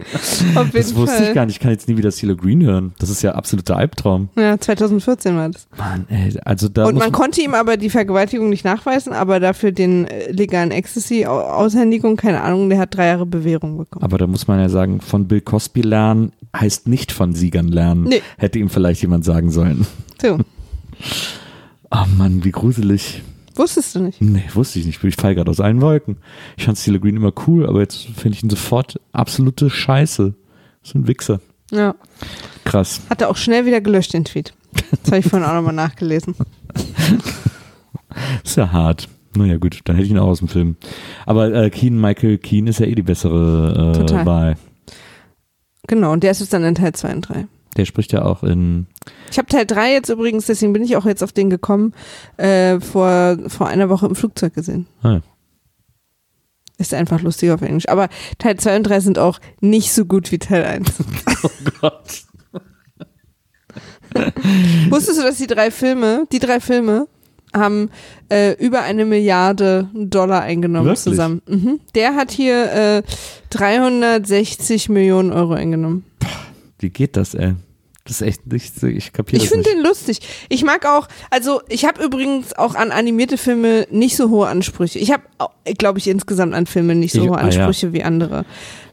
Auf 0.56 0.66
jeden 0.68 0.72
Das 0.74 0.96
wusste 0.96 1.18
Fall. 1.18 1.28
ich 1.28 1.34
gar 1.36 1.46
nicht. 1.46 1.56
Ich 1.56 1.60
kann 1.60 1.72
jetzt 1.72 1.88
nie 1.90 1.98
wieder 1.98 2.10
CeeLo 2.12 2.36
Green 2.36 2.64
hören. 2.64 2.94
Das 3.00 3.10
ist 3.10 3.22
ja 3.22 3.34
absoluter 3.34 3.76
Albtraum. 3.76 4.30
Ja, 4.38 4.58
2014 4.58 5.36
war 5.36 5.50
das. 5.50 5.68
Mann, 5.78 6.06
ey, 6.10 6.38
also 6.46 6.70
da 6.70 6.86
und 6.86 6.96
man 6.96 7.12
konnte 7.12 7.42
ihm 7.42 7.54
aber 7.54 7.76
die 7.78 7.90
Vergewaltigung 7.90 8.50
nicht 8.50 8.64
nachweisen, 8.64 9.12
aber 9.14 9.40
dafür 9.40 9.72
den 9.72 10.06
äh, 10.08 10.32
legalen 10.32 10.72
Ecstasy-Aushändigung, 10.72 12.07
keine 12.16 12.42
Ahnung, 12.42 12.70
der 12.70 12.80
hat 12.80 12.96
drei 12.96 13.08
Jahre 13.08 13.26
Bewährung 13.26 13.78
bekommen. 13.78 14.04
aber 14.04 14.18
da 14.18 14.28
muss 14.28 14.48
man 14.48 14.60
ja 14.60 14.70
sagen, 14.70 15.02
von 15.02 15.28
Bill 15.28 15.42
Cosby 15.42 15.82
lernen 15.82 16.32
heißt 16.56 16.88
nicht 16.88 17.12
von 17.12 17.34
Siegern 17.34 17.68
lernen. 17.68 18.04
Nee. 18.06 18.22
Hätte 18.38 18.60
ihm 18.60 18.70
vielleicht 18.70 19.02
jemand 19.02 19.26
sagen 19.26 19.52
sollen. 19.52 19.86
So, 20.22 20.40
Oh 21.92 22.06
Mann, 22.18 22.44
wie 22.44 22.52
gruselig. 22.52 23.22
wusstest 23.56 23.96
du 23.96 24.00
nicht. 24.00 24.22
Nee, 24.22 24.44
wusste 24.54 24.80
ich 24.80 24.86
nicht. 24.86 25.04
Ich 25.04 25.16
fall 25.16 25.36
gerade 25.36 25.52
aus 25.52 25.60
allen 25.60 25.82
Wolken. 25.82 26.18
Ich 26.58 26.66
fand 26.66 26.78
CeeLo 26.78 27.00
Green 27.00 27.18
immer 27.18 27.34
cool, 27.48 27.68
aber 27.68 27.82
jetzt 27.82 28.06
finde 28.16 28.38
ich 28.38 28.44
ihn 28.44 28.50
sofort 28.50 29.00
absolute 29.12 29.70
Scheiße. 29.70 30.34
So 30.84 30.98
ein 30.98 31.08
Wichser. 31.08 31.42
Ja. 31.72 31.96
Krass. 32.64 33.02
Hat 33.10 33.22
er 33.22 33.30
auch 33.30 33.38
schnell 33.38 33.66
wieder 33.66 33.82
gelöscht, 33.82 34.14
den 34.14 34.26
Tweet. 34.26 34.54
Das 35.04 35.12
habe 35.12 35.20
ich 35.20 35.28
vorhin 35.28 35.48
auch 35.48 35.54
nochmal 35.54 35.74
nachgelesen. 35.74 36.36
Ist 38.44 38.58
ja 38.58 38.72
hart. 38.72 39.08
Naja, 39.38 39.58
gut, 39.58 39.82
dann 39.84 39.96
hätte 39.96 40.06
ich 40.06 40.12
ihn 40.12 40.18
auch 40.18 40.28
aus 40.28 40.40
dem 40.40 40.48
Film. 40.48 40.78
Aber 41.26 41.54
äh, 41.54 41.70
Keen, 41.70 42.00
Michael 42.00 42.38
Keen 42.40 42.68
ist 42.68 42.80
ja 42.80 42.88
eh 42.88 42.96
die 42.96 43.04
bessere 43.04 43.94
äh, 43.94 44.00
Total. 44.00 44.26
Wahl. 44.26 44.56
Genau, 45.88 46.12
und 46.12 46.24
der 46.24 46.32
ist 46.32 46.40
jetzt 46.40 46.54
dann 46.54 46.64
in 46.64 46.76
Teil 46.76 46.94
2 46.94 47.14
und 47.14 47.22
3. 47.22 47.48
Der 47.78 47.86
spricht 47.86 48.12
ja 48.12 48.26
auch 48.26 48.44
in. 48.44 48.88
Ich 49.30 49.38
habe 49.38 49.48
Teil 49.48 49.66
3 49.66 49.94
jetzt 49.94 50.10
übrigens, 50.10 50.48
deswegen 50.48 50.74
bin 50.74 50.84
ich 50.84 50.98
auch 50.98 51.06
jetzt 51.06 51.24
auf 51.24 51.32
den 51.32 51.50
gekommen, 51.50 51.94
äh, 52.38 52.80
vor, 52.80 53.38
vor 53.48 53.68
einer 53.68 53.90
Woche 53.90 54.08
im 54.08 54.16
Flugzeug 54.16 54.56
gesehen. 54.56 54.88
Ah, 55.04 55.20
Ist 56.80 56.94
einfach 56.96 57.22
lustig 57.22 57.52
auf 57.52 57.62
Englisch. 57.62 57.88
Aber 57.88 58.10
Teil 58.40 58.58
2 58.58 58.78
und 58.78 58.84
3 58.84 59.00
sind 59.02 59.20
auch 59.20 59.40
nicht 59.62 59.94
so 59.94 60.06
gut 60.06 60.32
wie 60.32 60.40
Teil 60.40 60.66
1. 60.66 60.92
oh 61.44 61.50
Gott. 61.80 62.24
Wusstest 64.90 65.20
du, 65.20 65.24
dass 65.24 65.38
die 65.38 65.48
drei 65.48 65.70
Filme, 65.70 66.26
die 66.32 66.40
drei 66.40 66.60
Filme 66.60 67.08
haben 67.56 67.90
äh, 68.30 68.54
über 68.64 68.82
eine 68.82 69.06
Milliarde 69.06 69.90
Dollar 69.94 70.42
eingenommen 70.42 70.86
Wirklich? 70.86 71.04
zusammen. 71.04 71.42
Mhm. 71.48 71.80
Der 71.96 72.16
hat 72.16 72.32
hier 72.32 72.72
äh, 72.72 73.04
360 73.50 74.90
Millionen 74.90 75.32
Euro 75.32 75.54
eingenommen. 75.54 76.04
Wie 76.80 76.90
geht 76.90 77.18
das, 77.18 77.34
ey? 77.34 77.56
Das 78.04 78.22
ist 78.22 78.28
echt 78.28 78.48
nicht 78.48 78.80
so, 78.80 78.88
ich 78.88 79.12
kapiere 79.12 79.44
Ich 79.44 79.50
finde 79.50 79.70
den 79.70 79.84
lustig. 79.84 80.20
Ich 80.48 80.64
mag 80.64 80.86
auch, 80.86 81.10
also 81.30 81.62
ich 81.68 81.84
habe 81.84 82.02
übrigens 82.02 82.54
auch 82.54 82.76
an 82.76 82.92
animierte 82.92 83.38
Filme 83.38 83.86
nicht 83.92 84.16
so 84.16 84.30
hohe 84.30 84.48
Ansprüche. 84.48 84.98
Ich 85.00 85.12
habe, 85.12 85.24
glaube 85.78 86.00
ich, 86.00 86.08
insgesamt 86.08 86.54
an 86.54 86.68
Filme 86.68 86.96
nicht 86.96 87.12
so 87.14 87.24
Ich- 87.24 87.30
hohe 87.30 87.38
ah, 87.38 87.42
ja. 87.42 87.48
Ansprüche 87.48 87.92
wie 87.92 88.04
andere. 88.04 88.46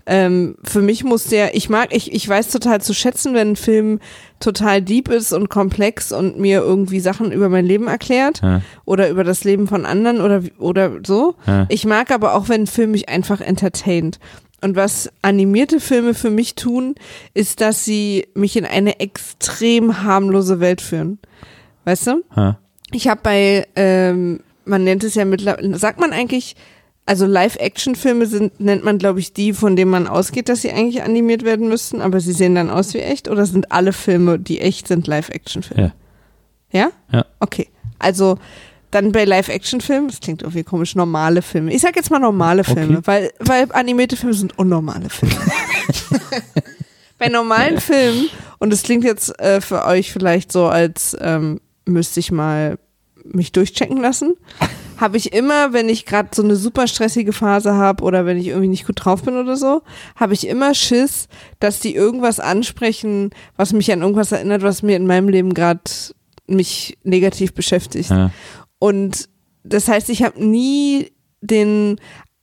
Ähm, 0.06 0.56
für 0.62 0.82
mich 0.82 1.02
muss 1.02 1.24
der, 1.28 1.54
ich 1.56 1.70
mag, 1.70 1.88
ich, 1.94 2.12
ich 2.12 2.28
weiß 2.28 2.50
total 2.50 2.80
zu 2.80 2.92
schätzen, 2.92 3.32
wenn 3.34 3.52
ein 3.52 3.56
Film 3.56 4.00
total 4.38 4.82
deep 4.82 5.08
ist 5.08 5.32
und 5.32 5.48
komplex 5.48 6.12
und 6.12 6.38
mir 6.38 6.58
irgendwie 6.58 7.00
Sachen 7.00 7.32
über 7.32 7.48
mein 7.48 7.64
Leben 7.64 7.86
erklärt 7.88 8.42
Ja, 8.42 8.60
oder 8.84 9.08
über 9.08 9.24
das 9.24 9.44
Leben 9.44 9.66
von 9.66 9.86
anderen 9.86 10.20
oder, 10.20 10.42
oder 10.58 10.90
so. 11.06 11.36
ja. 11.46 11.66
Ich 11.70 11.86
mag 11.86 12.10
aber 12.10 12.34
auch, 12.34 12.50
wenn 12.50 12.62
ein 12.62 12.66
Film 12.66 12.90
mich 12.90 13.08
einfach 13.08 13.40
entertaint. 13.40 14.18
Und 14.60 14.76
was 14.76 15.10
animierte 15.22 15.78
Filme 15.80 16.14
für 16.14 16.30
mich 16.30 16.54
tun, 16.54 16.94
ist, 17.34 17.60
dass 17.60 17.84
sie 17.84 18.26
mich 18.34 18.56
in 18.56 18.64
eine 18.64 18.98
extrem 19.00 20.02
harmlose 20.02 20.60
Welt 20.60 20.80
führen. 20.80 21.18
Weißt 21.84 22.06
du? 22.06 22.24
Ha. 22.34 22.58
Ich 22.90 23.08
habe 23.08 23.20
bei, 23.22 23.66
ähm, 23.76 24.40
man 24.64 24.84
nennt 24.84 25.04
es 25.04 25.14
ja 25.16 25.24
mittlerweile, 25.24 25.78
sagt 25.78 26.00
man 26.00 26.12
eigentlich, 26.12 26.56
also 27.06 27.26
Live-Action-Filme 27.26 28.26
sind, 28.26 28.60
nennt 28.60 28.84
man, 28.84 28.98
glaube 28.98 29.20
ich, 29.20 29.32
die, 29.32 29.52
von 29.52 29.76
denen 29.76 29.90
man 29.90 30.06
ausgeht, 30.06 30.48
dass 30.48 30.62
sie 30.62 30.70
eigentlich 30.70 31.02
animiert 31.02 31.44
werden 31.44 31.68
müssten, 31.68 32.00
aber 32.00 32.20
sie 32.20 32.32
sehen 32.32 32.54
dann 32.54 32.70
aus 32.70 32.94
wie 32.94 32.98
echt 33.00 33.28
oder 33.28 33.44
sind 33.44 33.72
alle 33.72 33.92
Filme, 33.92 34.38
die 34.38 34.60
echt 34.60 34.88
sind, 34.88 35.06
Live-Action-Filme? 35.06 35.92
Ja. 36.72 36.80
Ja? 36.80 36.90
Ja. 37.12 37.26
Okay. 37.40 37.68
Also 37.98 38.38
dann 38.90 39.12
bei 39.12 39.24
Live-Action-Filmen, 39.24 40.08
das 40.08 40.20
klingt 40.20 40.42
irgendwie 40.42 40.62
komisch, 40.62 40.94
normale 40.94 41.42
Filme. 41.42 41.72
Ich 41.74 41.82
sag 41.82 41.96
jetzt 41.96 42.10
mal 42.10 42.20
normale 42.20 42.64
Filme, 42.64 42.98
Okay. 42.98 43.06
weil, 43.06 43.30
weil 43.40 43.66
animierte 43.72 44.16
Filme 44.16 44.34
sind 44.34 44.58
unnormale 44.58 45.10
Filme. 45.10 45.34
bei 47.18 47.28
normalen 47.28 47.80
Filmen, 47.80 48.28
und 48.58 48.72
es 48.72 48.82
klingt 48.82 49.04
jetzt 49.04 49.38
äh, 49.40 49.60
für 49.60 49.84
euch 49.84 50.12
vielleicht 50.12 50.52
so, 50.52 50.66
als 50.66 51.16
ähm, 51.20 51.60
müsste 51.84 52.20
ich 52.20 52.30
mal 52.32 52.78
mich 53.24 53.52
durchchecken 53.52 54.00
lassen, 54.00 54.34
habe 54.98 55.16
ich 55.16 55.32
immer, 55.32 55.72
wenn 55.72 55.88
ich 55.88 56.06
gerade 56.06 56.28
so 56.34 56.42
eine 56.42 56.56
super 56.56 56.86
stressige 56.86 57.32
Phase 57.32 57.74
habe 57.74 58.04
oder 58.04 58.26
wenn 58.26 58.38
ich 58.38 58.48
irgendwie 58.48 58.68
nicht 58.68 58.86
gut 58.86 59.04
drauf 59.04 59.22
bin 59.22 59.36
oder 59.36 59.56
so, 59.56 59.82
habe 60.16 60.34
ich 60.34 60.46
immer 60.46 60.74
Schiss, 60.74 61.28
dass 61.60 61.80
die 61.80 61.94
irgendwas 61.94 62.40
ansprechen, 62.40 63.30
was 63.56 63.72
mich 63.72 63.92
an 63.92 64.02
irgendwas 64.02 64.32
erinnert, 64.32 64.62
was 64.62 64.82
mir 64.82 64.96
in 64.96 65.06
meinem 65.06 65.28
Leben 65.28 65.54
gerade 65.54 65.82
mich 66.46 66.98
negativ 67.02 67.54
beschäftigt. 67.54 68.10
Ja. 68.10 68.30
Und 68.78 69.28
das 69.62 69.88
heißt, 69.88 70.10
ich 70.10 70.22
habe 70.22 70.44
nie 70.44 71.12
den 71.40 71.96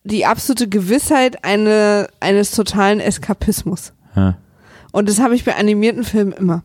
die 0.04 0.26
absolute 0.26 0.68
Gewissheit 0.68 1.44
eine, 1.44 2.08
eines 2.20 2.52
totalen 2.52 3.00
Eskapismus. 3.00 3.94
Ja. 4.16 4.38
Und 4.92 5.08
das 5.08 5.20
habe 5.20 5.36
ich 5.36 5.46
bei 5.46 5.56
animierten 5.56 6.04
Filmen 6.04 6.34
immer. 6.34 6.64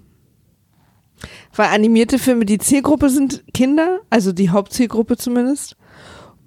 Weil 1.54 1.68
animierte 1.68 2.18
Filme, 2.18 2.44
die 2.44 2.58
Zielgruppe 2.58 3.08
sind 3.10 3.44
Kinder, 3.54 4.00
also 4.10 4.32
die 4.32 4.50
Hauptzielgruppe 4.50 5.16
zumindest. 5.16 5.76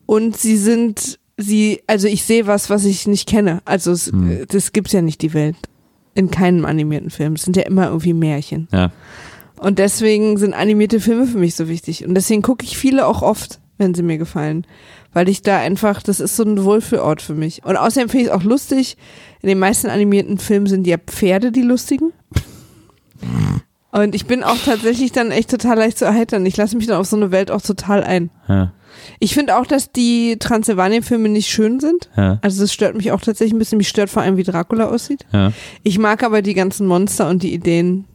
Und 0.05 0.37
sie 0.37 0.57
sind, 0.57 1.19
sie, 1.37 1.81
also 1.87 2.07
ich 2.07 2.23
sehe 2.23 2.47
was, 2.47 2.69
was 2.69 2.85
ich 2.85 3.07
nicht 3.07 3.27
kenne. 3.27 3.61
Also 3.65 3.91
es, 3.91 4.07
Hm. 4.11 4.45
das 4.47 4.71
gibt's 4.73 4.91
ja 4.93 5.01
nicht 5.01 5.21
die 5.21 5.33
Welt. 5.33 5.55
In 6.15 6.31
keinem 6.31 6.65
animierten 6.65 7.09
Film. 7.11 7.33
Es 7.33 7.43
sind 7.43 7.55
ja 7.55 7.63
immer 7.63 7.87
irgendwie 7.87 8.13
Märchen. 8.13 8.67
Ja. 8.71 8.91
Und 9.57 9.79
deswegen 9.79 10.37
sind 10.37 10.53
animierte 10.53 10.99
Filme 10.99 11.25
für 11.27 11.37
mich 11.37 11.55
so 11.55 11.67
wichtig. 11.67 12.05
Und 12.05 12.15
deswegen 12.15 12.41
gucke 12.41 12.65
ich 12.65 12.77
viele 12.77 13.05
auch 13.05 13.21
oft, 13.21 13.59
wenn 13.77 13.93
sie 13.93 14.03
mir 14.03 14.17
gefallen. 14.17 14.65
Weil 15.13 15.29
ich 15.29 15.41
da 15.41 15.57
einfach, 15.59 16.01
das 16.03 16.19
ist 16.19 16.35
so 16.35 16.43
ein 16.43 16.63
Wohlfühlort 16.63 17.21
für 17.21 17.35
mich. 17.35 17.63
Und 17.65 17.77
außerdem 17.77 18.09
finde 18.09 18.25
ich 18.25 18.29
es 18.31 18.35
auch 18.35 18.43
lustig, 18.43 18.97
in 19.41 19.49
den 19.49 19.59
meisten 19.59 19.87
animierten 19.87 20.37
Filmen 20.37 20.67
sind 20.67 20.85
ja 20.87 20.97
Pferde 20.97 21.51
die 21.51 21.61
lustigen. 21.61 22.11
Und 23.91 24.13
ich 24.13 24.25
bin 24.27 24.43
auch 24.43 24.57
tatsächlich 24.63 25.11
dann 25.11 25.31
echt 25.31 25.49
total 25.49 25.77
leicht 25.77 25.97
zu 25.97 26.05
erheitern. 26.05 26.45
Ich 26.45 26.57
lasse 26.57 26.77
mich 26.77 26.85
dann 26.85 26.97
auf 26.97 27.07
so 27.07 27.15
eine 27.15 27.31
Welt 27.31 27.49
auch 27.49 27.61
total 27.61 28.03
ein. 28.03 28.29
Ja. 28.47 28.71
Ich 29.19 29.33
finde 29.33 29.57
auch, 29.57 29.65
dass 29.65 29.91
die 29.91 30.37
Transsilvanien-Filme 30.37 31.29
nicht 31.29 31.49
schön 31.49 31.79
sind. 31.79 32.09
Ja. 32.15 32.39
Also 32.41 32.61
das 32.61 32.73
stört 32.73 32.95
mich 32.95 33.11
auch 33.11 33.21
tatsächlich 33.21 33.53
ein 33.53 33.59
bisschen. 33.59 33.77
Mich 33.77 33.89
stört 33.89 34.09
vor 34.09 34.21
allem, 34.21 34.37
wie 34.37 34.43
Dracula 34.43 34.89
aussieht. 34.89 35.25
Ja. 35.31 35.51
Ich 35.83 35.97
mag 35.97 36.23
aber 36.23 36.41
die 36.41 36.53
ganzen 36.53 36.85
Monster 36.85 37.29
und 37.29 37.41
die 37.43 37.53
Ideen 37.53 38.05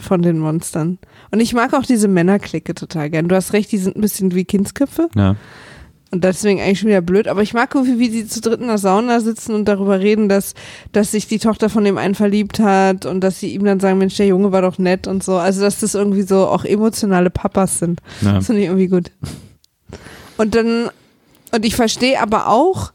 von 0.00 0.22
den 0.22 0.38
Monstern. 0.38 0.98
Und 1.30 1.40
ich 1.40 1.52
mag 1.54 1.74
auch 1.74 1.84
diese 1.84 2.08
Männerklicke 2.08 2.74
total 2.74 3.10
gern. 3.10 3.28
Du 3.28 3.36
hast 3.36 3.52
recht, 3.52 3.70
die 3.72 3.78
sind 3.78 3.96
ein 3.96 4.00
bisschen 4.00 4.34
wie 4.34 4.44
Kindsköpfe. 4.44 5.08
Ja. 5.14 5.36
Und 6.14 6.22
deswegen 6.22 6.60
eigentlich 6.60 6.78
schon 6.78 6.90
wieder 6.90 7.00
blöd. 7.00 7.26
Aber 7.26 7.42
ich 7.42 7.54
mag 7.54 7.74
irgendwie, 7.74 7.98
wie 7.98 8.08
die 8.08 8.24
zu 8.24 8.40
dritt 8.40 8.60
in 8.60 8.68
der 8.68 8.78
Sauna 8.78 9.18
sitzen 9.18 9.52
und 9.52 9.64
darüber 9.64 9.98
reden, 9.98 10.28
dass, 10.28 10.54
dass 10.92 11.10
sich 11.10 11.26
die 11.26 11.40
Tochter 11.40 11.68
von 11.68 11.82
dem 11.82 11.98
einen 11.98 12.14
verliebt 12.14 12.60
hat 12.60 13.04
und 13.04 13.20
dass 13.20 13.40
sie 13.40 13.52
ihm 13.52 13.64
dann 13.64 13.80
sagen, 13.80 13.98
Mensch, 13.98 14.16
der 14.16 14.28
Junge 14.28 14.52
war 14.52 14.62
doch 14.62 14.78
nett 14.78 15.08
und 15.08 15.24
so. 15.24 15.34
Also, 15.34 15.62
dass 15.62 15.80
das 15.80 15.96
irgendwie 15.96 16.22
so 16.22 16.46
auch 16.46 16.64
emotionale 16.64 17.30
Papas 17.30 17.80
sind. 17.80 17.98
Ja. 18.20 18.34
Das 18.34 18.46
finde 18.46 18.60
ich 18.60 18.68
irgendwie 18.68 18.86
gut. 18.86 19.10
Und 20.36 20.54
dann, 20.54 20.88
und 21.50 21.64
ich 21.64 21.74
verstehe 21.74 22.22
aber 22.22 22.46
auch, 22.46 22.92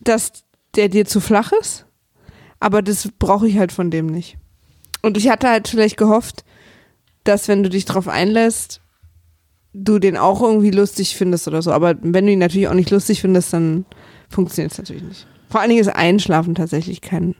dass 0.00 0.44
der 0.76 0.90
dir 0.90 1.06
zu 1.06 1.20
flach 1.20 1.52
ist, 1.52 1.86
aber 2.60 2.82
das 2.82 3.08
brauche 3.18 3.48
ich 3.48 3.56
halt 3.56 3.72
von 3.72 3.90
dem 3.90 4.08
nicht. 4.08 4.36
Und 5.00 5.16
ich 5.16 5.30
hatte 5.30 5.48
halt 5.48 5.68
vielleicht 5.68 5.96
gehofft, 5.96 6.44
dass 7.24 7.48
wenn 7.48 7.62
du 7.62 7.70
dich 7.70 7.86
drauf 7.86 8.08
einlässt, 8.08 8.82
du 9.74 9.98
den 9.98 10.16
auch 10.16 10.40
irgendwie 10.40 10.70
lustig 10.70 11.16
findest 11.16 11.48
oder 11.48 11.60
so. 11.60 11.72
Aber 11.72 11.94
wenn 12.00 12.26
du 12.26 12.32
ihn 12.32 12.38
natürlich 12.38 12.68
auch 12.68 12.74
nicht 12.74 12.90
lustig 12.90 13.20
findest, 13.20 13.52
dann 13.52 13.84
funktioniert 14.30 14.72
es 14.72 14.78
natürlich 14.78 15.02
nicht. 15.02 15.26
Vor 15.50 15.60
allen 15.60 15.70
Dingen 15.70 15.82
ist 15.82 15.88
Einschlafen 15.88 16.54
tatsächlich 16.54 17.00
kein, 17.00 17.34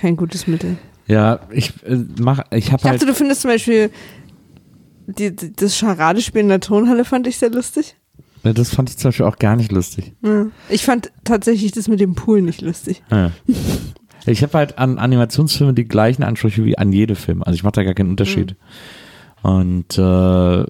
kein 0.00 0.16
gutes 0.16 0.46
Mittel. 0.46 0.76
Ja, 1.06 1.40
ich 1.50 1.72
äh, 1.84 1.98
mach, 2.20 2.44
ich 2.52 2.72
habe 2.72 2.84
halt. 2.84 2.94
dachte, 2.94 3.06
du 3.06 3.14
findest 3.14 3.40
zum 3.42 3.50
Beispiel 3.50 3.90
die, 5.06 5.34
die, 5.34 5.52
das 5.52 5.78
Charadespiel 5.78 6.42
in 6.42 6.48
der 6.48 6.60
Tonhalle 6.60 7.04
fand 7.04 7.26
ich 7.26 7.38
sehr 7.38 7.50
lustig. 7.50 7.96
Ja, 8.44 8.52
Das 8.52 8.74
fand 8.74 8.90
ich 8.90 8.98
zum 8.98 9.08
Beispiel 9.08 9.26
auch 9.26 9.38
gar 9.38 9.56
nicht 9.56 9.72
lustig. 9.72 10.12
Ja. 10.22 10.46
Ich 10.68 10.84
fand 10.84 11.10
tatsächlich 11.24 11.72
das 11.72 11.88
mit 11.88 12.00
dem 12.00 12.14
Pool 12.14 12.42
nicht 12.42 12.60
lustig. 12.60 13.02
Ja. 13.10 13.32
Ich 14.26 14.42
habe 14.42 14.56
halt 14.56 14.78
an 14.78 14.98
Animationsfilme 14.98 15.74
die 15.74 15.84
gleichen 15.84 16.22
Ansprüche 16.22 16.64
wie 16.64 16.78
an 16.78 16.92
jede 16.92 17.14
Filme. 17.16 17.46
Also 17.46 17.56
ich 17.56 17.64
mache 17.64 17.72
da 17.72 17.84
gar 17.84 17.94
keinen 17.94 18.10
Unterschied. 18.10 18.56
Und 19.42 19.98
äh, 19.98 20.00
Aber 20.00 20.66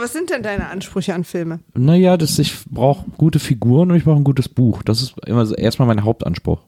was 0.00 0.12
sind 0.12 0.30
denn 0.30 0.42
deine 0.42 0.68
Ansprüche 0.68 1.14
an 1.14 1.24
Filme? 1.24 1.60
naja, 1.74 2.16
das, 2.16 2.38
ich 2.38 2.54
brauche 2.70 3.04
gute 3.16 3.38
Figuren 3.38 3.90
und 3.90 3.96
ich 3.96 4.04
brauche 4.04 4.16
ein 4.16 4.24
gutes 4.24 4.48
Buch. 4.48 4.82
Das 4.82 5.00
ist 5.02 5.14
immer 5.26 5.46
so 5.46 5.54
erstmal 5.54 5.86
mein 5.88 6.04
Hauptanspruch. 6.04 6.62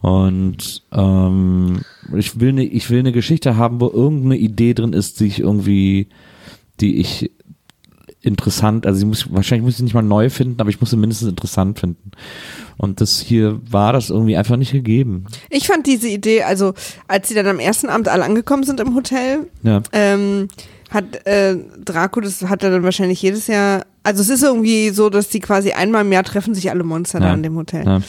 Und 0.00 0.82
ähm, 0.92 1.80
ich 2.16 2.40
will 2.40 2.50
eine, 2.50 2.64
ich 2.64 2.88
will 2.90 3.00
eine 3.00 3.12
Geschichte 3.12 3.56
haben, 3.56 3.80
wo 3.80 3.88
irgendeine 3.88 4.36
Idee 4.38 4.74
drin 4.74 4.92
ist, 4.92 5.20
die 5.20 5.26
ich 5.26 5.40
irgendwie, 5.40 6.08
die 6.80 7.00
ich 7.00 7.30
interessant, 8.22 8.86
also 8.86 9.00
ich 9.00 9.06
muss, 9.06 9.32
wahrscheinlich 9.32 9.64
muss 9.64 9.76
ich 9.76 9.82
nicht 9.82 9.94
mal 9.94 10.02
neu 10.02 10.30
finden, 10.30 10.60
aber 10.60 10.70
ich 10.70 10.80
muss 10.80 10.90
sie 10.90 10.96
mindestens 10.96 11.28
interessant 11.28 11.78
finden. 11.80 12.10
Und 12.82 13.02
das 13.02 13.20
hier 13.20 13.60
war 13.70 13.92
das 13.92 14.08
irgendwie 14.08 14.38
einfach 14.38 14.56
nicht 14.56 14.72
gegeben. 14.72 15.26
Ich 15.50 15.66
fand 15.66 15.86
diese 15.86 16.08
Idee, 16.08 16.44
also 16.44 16.72
als 17.08 17.28
sie 17.28 17.34
dann 17.34 17.46
am 17.46 17.58
ersten 17.58 17.90
Abend 17.90 18.08
alle 18.08 18.24
angekommen 18.24 18.62
sind 18.62 18.80
im 18.80 18.94
Hotel, 18.94 19.50
Ja. 19.62 19.82
ähm, 19.92 20.48
hat 20.90 21.26
äh, 21.26 21.56
Draco, 21.84 22.22
das 22.22 22.40
hat 22.42 22.62
er 22.64 22.70
dann 22.70 22.82
wahrscheinlich 22.82 23.20
jedes 23.20 23.48
Jahr, 23.48 23.84
also 24.02 24.22
es 24.22 24.30
ist 24.30 24.42
irgendwie 24.42 24.88
so, 24.90 25.10
dass 25.10 25.28
die 25.28 25.40
quasi 25.40 25.72
einmal 25.72 26.06
im 26.06 26.12
Jahr 26.12 26.24
treffen 26.24 26.54
sich 26.54 26.70
alle 26.70 26.82
Monster 26.82 27.20
da 27.20 27.26
Ja. 27.26 27.32
an 27.34 27.42
dem 27.42 27.54
Hotel. 27.56 27.84
Ja. 27.84 28.00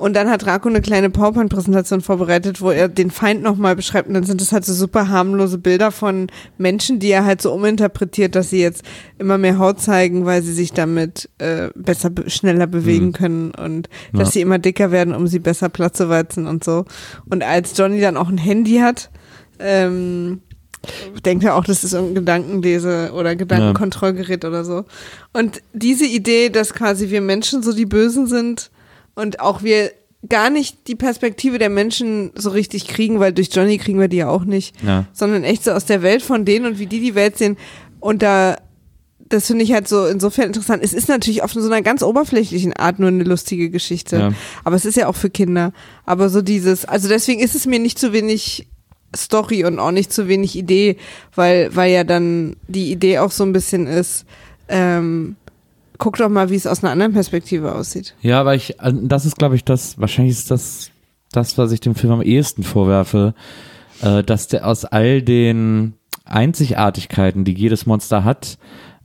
Und 0.00 0.14
dann 0.16 0.30
hat 0.30 0.46
Draco 0.46 0.68
eine 0.70 0.80
kleine 0.80 1.10
PowerPoint-Präsentation 1.10 2.00
vorbereitet, 2.00 2.62
wo 2.62 2.70
er 2.70 2.88
den 2.88 3.10
Feind 3.10 3.42
nochmal 3.42 3.76
beschreibt. 3.76 4.08
Und 4.08 4.14
dann 4.14 4.24
sind 4.24 4.40
das 4.40 4.50
halt 4.50 4.64
so 4.64 4.72
super 4.72 5.08
harmlose 5.08 5.58
Bilder 5.58 5.90
von 5.90 6.28
Menschen, 6.56 7.00
die 7.00 7.10
er 7.10 7.26
halt 7.26 7.42
so 7.42 7.52
uminterpretiert, 7.52 8.34
dass 8.34 8.48
sie 8.48 8.62
jetzt 8.62 8.82
immer 9.18 9.36
mehr 9.36 9.58
Haut 9.58 9.78
zeigen, 9.78 10.24
weil 10.24 10.40
sie 10.42 10.54
sich 10.54 10.72
damit 10.72 11.28
äh, 11.36 11.68
besser, 11.74 12.08
be 12.08 12.30
schneller 12.30 12.66
bewegen 12.66 13.08
Mhm. 13.08 13.12
können 13.12 13.50
und 13.50 13.90
dass 14.14 14.28
Ja. 14.28 14.32
sie 14.32 14.40
immer 14.40 14.58
dicker 14.58 14.90
werden, 14.90 15.14
um 15.14 15.26
sie 15.26 15.38
besser 15.38 15.68
Platz 15.68 15.98
zu 15.98 16.08
weizen 16.08 16.46
und 16.46 16.64
so. 16.64 16.86
Und 17.28 17.42
als 17.44 17.76
Johnny 17.76 18.00
dann 18.00 18.16
auch 18.16 18.30
ein 18.30 18.38
Handy 18.38 18.76
hat, 18.78 19.10
ähm, 19.58 20.40
denkt 21.26 21.44
er 21.44 21.56
auch, 21.56 21.64
das 21.64 21.84
ist 21.84 21.92
irgendein 21.92 22.14
Gedankenlese 22.14 23.10
oder 23.14 23.36
Gedankenkontrollgerät 23.36 24.46
oder 24.46 24.64
so. 24.64 24.86
Und 25.34 25.60
diese 25.74 26.06
Idee, 26.06 26.48
dass 26.48 26.72
quasi 26.72 27.10
wir 27.10 27.20
Menschen 27.20 27.62
so 27.62 27.74
die 27.74 27.84
Bösen 27.84 28.26
sind 28.26 28.70
und 29.20 29.40
auch 29.40 29.62
wir 29.62 29.92
gar 30.28 30.50
nicht 30.50 30.86
die 30.88 30.96
Perspektive 30.96 31.58
der 31.58 31.70
Menschen 31.70 32.30
so 32.34 32.50
richtig 32.50 32.86
kriegen, 32.88 33.20
weil 33.20 33.32
durch 33.32 33.48
Johnny 33.52 33.78
kriegen 33.78 33.98
wir 34.00 34.08
die 34.08 34.18
ja 34.18 34.28
auch 34.28 34.44
nicht, 34.44 34.74
Ja. 34.84 35.06
sondern 35.12 35.44
echt 35.44 35.64
so 35.64 35.70
aus 35.70 35.86
der 35.86 36.02
Welt 36.02 36.22
von 36.22 36.44
denen 36.44 36.66
und 36.66 36.78
wie 36.78 36.86
die 36.86 37.00
die 37.00 37.14
Welt 37.14 37.38
sehen. 37.38 37.56
Und 38.00 38.20
da, 38.22 38.58
das 39.18 39.46
finde 39.46 39.64
ich 39.64 39.72
halt 39.72 39.88
so 39.88 40.04
insofern 40.06 40.48
interessant. 40.48 40.82
Es 40.84 40.92
ist 40.92 41.08
natürlich 41.08 41.42
auf 41.42 41.52
so 41.52 41.60
einer 41.64 41.80
ganz 41.80 42.02
oberflächlichen 42.02 42.74
Art 42.74 42.98
nur 42.98 43.08
eine 43.08 43.24
lustige 43.24 43.70
Geschichte. 43.70 44.16
Ja. 44.18 44.32
Aber 44.64 44.76
es 44.76 44.84
ist 44.84 44.96
ja 44.96 45.06
auch 45.06 45.16
für 45.16 45.30
Kinder. 45.30 45.72
Aber 46.04 46.28
so 46.28 46.42
dieses, 46.42 46.84
also 46.84 47.08
deswegen 47.08 47.40
ist 47.40 47.54
es 47.54 47.64
mir 47.66 47.78
nicht 47.78 47.98
zu 47.98 48.12
wenig 48.12 48.66
Story 49.16 49.64
und 49.64 49.78
auch 49.78 49.90
nicht 49.90 50.12
zu 50.12 50.28
wenig 50.28 50.54
Idee, 50.54 50.96
weil, 51.34 51.74
weil 51.74 51.92
ja 51.92 52.04
dann 52.04 52.56
die 52.68 52.92
Idee 52.92 53.18
auch 53.18 53.32
so 53.32 53.42
ein 53.44 53.52
bisschen 53.52 53.86
ist, 53.86 54.24
ähm, 54.68 55.36
guck 56.00 56.16
doch 56.16 56.28
mal, 56.28 56.50
wie 56.50 56.56
es 56.56 56.66
aus 56.66 56.82
einer 56.82 56.90
anderen 56.90 57.12
Perspektive 57.12 57.72
aussieht. 57.76 58.16
Ja, 58.22 58.40
aber 58.40 58.56
ich, 58.56 58.80
äh, 58.80 58.92
das 58.92 59.24
ist, 59.24 59.38
glaube 59.38 59.54
ich, 59.54 59.64
das, 59.64 60.00
wahrscheinlich 60.00 60.36
ist 60.36 60.50
das, 60.50 60.90
das, 61.30 61.56
was 61.56 61.70
ich 61.70 61.78
dem 61.78 61.94
Film 61.94 62.12
am 62.12 62.22
ehesten 62.22 62.64
vorwerfe, 62.64 63.34
äh, 64.02 64.24
dass 64.24 64.48
der 64.48 64.66
aus 64.66 64.84
all 64.84 65.22
den 65.22 65.94
Einzigartigkeiten, 66.24 67.44
die 67.44 67.54
jedes 67.54 67.86
Monster 67.86 68.24
hat, 68.24 68.58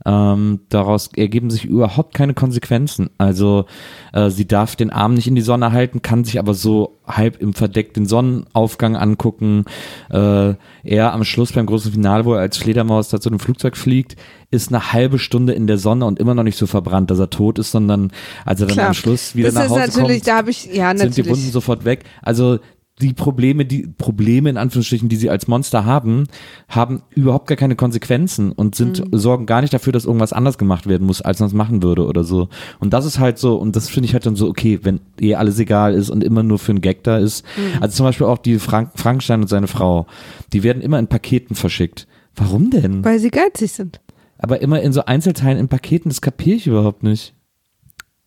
Ähm, 0.06 0.60
daraus 0.68 1.10
ergeben 1.16 1.50
sich 1.50 1.64
überhaupt 1.64 2.14
keine 2.14 2.32
Konsequenzen. 2.32 3.10
Also 3.18 3.64
äh, 4.12 4.30
sie 4.30 4.46
darf 4.46 4.76
den 4.76 4.90
Arm 4.90 5.14
nicht 5.14 5.26
in 5.26 5.34
die 5.34 5.42
Sonne 5.42 5.72
halten, 5.72 6.00
kann 6.00 6.22
sich 6.22 6.38
aber 6.38 6.54
so 6.54 6.96
halb 7.04 7.42
im 7.42 7.54
Verdeck 7.54 7.92
den 7.92 8.06
Sonnenaufgang 8.06 8.94
angucken. 8.94 9.64
Äh, 10.08 10.54
er 10.84 11.12
am 11.12 11.24
Schluss 11.24 11.50
beim 11.50 11.66
großen 11.66 11.90
Finale, 11.90 12.24
wo 12.24 12.34
er 12.34 12.40
als 12.40 12.56
Fledermaus 12.56 13.08
da 13.08 13.20
zu 13.20 13.30
einem 13.30 13.40
Flugzeug 13.40 13.76
fliegt, 13.76 14.14
ist 14.52 14.68
eine 14.72 14.92
halbe 14.92 15.18
Stunde 15.18 15.54
in 15.54 15.66
der 15.66 15.78
Sonne 15.78 16.04
und 16.04 16.20
immer 16.20 16.34
noch 16.34 16.44
nicht 16.44 16.56
so 16.56 16.68
verbrannt, 16.68 17.10
dass 17.10 17.18
er 17.18 17.30
tot 17.30 17.58
ist, 17.58 17.72
sondern 17.72 18.12
als 18.44 18.60
er 18.60 18.68
dann 18.68 18.76
Klar. 18.76 18.86
am 18.88 18.94
Schluss 18.94 19.34
wieder 19.34 19.48
Das 19.48 19.54
nach 19.56 19.64
ist 19.64 19.70
Hause 19.70 19.80
natürlich, 19.80 20.18
kommt, 20.18 20.28
da 20.28 20.36
habe 20.36 20.50
ich, 20.50 20.72
ja, 20.72 20.96
sind 20.96 21.16
die 21.16 21.26
Wunden 21.26 21.50
sofort 21.50 21.84
weg. 21.84 22.04
Also 22.22 22.60
die 23.02 23.12
Probleme, 23.12 23.66
die 23.66 23.86
Probleme 23.86 24.48
in 24.48 24.56
Anführungsstrichen, 24.56 25.10
die 25.10 25.16
sie 25.16 25.28
als 25.28 25.48
Monster 25.48 25.84
haben, 25.84 26.28
haben 26.68 27.02
überhaupt 27.10 27.46
gar 27.46 27.56
keine 27.56 27.76
Konsequenzen 27.76 28.52
und 28.52 28.74
sind 28.74 29.00
Mhm. 29.12 29.18
sorgen 29.18 29.46
gar 29.46 29.60
nicht 29.60 29.74
dafür, 29.74 29.92
dass 29.92 30.06
irgendwas 30.06 30.32
anders 30.32 30.56
gemacht 30.56 30.86
werden 30.86 31.06
muss, 31.06 31.20
als 31.20 31.40
man 31.40 31.48
es 31.48 31.52
machen 31.52 31.82
würde 31.82 32.06
oder 32.06 32.24
so. 32.24 32.48
Und 32.80 32.94
das 32.94 33.04
ist 33.04 33.18
halt 33.18 33.38
so, 33.38 33.56
und 33.56 33.76
das 33.76 33.90
finde 33.90 34.06
ich 34.06 34.14
halt 34.14 34.24
dann 34.24 34.34
so, 34.36 34.48
okay, 34.48 34.80
wenn 34.82 35.00
eh 35.20 35.34
alles 35.34 35.58
egal 35.58 35.92
ist 35.92 36.08
und 36.08 36.24
immer 36.24 36.42
nur 36.42 36.58
für 36.58 36.72
einen 36.72 36.80
Gag 36.80 37.04
da 37.04 37.18
ist. 37.18 37.44
Mhm. 37.56 37.82
Also 37.82 37.96
zum 37.98 38.06
Beispiel 38.06 38.26
auch 38.26 38.38
die 38.38 38.58
Frank 38.58 38.92
Frankenstein 38.94 39.42
und 39.42 39.48
seine 39.48 39.66
Frau, 39.66 40.06
die 40.54 40.62
werden 40.62 40.80
immer 40.80 40.98
in 40.98 41.06
Paketen 41.06 41.54
verschickt. 41.54 42.06
Warum 42.34 42.70
denn? 42.70 43.04
Weil 43.04 43.18
sie 43.18 43.30
geizig 43.30 43.72
sind. 43.72 44.00
Aber 44.38 44.60
immer 44.62 44.80
in 44.80 44.92
so 44.92 45.04
Einzelteilen 45.04 45.58
in 45.58 45.68
Paketen, 45.68 46.08
das 46.08 46.20
kapiere 46.22 46.56
ich 46.56 46.66
überhaupt 46.66 47.02
nicht. 47.02 47.34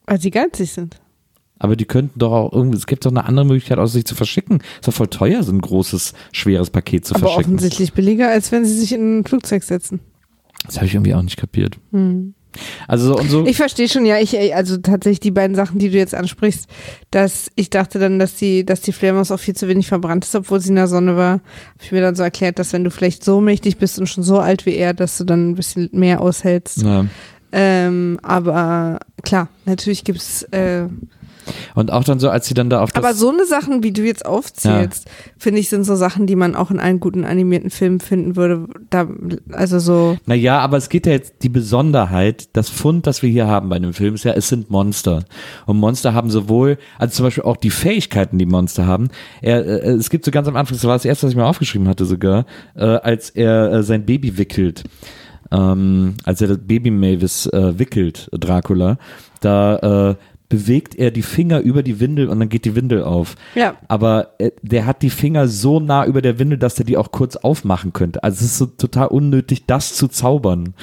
Weil 0.06 0.20
sie 0.22 0.32
geizig 0.32 0.72
sind. 0.72 1.00
Aber 1.60 1.76
die 1.76 1.86
könnten 1.86 2.18
doch 2.18 2.32
auch 2.32 2.54
irgendwie, 2.54 2.78
es 2.78 2.88
gibt 2.88 3.06
doch 3.06 3.12
eine 3.12 3.26
andere 3.26 3.46
Möglichkeit, 3.46 3.78
außer 3.78 3.94
sich 3.94 4.06
zu 4.06 4.16
verschicken. 4.16 4.62
Ist 4.80 4.88
doch 4.88 4.94
voll 4.94 5.08
teuer, 5.08 5.44
so 5.44 5.52
ein 5.52 5.62
großes, 5.62 6.14
schweres 6.32 6.70
Paket 6.70 7.06
zu 7.06 7.16
Aber 7.16 7.28
verschicken. 7.28 7.56
offensichtlich 7.56 7.94
billiger, 7.94 8.30
als 8.30 8.52
wenn 8.52 8.66
sie 8.66 8.78
sich 8.78 8.94
in 8.94 9.20
ein 9.20 9.26
Flugzeug 9.26 9.64
setzen. 9.64 10.00
Das 10.66 10.78
habe 10.78 10.88
ich 10.88 10.94
irgendwie 10.94 11.14
auch 11.14 11.22
nicht 11.22 11.38
kapiert. 11.38 11.78
Also 12.88 13.18
und 13.18 13.30
so. 13.30 13.46
Ich 13.46 13.58
verstehe 13.58 13.88
schon, 13.88 14.06
ja, 14.06 14.18
ich, 14.20 14.36
also 14.56 14.78
tatsächlich 14.78 15.20
die 15.20 15.32
beiden 15.32 15.56
Sachen, 15.56 15.80
die 15.80 15.90
du 15.90 15.98
jetzt 15.98 16.16
ansprichst, 16.16 16.68
dass 17.12 17.52
ich 17.56 17.70
dachte 17.70 18.00
dann, 18.00 18.20
dass 18.20 18.36
die, 18.36 18.66
dass 18.66 18.82
die 18.82 18.92
Fledermaus 18.92 19.32
auch 19.32 19.40
viel 19.40 19.56
zu 19.56 19.68
wenig 19.68 19.88
verbrannt 19.88 20.26
ist, 20.26 20.36
obwohl 20.36 20.60
sie 20.60 20.70
in 20.70 20.76
der 20.76 20.88
Sonne 20.88 21.16
war. 21.16 21.34
Habe 21.34 21.42
ich 21.84 21.92
mir 21.92 22.02
dann 22.02 22.16
so 22.16 22.24
erklärt, 22.24 22.58
dass 22.60 22.74
wenn 22.74 22.84
du 22.84 22.92
vielleicht 22.92 23.24
so 23.24 23.40
mächtig 23.42 23.78
bist 23.78 24.00
und 24.00 24.08
schon 24.08 24.24
so 24.24 24.40
alt 24.40 24.66
wie 24.66 24.76
er, 24.76 24.94
dass 24.94 25.18
du 25.18 25.24
dann 25.26 25.52
ein 25.52 25.56
bisschen 25.56 25.90
mehr 25.92 26.22
aushältst. 26.22 26.82
ja. 26.84 27.06
Ähm, 27.52 28.20
aber 28.22 29.00
klar, 29.24 29.50
natürlich 29.66 30.04
gibt's 30.04 30.44
äh, 30.52 30.84
Und 31.76 31.92
auch 31.92 32.04
dann 32.04 32.20
so, 32.20 32.30
als 32.30 32.48
sie 32.48 32.54
dann 32.54 32.70
da 32.70 32.82
auf 32.82 32.92
das. 32.92 33.04
aber 33.04 33.14
so 33.14 33.30
eine 33.30 33.46
Sachen, 33.46 33.84
wie 33.84 33.92
du 33.92 34.04
jetzt 34.04 34.26
aufzählst, 34.26 35.10
finde 35.38 35.60
ich, 35.60 35.70
sind 35.70 35.84
so 35.84 35.96
Sachen, 35.96 36.28
die 36.28 36.36
man 36.36 36.56
auch 36.56 36.72
in 36.72 36.80
allen 36.80 37.00
guten 37.00 37.26
animierten 37.26 37.70
Filmen 37.70 38.00
finden 38.00 38.36
würde. 38.36 38.68
Da, 38.90 39.08
also 39.52 39.80
so, 39.80 40.18
Naja, 40.26 40.60
aber 40.60 40.78
es 40.78 40.90
geht 40.90 41.06
ja 41.06 41.14
jetzt 41.14 41.36
die 41.44 41.50
Besonderheit, 41.50 42.50
das 42.54 42.70
Fund, 42.70 43.08
das 43.08 43.22
wir 43.22 43.30
hier 43.30 43.48
haben 43.48 43.70
bei 43.70 43.80
dem 43.80 43.94
Film, 43.94 44.16
ist 44.16 44.26
ja, 44.26 44.34
es 44.34 44.50
sind 44.50 44.70
Monster. 44.70 45.24
Und 45.66 45.78
Monster 45.78 46.14
haben 46.14 46.30
sowohl, 46.30 46.78
also 46.98 47.14
zum 47.16 47.26
Beispiel 47.26 47.44
auch 47.44 47.58
die 47.58 47.72
Fähigkeiten, 47.72 48.38
die 48.38 48.46
Monster 48.46 48.86
haben. 48.86 49.10
Er, 49.42 49.66
äh, 49.66 49.92
es 49.92 50.10
gibt 50.10 50.26
so 50.26 50.32
ganz 50.32 50.48
am 50.48 50.56
Anfang, 50.56 50.76
das 50.76 50.84
war 50.86 50.96
das 50.96 51.06
erste, 51.06 51.26
was 51.26 51.32
ich 51.32 51.38
mir 51.38 51.46
aufgeschrieben 51.46 51.88
hatte 51.88 52.06
sogar, 52.06 52.46
äh, 52.76 52.84
als 52.86 53.30
er 53.30 53.72
äh, 53.72 53.84
sein 53.84 54.06
Baby 54.06 54.38
wickelt. 54.38 54.84
Ähm, 55.52 56.16
als 56.26 56.42
er 56.42 56.48
das 56.48 56.60
Baby 56.60 56.92
Mavis 56.92 57.48
äh, 57.48 57.80
wickelt, 57.80 58.30
Dracula, 58.32 59.00
da 59.42 60.12
äh, 60.12 60.16
bewegt 60.50 60.96
er 60.96 61.12
die 61.12 61.22
Finger 61.22 61.60
über 61.62 61.84
die 61.84 62.00
Windel 62.00 62.28
und 62.28 62.40
dann 62.40 62.50
geht 62.50 62.66
die 62.66 62.76
Windel 62.76 63.04
auf. 63.04 63.36
Ja. 63.56 63.76
Aber 63.88 64.34
äh, 64.40 64.52
der 64.62 64.86
hat 64.86 65.04
die 65.04 65.12
Finger 65.12 65.48
so 65.48 65.80
nah 65.80 66.06
über 66.06 66.22
der 66.22 66.40
Windel, 66.40 66.58
dass 66.58 66.80
er 66.80 66.86
die 66.86 66.98
auch 66.98 67.12
kurz 67.12 67.36
aufmachen 67.36 67.94
könnte. 67.94 68.24
Also 68.24 68.44
es 68.44 68.52
ist 68.52 68.58
so 68.58 68.66
total 68.66 69.08
unnötig, 69.08 69.66
das 69.68 69.94
zu 69.94 70.08
zaubern. 70.08 70.74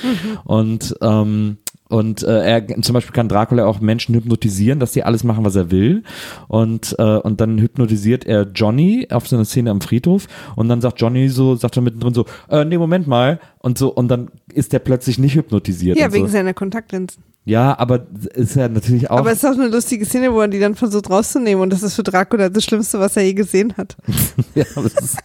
Und 0.45 0.95
ähm, 1.03 1.59
und 1.89 2.25
äh, 2.25 2.43
er 2.43 2.83
zum 2.83 2.95
Beispiel 2.95 3.15
kann 3.15 3.29
Dracula 3.29 3.65
auch 3.67 3.81
Menschen 3.81 4.15
hypnotisieren, 4.15 4.81
dass 4.81 4.93
die 4.93 5.05
alles 5.05 5.23
machen, 5.23 5.45
was 5.45 5.55
er 5.55 5.71
will. 5.71 6.03
Und, 6.49 6.97
äh, 6.99 7.19
und 7.19 7.41
dann 7.41 7.59
hypnotisiert 7.59 8.27
er 8.27 8.49
Johnny 8.53 9.07
auf 9.11 9.29
so 9.29 9.37
eine 9.37 9.45
Szene 9.45 9.71
am 9.71 9.81
Friedhof 9.81 10.27
und 10.57 10.69
dann 10.69 10.81
sagt 10.81 11.01
Johnny 11.01 11.29
so, 11.29 11.55
sagt 11.55 11.77
er 11.77 11.83
mittendrin 11.83 12.15
so, 12.15 12.27
äh, 12.51 12.65
nee, 12.65 12.79
Moment 12.79 13.07
mal. 13.07 13.39
Und 13.67 13.79
so, 13.79 13.89
und 13.89 14.07
dann 14.07 14.31
ist 14.55 14.73
der 14.73 14.79
plötzlich 14.79 15.19
nicht 15.19 15.35
hypnotisiert. 15.35 15.99
ja, 15.99 16.13
wegen 16.13 16.27
so. 16.27 16.33
seiner 16.33 16.55
Kontaktlinsen. 16.55 17.25
Ja, 17.45 17.77
aber 17.77 18.07
ist 18.35 18.55
ja 18.55 18.69
natürlich 18.69 19.11
auch. 19.11 19.19
Aber 19.19 19.33
es 19.33 19.39
ist 19.39 19.45
auch 19.45 19.59
eine 19.59 19.67
lustige 19.67 20.05
Szene, 20.07 20.33
wo 20.33 20.41
er 20.41 20.47
die 20.47 20.61
dann 20.61 20.77
versucht 20.77 21.11
rauszunehmen 21.11 21.61
und 21.61 21.73
das 21.73 21.83
ist 21.83 21.95
für 21.97 22.05
Dracula 22.05 22.49
das 22.49 22.63
Schlimmste, 22.63 23.01
was 23.01 23.17
er 23.17 23.25
je 23.25 23.35
gesehen 23.35 23.75
hat. 23.77 23.97
ja, 24.55 24.65
aber, 24.77 24.89
das 24.89 25.03
ist, 25.03 25.19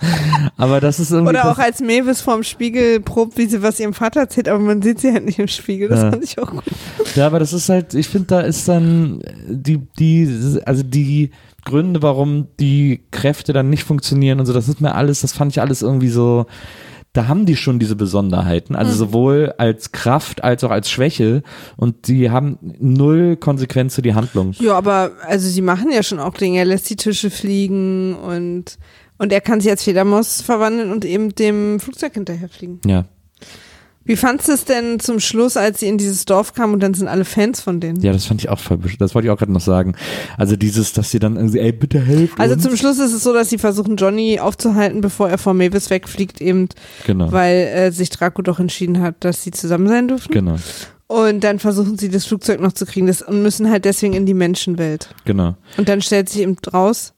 aber 0.58 0.80
das 0.80 1.00
ist 1.00 1.12
irgendwie. 1.12 1.30
Oder 1.30 1.52
auch 1.52 1.60
als 1.60 1.82
Mavis 1.82 2.22
vorm 2.22 2.42
Spiegel 2.42 3.00
probt, 3.00 3.38
wie 3.38 3.46
sie 3.46 3.62
was 3.62 3.80
ihrem 3.80 3.94
Vater 3.94 4.22
erzählt, 4.22 4.50
aber 4.50 4.58
man 4.58 4.82
sieht 4.82 5.02
sie 5.02 5.14
halt 5.14 5.26
nicht 5.26 5.38
im 5.38 5.48
Spiegel. 5.48 5.90
Das 5.90 6.02
Ja. 6.02 6.10
fand 6.10 6.24
ich 6.24 6.40
auch 6.40 6.50
gut. 6.50 6.64
Ja, 7.14 7.28
aber 7.28 7.38
das 7.38 7.54
ist 7.54 7.70
halt, 7.70 7.94
ich 7.94 8.08
finde, 8.08 8.26
da 8.26 8.40
ist 8.40 8.68
dann 8.68 9.22
die, 9.48 9.78
die, 10.00 10.60
also 10.66 10.82
die 10.82 11.30
Gründe, 11.64 12.02
warum 12.02 12.48
die 12.60 13.02
Kräfte 13.12 13.54
dann 13.54 13.70
nicht 13.70 13.84
funktionieren 13.84 14.40
und 14.40 14.48
so, 14.48 14.54
das 14.54 14.68
ist 14.68 14.82
mir 14.82 14.96
alles, 14.96 15.22
das 15.22 15.32
fand 15.32 15.52
ich 15.52 15.62
alles 15.62 15.84
irgendwie 15.84 16.10
so, 16.10 16.48
da 17.14 17.28
haben 17.28 17.46
die 17.46 17.58
schon 17.58 17.78
diese 17.78 17.96
Besonderheiten, 17.96 18.76
also 18.76 18.94
sowohl 18.94 19.54
als 19.58 19.92
Kraft 19.92 20.44
als 20.44 20.64
auch 20.64 20.72
als 20.72 20.90
Schwäche 20.90 21.44
und 21.76 22.08
die 22.08 22.30
haben 22.30 22.58
null 22.80 23.36
Konsequenz 23.36 23.96
für 23.96 24.02
die 24.02 24.14
Handlung. 24.14 24.54
Ja, 24.60 24.78
aber 24.78 25.12
also 25.28 25.50
sie 25.50 25.62
machen 25.62 25.92
ja 25.92 26.04
schon 26.04 26.20
auch 26.20 26.36
Dinge. 26.36 26.60
Er 26.60 26.66
lässt 26.66 26.90
die 26.90 26.96
Tische 26.96 27.30
fliegen 27.30 28.16
und, 28.16 28.78
und 29.18 29.34
er 29.34 29.42
kann 29.42 29.60
sich 29.60 29.70
als 29.70 29.84
Fledermaus 29.84 30.42
verwandeln 30.42 30.92
und 30.92 31.04
eben 31.04 31.36
dem 31.36 31.82
Flugzeug 31.82 32.14
hinterherfliegen. 32.14 32.80
Ja. 32.86 33.06
Wie 34.04 34.16
fandst 34.16 34.48
du 34.48 34.54
es 34.54 34.66
denn 34.66 35.00
zum 35.00 35.20
Schluss, 35.20 35.58
als 35.58 35.80
sie 35.80 35.88
in 35.88 35.98
dieses 35.98 36.26
Dorf 36.26 36.54
kamen 36.54 36.74
und 36.74 36.80
dann 36.82 36.94
sind 36.96 37.08
alle 37.08 37.24
Fans 37.26 37.62
von 37.62 37.80
denen? 37.80 38.02
Ja, 38.02 38.12
das 38.12 38.26
fand 38.26 38.42
ich 38.42 38.50
auch 38.50 38.60
voll, 38.60 38.80
das 38.98 39.14
wollte 39.14 39.28
ich 39.28 39.32
auch 39.32 39.38
gerade 39.38 39.52
noch 39.52 39.62
sagen. 39.62 39.94
Also 40.38 40.56
dieses, 40.56 40.94
dass 40.94 41.12
sie 41.12 41.20
dann 41.20 41.36
irgendwie, 41.36 41.60
ey, 41.60 41.72
bitte 41.72 42.00
helft 42.00 42.40
Also 42.40 42.56
uns. 42.56 42.64
zum 42.64 42.76
Schluss 42.76 42.98
ist 43.00 43.14
es 43.14 43.24
so, 43.24 43.32
dass 43.34 43.50
sie 43.50 43.58
versuchen, 43.60 43.96
Johnny 43.98 44.40
aufzuhalten, 44.40 45.02
bevor 45.02 45.30
er 45.30 45.38
vor 45.38 45.54
Mavis 45.54 45.90
wegfliegt, 45.92 46.42
eben 46.42 46.68
genau, 47.06 47.32
weil 47.32 47.58
äh, 47.68 47.92
sich 47.92 48.10
Draco 48.10 48.42
doch 48.42 48.60
entschieden 48.60 49.02
hat, 49.02 49.16
dass 49.20 49.44
sie 49.44 49.52
zusammen 49.52 49.88
sein 49.88 50.08
dürfen. 50.08 50.32
genau, 50.32 50.56
Und 51.08 51.44
dann 51.44 51.60
versuchen 51.60 51.98
sie 51.98 52.10
das 52.10 52.26
Flugzeug 52.26 52.60
noch 52.60 52.72
zu 52.74 52.86
kriegen 52.88 53.06
das, 53.08 53.22
und 53.22 53.42
müssen 53.44 53.70
halt 53.70 53.86
deswegen 53.86 54.14
in 54.14 54.26
die 54.26 54.34
Menschenwelt. 54.34 55.14
genau. 55.26 55.56
Und 55.78 55.88
dann 55.90 56.02
stellt 56.02 56.28
sich 56.30 56.42
eben 56.42 56.58
raus, 56.74 57.14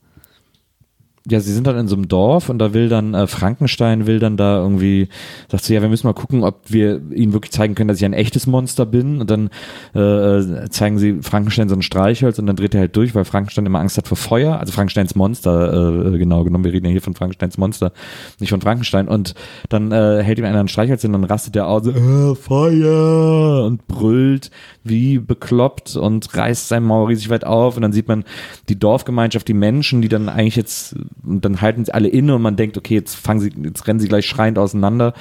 Ja, 1.30 1.39
sie 1.39 1.53
sind 1.53 1.67
dann 1.67 1.78
in 1.78 1.88
so 1.88 1.95
einem 1.95 2.09
Dorf 2.09 2.49
und 2.49 2.59
da 2.59 2.74
will 2.74 2.89
dann 2.89 3.13
äh, 3.13 3.28
Frankenstein 3.28 4.07
will 4.07 4.19
dann 4.19 4.36
da 4.36 4.57
irgendwie, 4.57 5.07
sagt 5.49 5.63
sie, 5.63 5.74
ja, 5.74 5.82
wir 5.82 5.88
müssen 5.88 6.05
mal 6.05 6.13
gucken, 6.13 6.43
ob 6.43 6.59
wir 6.67 7.01
ihnen 7.11 7.32
wirklich 7.32 7.51
zeigen 7.51 7.76
können, 7.76 7.88
dass 7.88 7.97
ich 7.97 8.05
ein 8.05 8.13
echtes 8.13 8.45
Monster 8.45 8.86
bin. 8.86 9.21
Und 9.21 9.32
dann 9.32 9.49
äh, 9.93 10.69
zeigen 10.69 10.99
sie 10.99 11.19
Frankenstein 11.21 11.69
so 11.69 11.76
ein 11.76 11.82
Streichholz 11.82 12.39
und 12.39 12.47
dann 12.47 12.57
dreht 12.57 12.76
er 12.76 12.82
halt 12.82 12.95
durch, 12.95 13.15
weil 13.15 13.24
Frankenstein 13.24 13.65
immer 13.65 13.80
Angst 13.80 13.97
hat 13.97 14.07
vor 14.07 14.17
Feuer. 14.17 14.59
Also 14.59 14.74
Frankensteins 14.74 15.15
Monster, 15.15 16.13
äh, 16.13 16.17
genau 16.17 16.43
genommen, 16.43 16.65
wir 16.65 16.74
reden 16.74 16.88
ja 16.88 16.91
hier 16.91 17.01
von 17.01 17.15
Frankensteins 17.15 17.57
Monster, 17.57 17.93
nicht 18.39 18.49
von 18.49 18.61
Frankenstein. 18.61 19.07
Und 19.07 19.34
dann 19.69 19.91
äh, 19.91 20.21
hält 20.24 20.39
ihm 20.39 20.45
einer 20.45 20.59
ein 20.59 20.67
Streichholz 20.67 21.05
und 21.05 21.13
dann 21.13 21.24
rastet 21.24 21.55
er 21.55 21.67
aus, 21.67 21.86
so, 21.86 21.91
äh, 21.91 22.36
Feuer 22.36 23.63
und 23.65 23.88
brüllt 23.88 24.51
wie 24.84 25.19
bekloppt 25.19 25.95
und 25.95 26.36
reißt 26.36 26.67
sein 26.67 26.84
Maul 26.84 27.07
riesig 27.07 27.30
weit 27.30 27.45
auf 27.45 27.76
und 27.76 27.82
dann 27.82 27.93
sieht 27.93 28.07
man 28.07 28.24
die 28.69 28.78
Dorfgemeinschaft, 28.78 29.47
die 29.47 29.53
Menschen, 29.53 30.01
die 30.01 30.09
dann 30.09 30.30
eigentlich 30.30 30.55
jetzt, 30.55 30.95
und 31.26 31.45
dann 31.45 31.61
halten 31.61 31.86
sie 31.86 31.93
alle 31.93 32.07
inne 32.07 32.36
und 32.36 32.41
man 32.41 32.55
denkt, 32.55 32.78
okay, 32.78 32.95
jetzt 32.95 33.16
fangen 33.16 33.39
sie, 33.39 33.51
jetzt 33.64 33.88
rennen 33.88 33.99
sie 33.99 34.07
gleich 34.07 34.26
schreiend 34.26 34.57
auseinander. 34.57 35.14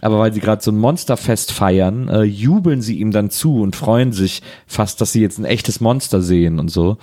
Aber 0.00 0.18
weil 0.18 0.32
sie 0.32 0.40
gerade 0.40 0.62
so 0.62 0.70
ein 0.70 0.78
Monsterfest 0.78 1.52
feiern, 1.52 2.08
äh, 2.08 2.22
jubeln 2.22 2.82
sie 2.82 2.98
ihm 2.98 3.10
dann 3.10 3.30
zu 3.30 3.60
und 3.60 3.76
freuen 3.76 4.12
sich 4.12 4.42
fast, 4.66 5.00
dass 5.00 5.12
sie 5.12 5.20
jetzt 5.20 5.38
ein 5.38 5.44
echtes 5.44 5.80
Monster 5.80 6.22
sehen 6.22 6.58
und 6.58 6.70
so. 6.70 6.98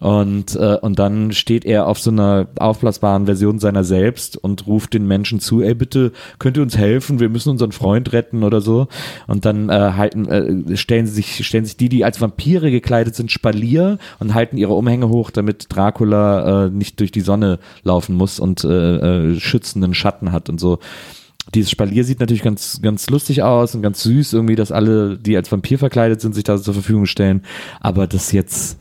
Und, 0.00 0.56
äh, 0.56 0.78
und 0.80 0.98
dann 0.98 1.32
steht 1.32 1.66
er 1.66 1.86
auf 1.86 1.98
so 1.98 2.10
einer 2.10 2.48
aufblasbaren 2.58 3.26
Version 3.26 3.58
seiner 3.58 3.84
selbst 3.84 4.36
und 4.36 4.66
ruft 4.66 4.94
den 4.94 5.06
Menschen 5.06 5.38
zu, 5.38 5.60
ey, 5.60 5.74
bitte 5.74 6.12
könnt 6.38 6.56
ihr 6.56 6.62
uns 6.62 6.78
helfen, 6.78 7.20
wir 7.20 7.28
müssen 7.28 7.50
unseren 7.50 7.72
Freund 7.72 8.12
retten 8.12 8.42
oder 8.42 8.62
so. 8.62 8.88
Und 9.26 9.44
dann 9.44 9.68
äh, 9.68 9.92
halten, 9.96 10.26
äh, 10.26 10.76
stellen 10.76 11.06
sich, 11.06 11.46
stellen 11.46 11.66
sich 11.66 11.76
die, 11.76 11.90
die 11.90 12.04
als 12.06 12.20
Vampire 12.20 12.70
gekleidet 12.70 13.14
sind, 13.14 13.30
Spalier 13.30 13.98
und 14.18 14.32
halten 14.34 14.56
ihre 14.56 14.72
Umhänge 14.72 15.10
hoch, 15.10 15.30
damit 15.30 15.66
Dracula 15.68 16.66
äh, 16.66 16.70
nicht 16.70 16.98
durch 16.98 17.12
die 17.12 17.20
Sonne 17.20 17.58
laufen 17.82 18.16
muss 18.16 18.40
und 18.40 18.64
äh, 18.64 19.32
äh, 19.32 19.40
schützenden 19.40 19.92
Schatten 19.92 20.32
hat 20.32 20.48
und 20.48 20.58
so. 20.58 20.78
Dieses 21.54 21.70
Spalier 21.70 22.04
sieht 22.04 22.20
natürlich 22.20 22.42
ganz, 22.42 22.80
ganz 22.80 23.10
lustig 23.10 23.42
aus 23.42 23.74
und 23.74 23.82
ganz 23.82 24.02
süß, 24.04 24.32
irgendwie, 24.32 24.54
dass 24.54 24.72
alle, 24.72 25.18
die 25.18 25.36
als 25.36 25.52
Vampir 25.52 25.78
verkleidet 25.78 26.20
sind, 26.20 26.34
sich 26.34 26.44
da 26.44 26.56
zur 26.56 26.72
Verfügung 26.72 27.04
stellen. 27.06 27.42
Aber 27.80 28.06
das 28.06 28.32
jetzt, 28.32 28.78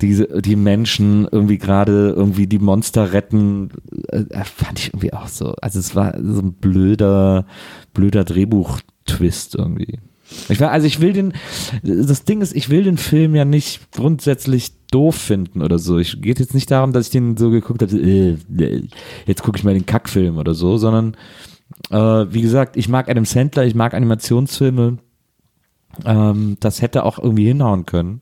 diese, 0.00 0.40
die 0.40 0.56
Menschen 0.56 1.26
irgendwie 1.30 1.58
gerade 1.58 2.10
irgendwie 2.16 2.46
die 2.46 2.58
Monster 2.58 3.12
retten, 3.12 3.70
äh, 4.08 4.24
fand 4.44 4.78
ich 4.78 4.88
irgendwie 4.88 5.12
auch 5.12 5.28
so. 5.28 5.54
Also 5.60 5.78
es 5.78 5.94
war 5.94 6.14
so 6.20 6.40
ein 6.40 6.54
blöder, 6.54 7.46
blöder 7.92 8.24
Drehbuch-Twist 8.24 9.54
irgendwie. 9.54 9.98
Ich 10.48 10.60
war, 10.60 10.70
also 10.70 10.86
ich 10.86 11.00
will 11.00 11.12
den, 11.12 11.32
das 11.82 12.24
Ding 12.24 12.40
ist, 12.40 12.56
ich 12.56 12.70
will 12.70 12.82
den 12.82 12.96
Film 12.96 13.34
ja 13.34 13.44
nicht 13.44 13.92
grundsätzlich 13.92 14.72
doof 14.90 15.14
finden 15.14 15.62
oder 15.62 15.78
so. 15.78 15.98
Ich 15.98 16.20
geht 16.22 16.40
jetzt 16.40 16.54
nicht 16.54 16.70
darum, 16.70 16.92
dass 16.92 17.06
ich 17.06 17.12
den 17.12 17.36
so 17.36 17.50
geguckt 17.50 17.82
habe, 17.82 17.96
äh, 17.96 18.36
jetzt 19.26 19.42
gucke 19.42 19.58
ich 19.58 19.64
mal 19.64 19.74
den 19.74 19.86
Kackfilm 19.86 20.38
oder 20.38 20.54
so, 20.54 20.76
sondern 20.78 21.16
äh, 21.90 21.96
wie 22.32 22.42
gesagt, 22.42 22.76
ich 22.76 22.88
mag 22.88 23.08
Adam 23.08 23.24
Sandler, 23.24 23.64
ich 23.64 23.74
mag 23.74 23.94
Animationsfilme 23.94 24.98
Ähm, 26.04 26.56
das 26.60 26.82
hätte 26.82 27.04
auch 27.04 27.18
irgendwie 27.18 27.46
hinhauen 27.46 27.86
können. 27.86 28.20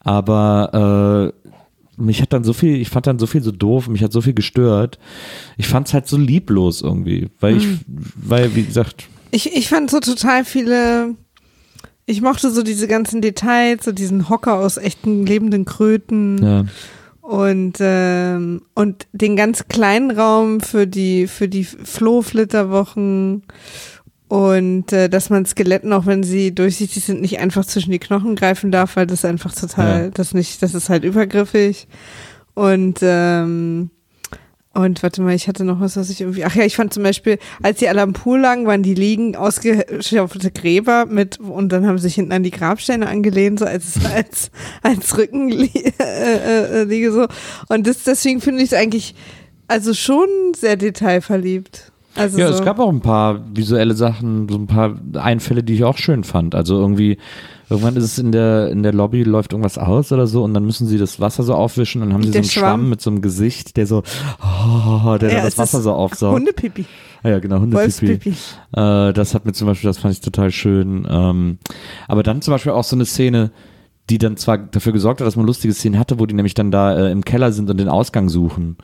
Aber 0.00 1.32
äh, 1.36 2.00
mich 2.00 2.22
hat 2.22 2.32
dann 2.32 2.44
so 2.44 2.52
viel, 2.52 2.76
ich 2.76 2.88
fand 2.88 3.06
dann 3.06 3.18
so 3.18 3.26
viel 3.26 3.42
so 3.42 3.52
doof, 3.52 3.88
mich 3.88 4.02
hat 4.02 4.12
so 4.12 4.20
viel 4.20 4.32
gestört. 4.32 4.98
Ich 5.56 5.68
fand 5.68 5.86
es 5.86 5.94
halt 5.94 6.08
so 6.08 6.16
lieblos 6.16 6.82
irgendwie, 6.82 7.28
weil 7.38 7.58
ich, 7.58 7.66
weil 7.86 8.54
wie 8.56 8.64
gesagt, 8.64 9.08
Ich, 9.30 9.54
ich 9.54 9.68
fand 9.68 9.90
so 9.90 10.00
total 10.00 10.44
viele, 10.44 11.14
ich 12.06 12.22
mochte 12.22 12.50
so 12.50 12.62
diese 12.62 12.88
ganzen 12.88 13.20
Details, 13.20 13.84
so 13.84 13.92
diesen 13.92 14.28
Hocker 14.28 14.54
aus 14.54 14.78
echten 14.78 15.26
lebenden 15.26 15.66
Kröten 15.66 16.42
ja, 16.42 16.64
und, 17.20 17.76
ähm, 17.80 18.62
und 18.74 19.06
den 19.12 19.36
ganz 19.36 19.68
kleinen 19.68 20.10
Raum 20.10 20.60
für 20.60 20.86
die, 20.86 21.26
für 21.26 21.48
die 21.48 21.64
Flohflitterwochen 21.64 23.42
und 24.30 24.92
äh, 24.92 25.08
dass 25.08 25.28
man 25.28 25.44
Skeletten, 25.44 25.92
auch 25.92 26.06
wenn 26.06 26.22
sie 26.22 26.54
durchsichtig 26.54 27.04
sind, 27.04 27.20
nicht 27.20 27.40
einfach 27.40 27.64
zwischen 27.64 27.90
die 27.90 27.98
Knochen 27.98 28.36
greifen 28.36 28.70
darf, 28.70 28.94
weil 28.94 29.08
das 29.08 29.24
einfach 29.24 29.52
total, 29.52 30.04
Ja. 30.04 30.10
das 30.10 30.34
nicht, 30.34 30.62
das 30.62 30.72
ist 30.72 30.88
halt 30.88 31.02
übergriffig. 31.02 31.88
Und 32.54 33.00
ähm, 33.02 33.90
und 34.72 35.02
warte 35.02 35.20
mal, 35.20 35.34
ich 35.34 35.48
hatte 35.48 35.64
noch 35.64 35.80
was, 35.80 35.96
was 35.96 36.10
ich 36.10 36.20
irgendwie. 36.20 36.44
Ach 36.44 36.54
ja, 36.54 36.64
ich 36.64 36.76
fand 36.76 36.94
zum 36.94 37.02
Beispiel, 37.02 37.40
als 37.60 37.80
die 37.80 37.88
alle 37.88 38.02
am 38.02 38.12
Pool 38.12 38.38
lagen, 38.38 38.68
waren 38.68 38.84
die 38.84 38.94
liegen 38.94 39.34
ausgeschaufelte 39.34 40.52
Gräber 40.52 41.06
mit 41.06 41.40
und 41.40 41.70
dann 41.70 41.84
haben 41.84 41.98
sie 41.98 42.04
sich 42.04 42.14
hinten 42.14 42.30
an 42.30 42.44
die 42.44 42.52
Grabsteine 42.52 43.08
angelehnt, 43.08 43.58
so 43.58 43.64
als 43.64 43.94
als 44.14 44.52
als 44.82 45.18
Rückenliege 45.18 45.92
äh, 45.98 46.82
äh, 46.82 46.84
Liege 46.84 47.10
so. 47.10 47.26
Und 47.68 47.88
das 47.88 48.04
deswegen 48.04 48.40
finde 48.40 48.62
ich 48.62 48.70
es 48.70 48.78
eigentlich 48.78 49.16
also 49.66 49.92
schon 49.92 50.28
sehr 50.56 50.76
detailverliebt. 50.76 51.89
Also 52.16 52.38
ja, 52.38 52.48
so. 52.48 52.54
es 52.54 52.64
gab 52.64 52.78
auch 52.80 52.88
ein 52.88 53.00
paar 53.00 53.40
visuelle 53.54 53.94
Sachen, 53.94 54.48
so 54.48 54.56
ein 54.56 54.66
paar 54.66 54.96
Einfälle, 55.14 55.62
die 55.62 55.74
ich 55.74 55.84
auch 55.84 55.96
schön 55.96 56.24
fand. 56.24 56.54
Also 56.54 56.78
irgendwie, 56.78 57.18
irgendwann 57.68 57.96
ist 57.96 58.04
es 58.04 58.18
in 58.18 58.32
der, 58.32 58.68
in 58.70 58.82
der 58.82 58.92
Lobby, 58.92 59.22
läuft 59.22 59.52
irgendwas 59.52 59.78
aus 59.78 60.10
oder 60.10 60.26
so 60.26 60.42
und 60.42 60.52
dann 60.52 60.64
müssen 60.64 60.86
sie 60.88 60.98
das 60.98 61.20
Wasser 61.20 61.44
so 61.44 61.54
aufwischen 61.54 62.02
und 62.02 62.08
dann 62.08 62.14
haben 62.14 62.22
sie 62.24 62.32
so 62.32 62.38
einen 62.38 62.44
Schwamm. 62.44 62.80
Schwamm. 62.80 62.88
mit 62.90 63.00
so 63.00 63.10
einem 63.10 63.22
Gesicht, 63.22 63.76
der 63.76 63.86
so, 63.86 64.02
oh, 64.42 65.16
der 65.18 65.32
Ja, 65.32 65.38
es 65.38 65.44
das 65.44 65.58
Wasser 65.58 65.80
so 65.80 65.92
aufsaugt. 65.92 66.34
Hundepipi, 66.34 66.84
Ja, 67.22 67.38
genau, 67.38 67.60
Hundepipi. 67.60 68.30
Äh, 68.72 69.12
das 69.12 69.34
hat 69.34 69.46
mir 69.46 69.52
zum 69.52 69.68
Beispiel, 69.68 69.88
das 69.88 69.98
fand 69.98 70.14
ich 70.14 70.20
total 70.20 70.50
schön. 70.50 71.06
Ähm, 71.08 71.58
aber 72.08 72.22
dann 72.24 72.42
zum 72.42 72.52
Beispiel 72.52 72.72
auch 72.72 72.84
so 72.84 72.96
eine 72.96 73.06
Szene, 73.06 73.52
die 74.10 74.18
dann 74.18 74.36
zwar 74.36 74.58
dafür 74.58 74.92
gesorgt 74.92 75.20
hat, 75.20 75.26
dass 75.26 75.36
man 75.36 75.46
lustige 75.46 75.72
Szenen 75.72 75.98
hatte, 75.98 76.18
wo 76.18 76.26
die 76.26 76.34
nämlich 76.34 76.54
dann 76.54 76.70
da 76.72 76.96
äh, 76.96 77.12
im 77.12 77.24
Keller 77.24 77.52
sind 77.52 77.70
und 77.70 77.78
den 77.78 77.88
Ausgang 77.88 78.28
suchen. 78.28 78.76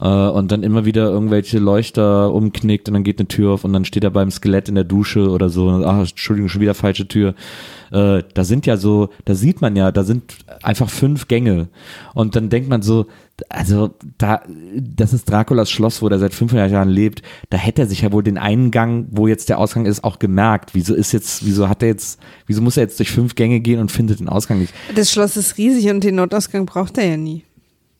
Äh, 0.00 0.08
und 0.08 0.50
dann 0.50 0.62
immer 0.62 0.84
wieder 0.86 1.10
irgendwelche 1.10 1.58
Leuchter 1.58 2.32
umknickt 2.32 2.88
und 2.88 2.94
dann 2.94 3.04
geht 3.04 3.18
eine 3.18 3.28
Tür 3.28 3.52
auf 3.52 3.64
und 3.64 3.72
dann 3.74 3.84
steht 3.84 4.04
er 4.04 4.10
beim 4.10 4.30
Skelett 4.30 4.68
in 4.68 4.74
der 4.74 4.84
Dusche 4.84 5.28
oder 5.28 5.50
so. 5.50 5.68
Und, 5.68 5.84
ach, 5.84 5.98
Entschuldigung, 5.98 6.48
schon 6.48 6.62
wieder 6.62 6.74
falsche 6.74 7.06
Tür. 7.06 7.34
Äh, 7.92 8.22
da 8.34 8.44
sind 8.44 8.66
ja 8.66 8.76
so, 8.76 9.10
da 9.24 9.34
sieht 9.34 9.60
man 9.60 9.76
ja, 9.76 9.92
da 9.92 10.04
sind 10.04 10.44
einfach 10.62 10.90
fünf 10.90 11.28
Gänge. 11.28 11.68
Und 12.14 12.36
dann 12.36 12.48
denkt 12.48 12.68
man 12.68 12.82
so, 12.82 13.06
also 13.48 13.94
da, 14.18 14.42
das 14.76 15.12
ist 15.12 15.28
Draculas 15.28 15.70
Schloss, 15.70 16.02
wo 16.02 16.08
er 16.08 16.18
seit 16.18 16.34
500 16.34 16.70
Jahren 16.70 16.88
lebt. 16.88 17.22
Da 17.50 17.56
hätte 17.56 17.82
er 17.82 17.88
sich 17.88 18.02
ja 18.02 18.12
wohl 18.12 18.22
den 18.22 18.38
einen 18.38 18.70
Gang, 18.70 19.06
wo 19.10 19.26
jetzt 19.26 19.48
der 19.48 19.58
Ausgang 19.58 19.86
ist, 19.86 20.04
auch 20.04 20.18
gemerkt. 20.18 20.74
Wieso 20.74 20.94
ist 20.94 21.12
jetzt, 21.12 21.44
wieso 21.44 21.68
hat 21.68 21.82
er 21.82 21.88
jetzt, 21.88 22.20
wieso 22.46 22.62
muss 22.62 22.76
er 22.76 22.84
jetzt 22.84 22.98
durch 22.98 23.10
fünf 23.10 23.34
Gänge 23.34 23.60
gehen 23.60 23.80
und 23.80 23.90
findet 23.90 24.20
den 24.20 24.28
Ausgang 24.28 24.60
nicht? 24.60 24.72
Das 24.94 25.10
Schloss 25.10 25.36
ist 25.36 25.58
riesig 25.58 25.90
und 25.90 26.04
den 26.04 26.14
Notausgang 26.16 26.66
braucht 26.66 26.98
er 26.98 27.06
ja 27.06 27.16
nie. 27.16 27.44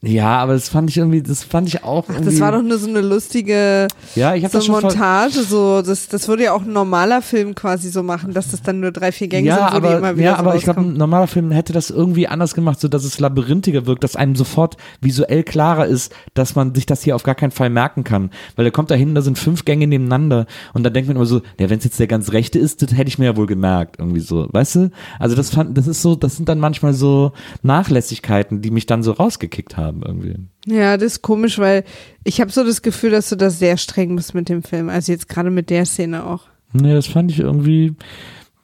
Ja, 0.06 0.38
aber 0.38 0.52
das 0.52 0.68
fand 0.68 0.90
ich 0.90 0.98
irgendwie, 0.98 1.22
das 1.22 1.44
fand 1.44 1.68
ich 1.68 1.82
auch. 1.82 2.04
Ach, 2.08 2.20
das 2.20 2.38
war 2.38 2.52
doch 2.52 2.62
nur 2.62 2.78
so 2.78 2.88
eine 2.88 3.00
lustige 3.00 3.88
Ja, 4.14 4.34
ich 4.34 4.44
habe 4.44 4.52
so 4.52 4.58
das 4.58 4.66
schon 4.66 4.82
Montage, 4.82 5.42
so 5.42 5.80
das, 5.80 6.08
das 6.08 6.28
würde 6.28 6.44
ja 6.44 6.52
auch 6.52 6.62
ein 6.62 6.72
normaler 6.72 7.22
Film 7.22 7.54
quasi 7.54 7.88
so 7.88 8.02
machen, 8.02 8.34
dass 8.34 8.50
das 8.50 8.60
dann 8.62 8.80
nur 8.80 8.92
drei, 8.92 9.12
vier 9.12 9.28
Gänge 9.28 9.48
ja, 9.48 9.56
sind, 9.56 9.64
wo 9.64 9.80
die 9.80 9.86
aber, 9.86 9.98
immer 9.98 10.16
wieder 10.16 10.24
ja, 10.24 10.32
so 10.32 10.38
aber 10.40 10.56
ich 10.56 10.64
glaube, 10.64 10.80
ein 10.80 10.94
normaler 10.94 11.26
Film 11.26 11.50
hätte 11.50 11.72
das 11.72 11.88
irgendwie 11.88 12.28
anders 12.28 12.54
gemacht, 12.54 12.80
so 12.80 12.88
dass 12.88 13.04
es 13.04 13.18
labyrinthiger 13.18 13.86
wirkt, 13.86 14.04
dass 14.04 14.14
einem 14.14 14.36
sofort 14.36 14.76
visuell 15.00 15.42
klarer 15.42 15.86
ist, 15.86 16.14
dass 16.34 16.54
man 16.54 16.74
sich 16.74 16.84
das 16.84 17.02
hier 17.02 17.16
auf 17.16 17.22
gar 17.22 17.34
keinen 17.34 17.52
Fall 17.52 17.70
merken 17.70 18.04
kann. 18.04 18.30
Weil 18.56 18.66
er 18.66 18.72
kommt 18.72 18.90
da 18.90 18.94
hin, 18.94 19.14
da 19.14 19.22
sind 19.22 19.38
fünf 19.38 19.64
Gänge 19.64 19.86
nebeneinander 19.86 20.46
und 20.74 20.82
da 20.82 20.90
denkt 20.90 21.08
man 21.08 21.16
immer 21.16 21.26
so, 21.26 21.40
ja, 21.58 21.70
wenn 21.70 21.78
es 21.78 21.84
jetzt 21.84 21.98
der 21.98 22.08
ganz 22.08 22.32
rechte 22.32 22.58
ist, 22.58 22.82
das 22.82 22.92
hätte 22.92 23.08
ich 23.08 23.18
mir 23.18 23.26
ja 23.26 23.36
wohl 23.36 23.46
gemerkt, 23.46 23.96
irgendwie 23.98 24.20
so, 24.20 24.48
weißt 24.52 24.74
du? 24.76 24.90
Also 25.18 25.34
das 25.34 25.50
fand, 25.50 25.78
das 25.78 25.86
ist 25.86 26.02
so, 26.02 26.14
das 26.14 26.36
sind 26.36 26.48
dann 26.48 26.58
manchmal 26.58 26.92
so 26.92 27.32
Nachlässigkeiten, 27.62 28.60
die 28.60 28.70
mich 28.70 28.84
dann 28.84 29.02
so 29.02 29.12
rausgekickt 29.12 29.78
haben 29.78 29.93
irgendwie. 30.02 30.36
Ja, 30.66 30.96
das 30.96 31.14
ist 31.14 31.22
komisch, 31.22 31.58
weil 31.58 31.84
ich 32.24 32.40
habe 32.40 32.50
so 32.50 32.64
das 32.64 32.82
Gefühl, 32.82 33.10
dass 33.10 33.28
du 33.28 33.36
da 33.36 33.50
sehr 33.50 33.76
streng 33.76 34.16
bist 34.16 34.34
mit 34.34 34.48
dem 34.48 34.62
Film. 34.62 34.88
Also 34.88 35.12
jetzt 35.12 35.28
gerade 35.28 35.50
mit 35.50 35.70
der 35.70 35.84
Szene 35.86 36.24
auch. 36.24 36.42
Nee, 36.72 36.94
das 36.94 37.06
fand 37.06 37.30
ich 37.30 37.38
irgendwie, 37.38 37.94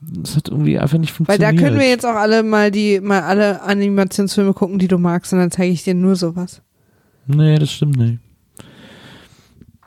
das 0.00 0.36
hat 0.36 0.48
irgendwie 0.48 0.78
einfach 0.78 0.98
nicht 0.98 1.12
Weil 1.12 1.26
funktioniert. 1.26 1.52
da 1.58 1.62
können 1.62 1.78
wir 1.78 1.88
jetzt 1.88 2.06
auch 2.06 2.16
alle 2.16 2.42
mal 2.42 2.70
die, 2.70 3.00
mal 3.00 3.22
alle 3.22 3.62
Animationsfilme 3.62 4.52
gucken, 4.54 4.78
die 4.78 4.88
du 4.88 4.98
magst, 4.98 5.32
und 5.32 5.38
dann 5.38 5.50
zeige 5.50 5.72
ich 5.72 5.84
dir 5.84 5.94
nur 5.94 6.16
sowas. 6.16 6.62
Nee, 7.26 7.56
das 7.56 7.70
stimmt 7.70 7.96
nicht. 7.96 8.18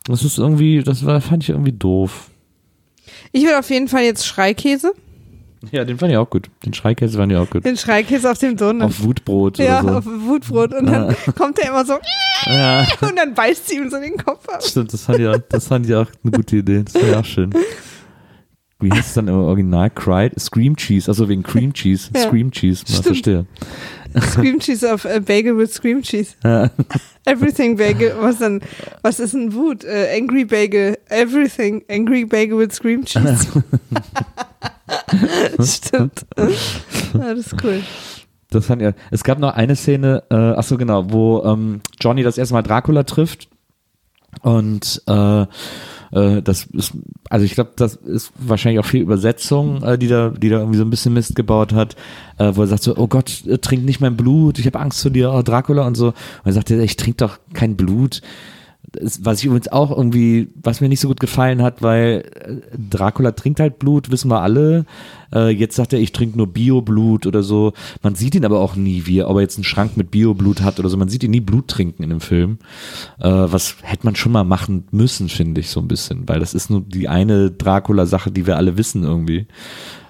Das 0.06 0.24
ist 0.24 0.38
irgendwie, 0.38 0.84
das 0.84 1.06
war, 1.06 1.20
fand 1.22 1.44
ich 1.44 1.50
irgendwie 1.50 1.72
doof. 1.72 2.30
Ich 3.32 3.44
will 3.44 3.56
auf 3.56 3.70
jeden 3.70 3.88
Fall 3.88 4.04
jetzt 4.04 4.26
Schreikäse. 4.26 4.94
Ja, 5.72 5.86
den 5.86 5.98
fand 5.98 6.12
ich 6.12 6.18
auch 6.18 6.30
gut. 6.30 6.50
Den 6.66 6.74
Schreikäse 6.74 7.18
fand 7.18 7.32
ich 7.32 7.38
auch 7.38 7.50
gut. 7.50 7.66
Den 7.66 7.78
Schreikäse 7.78 8.30
auf 8.30 8.38
dem 8.38 8.58
Donut. 8.58 8.84
Auf 8.84 9.04
Wutbrot 9.04 9.58
ja, 9.60 9.82
oder 9.82 9.98
auf 10.00 10.04
so. 10.04 10.12
Wutbrot. 10.12 10.74
Und 10.74 10.88
dann 10.88 11.16
kommt 11.38 11.60
er 11.60 11.70
immer 11.70 11.86
so 11.86 11.94
Ja, 12.46 12.86
und 13.02 13.16
dann 13.18 13.34
beißt 13.34 13.70
sie 13.70 13.78
ihm 13.78 13.90
so 13.90 14.00
den 14.00 14.18
Kopf 14.18 14.48
ab. 14.50 14.64
stimmt, 14.64 14.94
das 14.94 15.04
fand 15.04 15.20
ich 15.20 15.28
auch, 15.28 15.38
das 15.50 15.68
fand 15.68 15.86
ich 15.86 15.96
auch 15.96 16.08
eine 16.24 16.32
gute 16.32 16.58
Idee. 16.58 16.84
Das 16.84 16.94
fand 16.94 17.06
ich 17.06 17.16
auch 17.16 17.26
schön. 17.26 17.54
Wie 18.80 18.92
heißt 18.92 19.08
es 19.10 19.14
dann 19.14 19.30
im 19.30 19.36
Original? 19.36 19.90
Cried? 19.90 20.38
Scream 20.38 20.76
Cheese, 20.76 21.08
also 21.10 21.30
wegen 21.30 21.42
Cream 21.42 21.72
Cheese. 21.74 22.10
Ja. 22.14 22.22
Scream 22.28 22.52
Cheese, 22.52 22.84
man 22.84 22.92
Stimmt. 22.92 23.06
verstehe. 23.06 23.46
Scream 24.20 24.60
Cheese 24.60 24.94
auf 24.94 25.06
äh, 25.06 25.22
Bagel 25.22 25.58
with 25.58 25.74
Scream 25.74 26.02
Cheese. 26.02 26.34
Ja. 26.44 26.70
Everything 27.26 27.78
Bagel. 27.78 28.14
Was 28.20 28.40
dann? 28.40 28.62
Was 29.02 29.20
ist 29.22 29.34
ein 29.34 29.54
Wut? 29.54 29.86
Äh, 29.86 30.10
angry 30.20 30.44
Bagel. 30.44 30.98
Everything. 31.10 31.84
Angry 31.90 32.26
Bagel 32.26 32.60
with 32.60 32.74
Scream 32.76 33.06
Cheese. 33.06 33.48
Stimmt. 35.60 36.26
ja, 36.38 37.34
das 37.34 37.48
ist 37.48 37.64
cool. 37.64 37.82
Das 38.50 38.66
fand 38.68 38.82
ich, 38.82 38.94
es 39.10 39.24
gab 39.24 39.40
noch 39.40 39.54
eine 39.54 39.76
Szene, 39.76 40.24
äh, 40.30 40.36
ach 40.36 40.64
so 40.64 40.78
genau, 40.78 41.12
wo 41.12 41.44
ähm, 41.44 41.82
Johnny 42.00 42.24
das 42.24 42.38
erste 42.38 42.54
Mal 42.54 42.62
Dracula 42.62 43.04
trifft 43.04 43.48
und 44.42 45.02
äh, 45.08 45.46
äh, 46.14 46.42
das 46.42 46.66
ist, 46.66 46.94
also 47.30 47.46
ich 47.46 47.56
glaube, 47.56 47.72
das 47.76 47.96
ist 47.96 48.32
wahrscheinlich 48.38 48.80
auch 48.80 48.86
viel 48.86 49.02
Übersetzung, 49.02 49.82
äh, 49.84 49.98
die 49.98 50.08
da, 50.08 50.30
die 50.30 50.50
da 50.50 50.60
irgendwie 50.60 50.78
so 50.78 50.86
ein 50.86 50.90
bisschen 50.90 51.14
Mist 51.14 51.36
gebaut 51.36 51.74
hat, 51.74 51.96
äh, 52.38 52.52
wo 52.54 52.62
er 52.62 52.68
sagt 52.68 52.84
so, 52.84 52.96
oh 52.96 53.08
Gott, 53.08 53.44
trink 53.62 53.84
nicht 53.84 54.02
mein 54.02 54.16
Blut, 54.16 54.60
ich 54.60 54.66
habe 54.66 54.80
Angst 54.80 55.02
vor 55.02 55.12
dir, 55.12 55.32
oh 55.32 55.42
Dracula 55.42 55.86
und 55.86 55.96
so. 55.96 56.08
Und 56.08 56.16
er 56.46 56.54
sagt, 56.54 56.70
ich 56.70 56.98
trinke 56.98 57.18
doch 57.18 57.40
kein 57.54 57.76
Blut. 57.76 58.22
Was 59.20 59.40
ich 59.40 59.46
übrigens 59.46 59.72
auch 59.72 59.90
irgendwie, 59.90 60.50
was 60.62 60.80
mir 60.80 60.90
nicht 60.90 61.00
so 61.00 61.08
gut 61.08 61.20
gefallen 61.20 61.64
hat, 61.64 61.82
weil 61.82 62.26
äh, 62.36 62.78
Dracula 62.78 63.32
trinkt 63.32 63.60
halt 63.60 63.80
Blut, 63.80 64.12
wissen 64.12 64.30
wir 64.30 64.42
alle. 64.42 64.86
Äh, 65.34 65.50
jetzt 65.50 65.76
sagt 65.76 65.94
er, 65.94 66.00
ich 66.00 66.12
trinke 66.12 66.38
nur 66.38 66.48
Bio-Blut 66.48 67.26
oder 67.26 67.42
so. 67.42 67.74
Man 68.04 68.16
sieht 68.16 68.36
ihn 68.36 68.46
aber 68.46 68.60
auch 68.60 68.76
nie, 68.76 69.06
wie 69.06 69.20
er, 69.20 69.30
ob 69.30 69.38
er 69.38 69.42
jetzt 69.42 69.58
einen 69.58 69.64
Schrank 69.64 69.98
mit 69.98 70.12
Bio-Blut 70.12 70.62
hat 70.62 70.80
oder 70.80 70.90
so. 70.90 70.98
Man 70.98 71.10
sieht 71.10 71.24
ihn 71.24 71.32
nie 71.32 71.40
Blut 71.40 71.70
trinken 71.70 72.04
in 72.04 72.10
dem 72.10 72.22
Film. 72.22 72.60
Äh, 73.20 73.30
was 73.30 73.78
hätte 73.82 74.06
man 74.06 74.16
schon 74.16 74.32
mal 74.32 74.44
machen 74.44 74.86
müssen, 74.92 75.30
finde 75.30 75.62
ich 75.62 75.70
so 75.70 75.80
ein 75.80 75.88
bisschen, 75.88 76.28
weil 76.28 76.40
das 76.40 76.54
ist 76.54 76.70
nur 76.70 76.82
die 76.82 77.10
eine 77.10 77.52
Dracula-Sache, 77.52 78.32
die 78.32 78.46
wir 78.46 78.58
alle 78.58 78.78
wissen 78.78 79.04
irgendwie. 79.04 79.48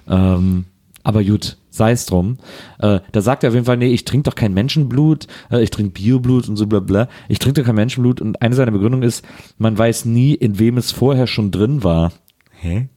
Ähm, 0.08 0.66
aber 1.02 1.24
gut, 1.24 1.56
sei 1.74 1.92
es 1.92 2.06
drum. 2.06 2.38
Äh, 2.78 3.00
da 3.12 3.20
sagt 3.20 3.42
er 3.42 3.48
auf 3.48 3.54
jeden 3.54 3.66
Fall, 3.66 3.76
nee, 3.76 3.92
ich 3.92 4.04
trinke 4.04 4.30
doch 4.30 4.36
kein 4.36 4.54
Menschenblut, 4.54 5.26
äh, 5.50 5.62
ich 5.62 5.70
trinke 5.70 5.90
Bioblut 5.90 6.48
und 6.48 6.56
so 6.56 6.66
bla 6.66 6.80
bla. 6.80 7.08
Ich 7.28 7.38
trinke 7.38 7.60
doch 7.60 7.66
kein 7.66 7.74
Menschenblut 7.74 8.20
und 8.20 8.40
eine 8.40 8.54
seiner 8.54 8.70
Begründungen 8.70 9.06
ist, 9.06 9.24
man 9.58 9.76
weiß 9.76 10.04
nie, 10.04 10.34
in 10.34 10.58
wem 10.58 10.78
es 10.78 10.92
vorher 10.92 11.26
schon 11.26 11.50
drin 11.50 11.82
war. 11.82 12.12
Hä? 12.50 12.88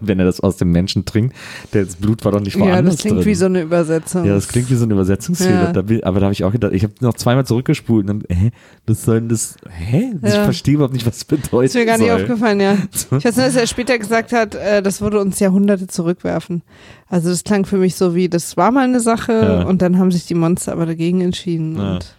Wenn 0.00 0.18
er 0.18 0.24
das 0.24 0.40
aus 0.40 0.56
dem 0.56 0.72
Menschen 0.72 1.04
trinkt, 1.04 1.36
das 1.72 1.96
Blut 1.96 2.24
war 2.24 2.32
doch 2.32 2.40
nicht 2.40 2.56
Ja, 2.56 2.62
woanders 2.62 2.94
das 2.94 3.02
klingt 3.02 3.18
drin. 3.18 3.26
wie 3.26 3.34
so 3.34 3.44
eine 3.44 3.60
Übersetzung. 3.60 4.24
Ja, 4.24 4.34
das 4.34 4.48
klingt 4.48 4.70
wie 4.70 4.74
so 4.74 4.86
ein 4.86 4.90
Übersetzungsfehler. 4.90 5.72
Ja. 5.74 6.02
Aber 6.04 6.20
da 6.20 6.26
habe 6.26 6.32
ich 6.32 6.44
auch 6.44 6.52
gedacht, 6.52 6.72
ich 6.72 6.82
habe 6.82 6.94
noch 7.00 7.12
zweimal 7.14 7.44
zurückgespult 7.44 8.08
und 8.08 8.24
dann, 8.30 8.36
hä, 8.38 8.50
das 8.86 9.02
soll 9.02 9.20
denn 9.20 9.28
das, 9.28 9.56
hä? 9.68 10.12
Ich 10.22 10.32
Ja. 10.32 10.44
verstehe 10.44 10.74
überhaupt 10.74 10.94
nicht, 10.94 11.04
was 11.06 11.16
das 11.18 11.24
bedeutet. 11.26 11.70
ist 11.70 11.74
mir 11.74 11.84
gar 11.84 11.98
nicht 11.98 12.08
soll. 12.08 12.22
aufgefallen, 12.22 12.60
ja. 12.60 12.78
Ich 13.18 13.24
weiß 13.24 13.36
nur, 13.36 13.44
dass 13.46 13.56
er 13.56 13.66
später 13.66 13.98
gesagt 13.98 14.32
hat, 14.32 14.54
äh, 14.54 14.82
das 14.82 15.02
würde 15.02 15.20
uns 15.20 15.38
Jahrhunderte 15.40 15.88
zurückwerfen. 15.88 16.62
Also 17.08 17.28
das 17.28 17.44
klang 17.44 17.66
für 17.66 17.76
mich 17.76 17.96
so 17.96 18.14
wie, 18.14 18.30
das 18.30 18.56
war 18.56 18.70
mal 18.70 18.84
eine 18.84 19.00
Sache 19.00 19.32
Ja. 19.32 19.62
und 19.66 19.82
dann 19.82 19.98
haben 19.98 20.10
sich 20.10 20.24
die 20.24 20.34
Monster 20.34 20.72
aber 20.72 20.86
dagegen 20.86 21.20
entschieden. 21.20 21.76
Ja. 21.76 21.92
Und 21.94 22.14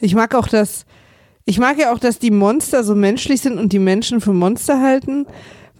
ich 0.00 0.16
mag 0.16 0.34
auch 0.34 0.48
das, 0.48 0.84
ich 1.44 1.60
mag 1.60 1.78
ja 1.78 1.92
auch, 1.92 1.98
dass 2.00 2.18
die 2.18 2.30
Monster 2.32 2.82
so 2.82 2.96
menschlich 2.96 3.40
sind 3.40 3.56
und 3.58 3.72
die 3.72 3.78
Menschen 3.78 4.20
für 4.20 4.32
Monster 4.32 4.80
halten, 4.82 5.26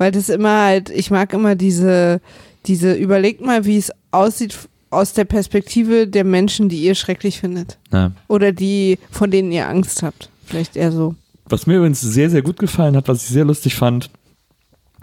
weil 0.01 0.13
das 0.13 0.31
immer 0.31 0.63
halt, 0.63 0.89
ich 0.89 1.11
mag 1.11 1.35
immer 1.35 1.55
diese, 1.55 2.23
diese, 2.65 2.95
überlegt 2.95 3.43
mal, 3.43 3.67
wie 3.67 3.77
es 3.77 3.93
aussieht 4.13 4.57
aus 4.89 5.13
der 5.13 5.27
Perspektive 5.27 6.07
der 6.07 6.25
Menschen, 6.25 6.71
die 6.71 6.83
ihr 6.83 6.95
schrecklich 6.95 7.39
findet. 7.39 7.77
Ja. 7.93 8.11
Oder 8.27 8.53
die, 8.53 8.99
von 9.11 9.31
denen 9.31 9.53
ihr 9.53 9.69
Angst 9.69 10.03
habt. 10.03 10.31
Vielleicht 10.47 10.75
eher 10.75 10.91
so. 10.91 11.17
Was 11.51 11.67
mir 11.67 11.77
übrigens 11.77 12.01
sehr, 12.01 12.31
sehr 12.31 12.41
gut 12.41 12.59
gefallen 12.59 12.97
hat, 12.97 13.09
was 13.09 13.25
ich 13.25 13.29
sehr 13.29 13.45
lustig 13.45 13.75
fand, 13.75 14.09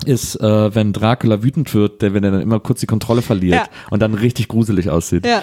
ist, 0.05 0.35
äh, 0.39 0.75
wenn 0.75 0.93
Dracula 0.93 1.41
wütend 1.43 1.73
wird, 1.73 2.01
der 2.01 2.13
wenn 2.13 2.23
er 2.23 2.31
dann 2.31 2.41
immer 2.41 2.59
kurz 2.59 2.79
die 2.81 2.85
Kontrolle 2.85 3.21
verliert 3.23 3.55
Ja. 3.55 3.65
und 3.89 3.99
dann 4.01 4.13
richtig 4.13 4.47
gruselig 4.47 4.89
aussieht. 4.89 5.25
Ja. 5.25 5.39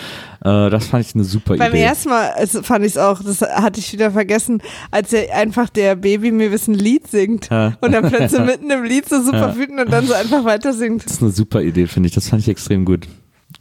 Äh, 0.66 0.70
das 0.70 0.86
fand 0.86 1.04
ich 1.04 1.14
eine 1.14 1.24
super 1.24 1.56
Beim 1.56 1.72
Idee. 1.72 1.82
ersten 1.82 2.08
Mal 2.10 2.30
es 2.38 2.56
fand 2.62 2.84
ich 2.84 2.92
es 2.92 2.98
auch, 2.98 3.20
das 3.22 3.40
hatte 3.42 3.80
ich 3.80 3.92
wieder 3.92 4.12
vergessen, 4.12 4.62
als 4.92 5.12
er 5.12 5.34
einfach 5.36 5.68
der 5.68 5.96
Baby 5.96 6.30
mir 6.30 6.50
ein 6.52 6.74
Lied 6.74 7.08
singt 7.08 7.50
Ja. 7.50 7.76
und 7.80 7.92
dann 7.92 8.08
plötzlich 8.08 8.40
mitten 8.46 8.70
im 8.70 8.84
Lied 8.84 9.08
so 9.08 9.20
super 9.22 9.56
wütend 9.56 9.80
und 9.80 9.92
dann 9.92 10.06
so 10.06 10.14
einfach 10.14 10.44
weiter 10.44 10.72
singt. 10.72 11.04
Das 11.04 11.14
ist 11.14 11.22
eine 11.22 11.32
super 11.32 11.60
Idee, 11.60 11.86
finde 11.88 12.08
ich. 12.08 12.14
Das 12.14 12.28
fand 12.28 12.40
ich 12.42 12.48
extrem 12.48 12.84
gut. 12.84 13.06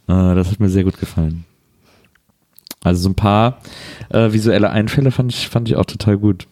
Äh, 0.07 0.35
das 0.35 0.51
hat 0.51 0.59
mir 0.59 0.69
sehr 0.69 0.83
gut 0.83 0.99
gefallen. 0.99 1.45
Also 2.83 3.01
so 3.03 3.09
ein 3.09 3.15
paar 3.15 3.59
äh, 4.09 4.31
visuelle 4.31 4.69
Einfälle 4.69 5.09
fand 5.11 5.33
ich, 5.33 5.47
fand 5.49 5.69
ich 5.69 5.75
auch 5.75 5.85
total 5.85 6.17
gut. 6.17 6.47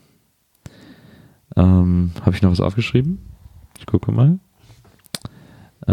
Ähm, 1.56 2.12
Habe 2.26 2.36
ich 2.36 2.42
noch 2.42 2.52
was 2.52 2.62
aufgeschrieben? 2.62 3.20
Ich 3.82 3.88
gucke 3.88 4.12
mal. 4.12 4.38
Äh, 5.88 5.92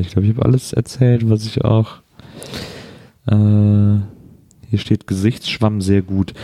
ich 0.00 0.08
glaube, 0.10 0.26
ich 0.26 0.34
habe 0.34 0.44
alles 0.44 0.72
erzählt, 0.72 1.30
was 1.30 1.46
ich 1.46 1.64
auch. 1.64 1.98
Äh, 3.26 3.98
hier 4.74 4.80
steht 4.80 5.06
Gesichtsschwamm 5.06 5.80
sehr 5.80 6.02
gut. 6.02 6.34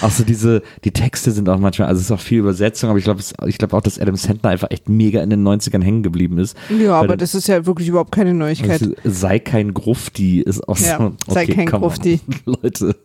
auch 0.00 0.10
so 0.10 0.24
diese, 0.24 0.62
die 0.82 0.90
Texte 0.90 1.30
sind 1.30 1.48
auch 1.48 1.58
manchmal, 1.58 1.86
also 1.86 2.00
es 2.00 2.06
ist 2.06 2.10
auch 2.10 2.20
viel 2.20 2.40
Übersetzung, 2.40 2.90
aber 2.90 2.98
ich 2.98 3.04
glaube, 3.04 3.22
ich 3.46 3.58
glaube 3.58 3.76
auch, 3.76 3.80
dass 3.80 4.00
Adam 4.00 4.16
Sandler 4.16 4.50
einfach 4.50 4.70
echt 4.72 4.88
mega 4.88 5.22
in 5.22 5.30
den 5.30 5.46
90ern 5.46 5.82
hängen 5.82 6.02
geblieben 6.02 6.38
ist. 6.38 6.56
Ja, 6.76 6.94
aber 6.98 7.16
das 7.16 7.36
ist 7.36 7.46
ja 7.46 7.64
wirklich 7.64 7.88
überhaupt 7.88 8.10
keine 8.10 8.34
Neuigkeit. 8.34 8.82
Also, 8.82 8.94
sei 9.04 9.38
kein 9.38 9.72
Grufti 9.72 10.40
ist 10.40 10.68
auch 10.68 10.78
Ja, 10.78 10.98
so. 10.98 11.32
sei 11.32 11.46
kein 11.46 11.72
on, 11.72 11.80
Grufti. 11.80 12.20
Leute. 12.44 12.96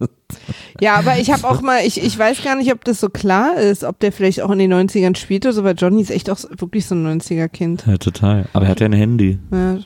Ja, 0.81 0.95
aber 0.95 1.19
ich 1.19 1.31
habe 1.31 1.47
auch 1.47 1.61
mal, 1.61 1.85
ich, 1.85 2.03
ich 2.03 2.17
weiß 2.17 2.43
gar 2.43 2.55
nicht, 2.55 2.73
ob 2.73 2.83
das 2.85 2.99
so 2.99 3.09
klar 3.09 3.57
ist, 3.57 3.83
ob 3.83 3.99
der 3.99 4.11
vielleicht 4.11 4.41
auch 4.41 4.49
in 4.49 4.57
den 4.59 4.73
90ern 4.73 5.15
spielte, 5.15 5.53
so, 5.53 5.63
weil 5.63 5.75
Johnny 5.77 6.01
ist 6.01 6.09
echt 6.11 6.29
auch 6.31 6.39
wirklich 6.57 6.87
so 6.87 6.95
ein 6.95 7.19
90er-Kind. 7.21 7.85
Ja, 7.85 7.97
total. 7.97 8.45
Aber 8.53 8.65
er 8.65 8.71
hat 8.71 8.79
ja 8.79 8.87
ein 8.87 8.93
Handy. 8.93 9.37
Ja, 9.51 9.77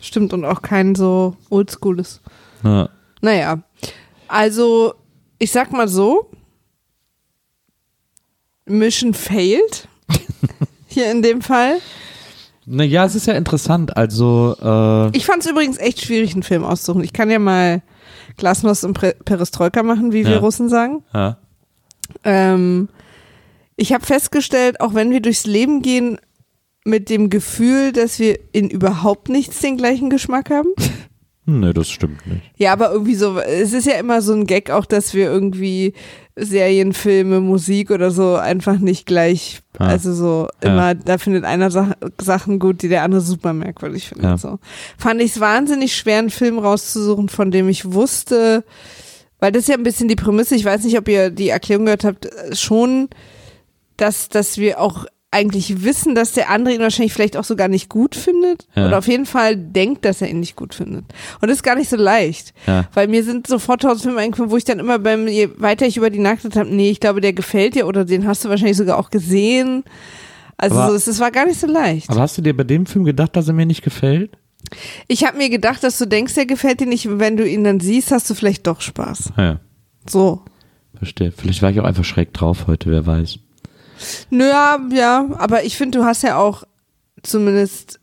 stimmt, 0.00 0.32
und 0.32 0.44
auch 0.44 0.62
kein 0.62 0.94
so 0.94 1.36
oldschooles. 1.50 2.20
Ja. 2.64 2.88
Naja, 3.20 3.62
also 4.28 4.94
ich 5.38 5.50
sag 5.52 5.72
mal 5.72 5.88
so, 5.88 6.30
Mission 8.66 9.14
failed. 9.14 9.88
Hier 10.88 11.10
in 11.10 11.22
dem 11.22 11.42
Fall. 11.42 11.78
Naja, 12.64 13.04
es 13.04 13.14
ist 13.14 13.26
ja 13.26 13.34
interessant. 13.34 13.96
Also, 13.96 14.56
äh, 14.60 15.16
Ich 15.16 15.26
fand 15.26 15.44
es 15.44 15.50
übrigens 15.50 15.78
echt 15.78 16.00
schwierig, 16.00 16.32
einen 16.32 16.42
Film 16.42 16.64
auszusuchen. 16.64 17.04
Ich 17.04 17.12
kann 17.12 17.30
ja 17.30 17.38
mal 17.38 17.82
Glasnost 18.36 18.84
und 18.84 18.98
Perestroika 19.24 19.82
machen, 19.82 20.12
wie 20.12 20.24
wir 20.24 20.32
Ja. 20.34 20.38
Russen 20.38 20.68
sagen. 20.68 21.04
ja. 21.14 21.38
Ähm, 22.24 22.88
ich 23.76 23.92
habe 23.92 24.06
festgestellt, 24.06 24.80
auch 24.80 24.94
wenn 24.94 25.10
wir 25.10 25.20
durchs 25.20 25.44
Leben 25.44 25.82
gehen 25.82 26.18
mit 26.86 27.10
dem 27.10 27.28
Gefühl, 27.30 27.92
dass 27.92 28.18
wir 28.18 28.38
in 28.52 28.70
überhaupt 28.70 29.28
nichts 29.28 29.60
den 29.60 29.76
gleichen 29.76 30.08
Geschmack 30.10 30.50
haben. 30.50 30.68
Nee, 31.48 31.72
das 31.72 31.88
stimmt 31.88 32.26
nicht. 32.26 32.42
Ja, 32.56 32.72
aber 32.72 32.90
irgendwie 32.90 33.14
so, 33.14 33.38
es 33.38 33.72
ist 33.72 33.86
ja 33.86 33.94
immer 33.94 34.20
so 34.20 34.32
ein 34.32 34.46
Gag 34.46 34.70
auch, 34.70 34.84
dass 34.84 35.14
wir 35.14 35.26
irgendwie 35.26 35.92
Serien, 36.34 36.92
Filme, 36.92 37.40
Musik 37.40 37.92
oder 37.92 38.10
so 38.10 38.34
einfach 38.34 38.78
nicht 38.78 39.06
gleich, 39.06 39.60
Ah. 39.78 39.86
also 39.86 40.12
so 40.12 40.48
Ja. 40.62 40.70
immer, 40.70 40.94
da 40.96 41.18
findet 41.18 41.44
einer 41.44 41.70
Sach 41.70 41.92
Sachen 42.20 42.58
gut, 42.58 42.82
die 42.82 42.88
der 42.88 43.04
andere 43.04 43.20
super 43.20 43.52
merkwürdig 43.52 44.08
findet. 44.08 44.24
Ja. 44.24 44.36
So. 44.38 44.58
Fand 44.98 45.20
ich 45.22 45.32
es 45.36 45.40
wahnsinnig 45.40 45.94
schwer, 45.94 46.18
einen 46.18 46.30
Film 46.30 46.58
rauszusuchen, 46.58 47.28
von 47.28 47.50
dem 47.52 47.68
ich 47.68 47.92
wusste, 47.92 48.64
weil 49.38 49.52
das 49.52 49.62
ist 49.62 49.68
ja 49.68 49.76
ein 49.76 49.82
bisschen 49.84 50.08
die 50.08 50.16
Prämisse, 50.16 50.56
ich 50.56 50.64
weiß 50.64 50.82
nicht, 50.82 50.98
ob 50.98 51.06
ihr 51.08 51.30
die 51.30 51.50
Erklärung 51.50 51.84
gehört 51.84 52.04
habt, 52.04 52.26
äh, 52.26 52.56
schon, 52.56 53.08
dass, 53.96 54.28
dass 54.28 54.58
wir 54.58 54.80
auch 54.80 55.06
eigentlich 55.36 55.84
wissen, 55.84 56.14
dass 56.14 56.32
der 56.32 56.50
andere 56.50 56.74
ihn 56.74 56.80
wahrscheinlich 56.80 57.12
vielleicht 57.12 57.36
auch 57.36 57.44
sogar 57.44 57.68
nicht 57.68 57.88
gut 57.88 58.14
findet 58.14 58.66
Ja. 58.74 58.86
oder 58.88 58.98
auf 58.98 59.06
jeden 59.06 59.26
Fall 59.26 59.56
denkt, 59.56 60.04
dass 60.04 60.22
er 60.22 60.28
ihn 60.28 60.40
nicht 60.40 60.56
gut 60.56 60.74
findet. 60.74 61.04
Und 61.40 61.48
das 61.48 61.58
ist 61.58 61.62
gar 61.62 61.76
nicht 61.76 61.90
so 61.90 61.96
leicht. 61.96 62.54
Ja. 62.66 62.88
Weil 62.94 63.08
mir 63.08 63.22
sind 63.22 63.46
sofort 63.46 63.82
tausend 63.82 64.02
Filme 64.04 64.20
eingefallen, 64.20 64.50
wo 64.50 64.56
ich 64.56 64.64
dann 64.64 64.78
immer 64.78 64.98
beim, 64.98 65.28
je 65.28 65.48
weiter 65.58 65.86
ich 65.86 65.96
über 65.96 66.10
die 66.10 66.18
nachgedacht 66.18 66.56
habe, 66.56 66.74
nee, 66.74 66.90
ich 66.90 67.00
glaube, 67.00 67.20
der 67.20 67.32
gefällt 67.34 67.74
dir 67.74 67.86
oder 67.86 68.04
den 68.04 68.26
hast 68.26 68.44
du 68.44 68.48
wahrscheinlich 68.48 68.76
sogar 68.78 68.98
auch 68.98 69.10
gesehen. 69.10 69.84
Also 70.56 70.76
Aber- 70.76 70.88
so, 70.90 70.94
es, 70.96 71.06
es 71.06 71.20
war 71.20 71.30
gar 71.30 71.44
nicht 71.46 71.60
so 71.60 71.66
leicht. 71.66 72.08
Aber 72.10 72.20
hast 72.22 72.38
du 72.38 72.42
dir 72.42 72.56
bei 72.56 72.64
dem 72.64 72.86
Film 72.86 73.04
gedacht, 73.04 73.36
dass 73.36 73.46
er 73.48 73.54
mir 73.54 73.66
nicht 73.66 73.82
gefällt? 73.82 74.30
Ich 75.06 75.24
habe 75.24 75.36
mir 75.38 75.50
gedacht, 75.50 75.84
dass 75.84 75.98
du 75.98 76.06
denkst, 76.06 76.34
der 76.34 76.46
gefällt 76.46 76.80
dir 76.80 76.86
nicht. 76.86 77.06
Wenn 77.20 77.36
du 77.36 77.46
ihn 77.48 77.62
dann 77.62 77.78
siehst, 77.78 78.10
hast 78.10 78.28
du 78.30 78.34
vielleicht 78.34 78.66
doch 78.66 78.80
Spaß. 78.80 79.32
Ja, 79.36 79.60
So. 80.08 80.42
verstehe. 80.96 81.30
Vielleicht 81.30 81.60
war 81.62 81.70
ich 81.70 81.78
auch 81.78 81.84
einfach 81.84 82.04
schräg 82.04 82.32
drauf 82.32 82.66
heute, 82.66 82.90
wer 82.90 83.06
weiß. 83.06 83.38
Nö, 84.30 84.44
ja, 84.94 85.26
aber 85.38 85.64
ich 85.64 85.76
finde, 85.76 85.98
du 85.98 86.04
hast 86.04 86.22
ja 86.22 86.38
auch 86.38 86.64
zumindest 87.22 87.98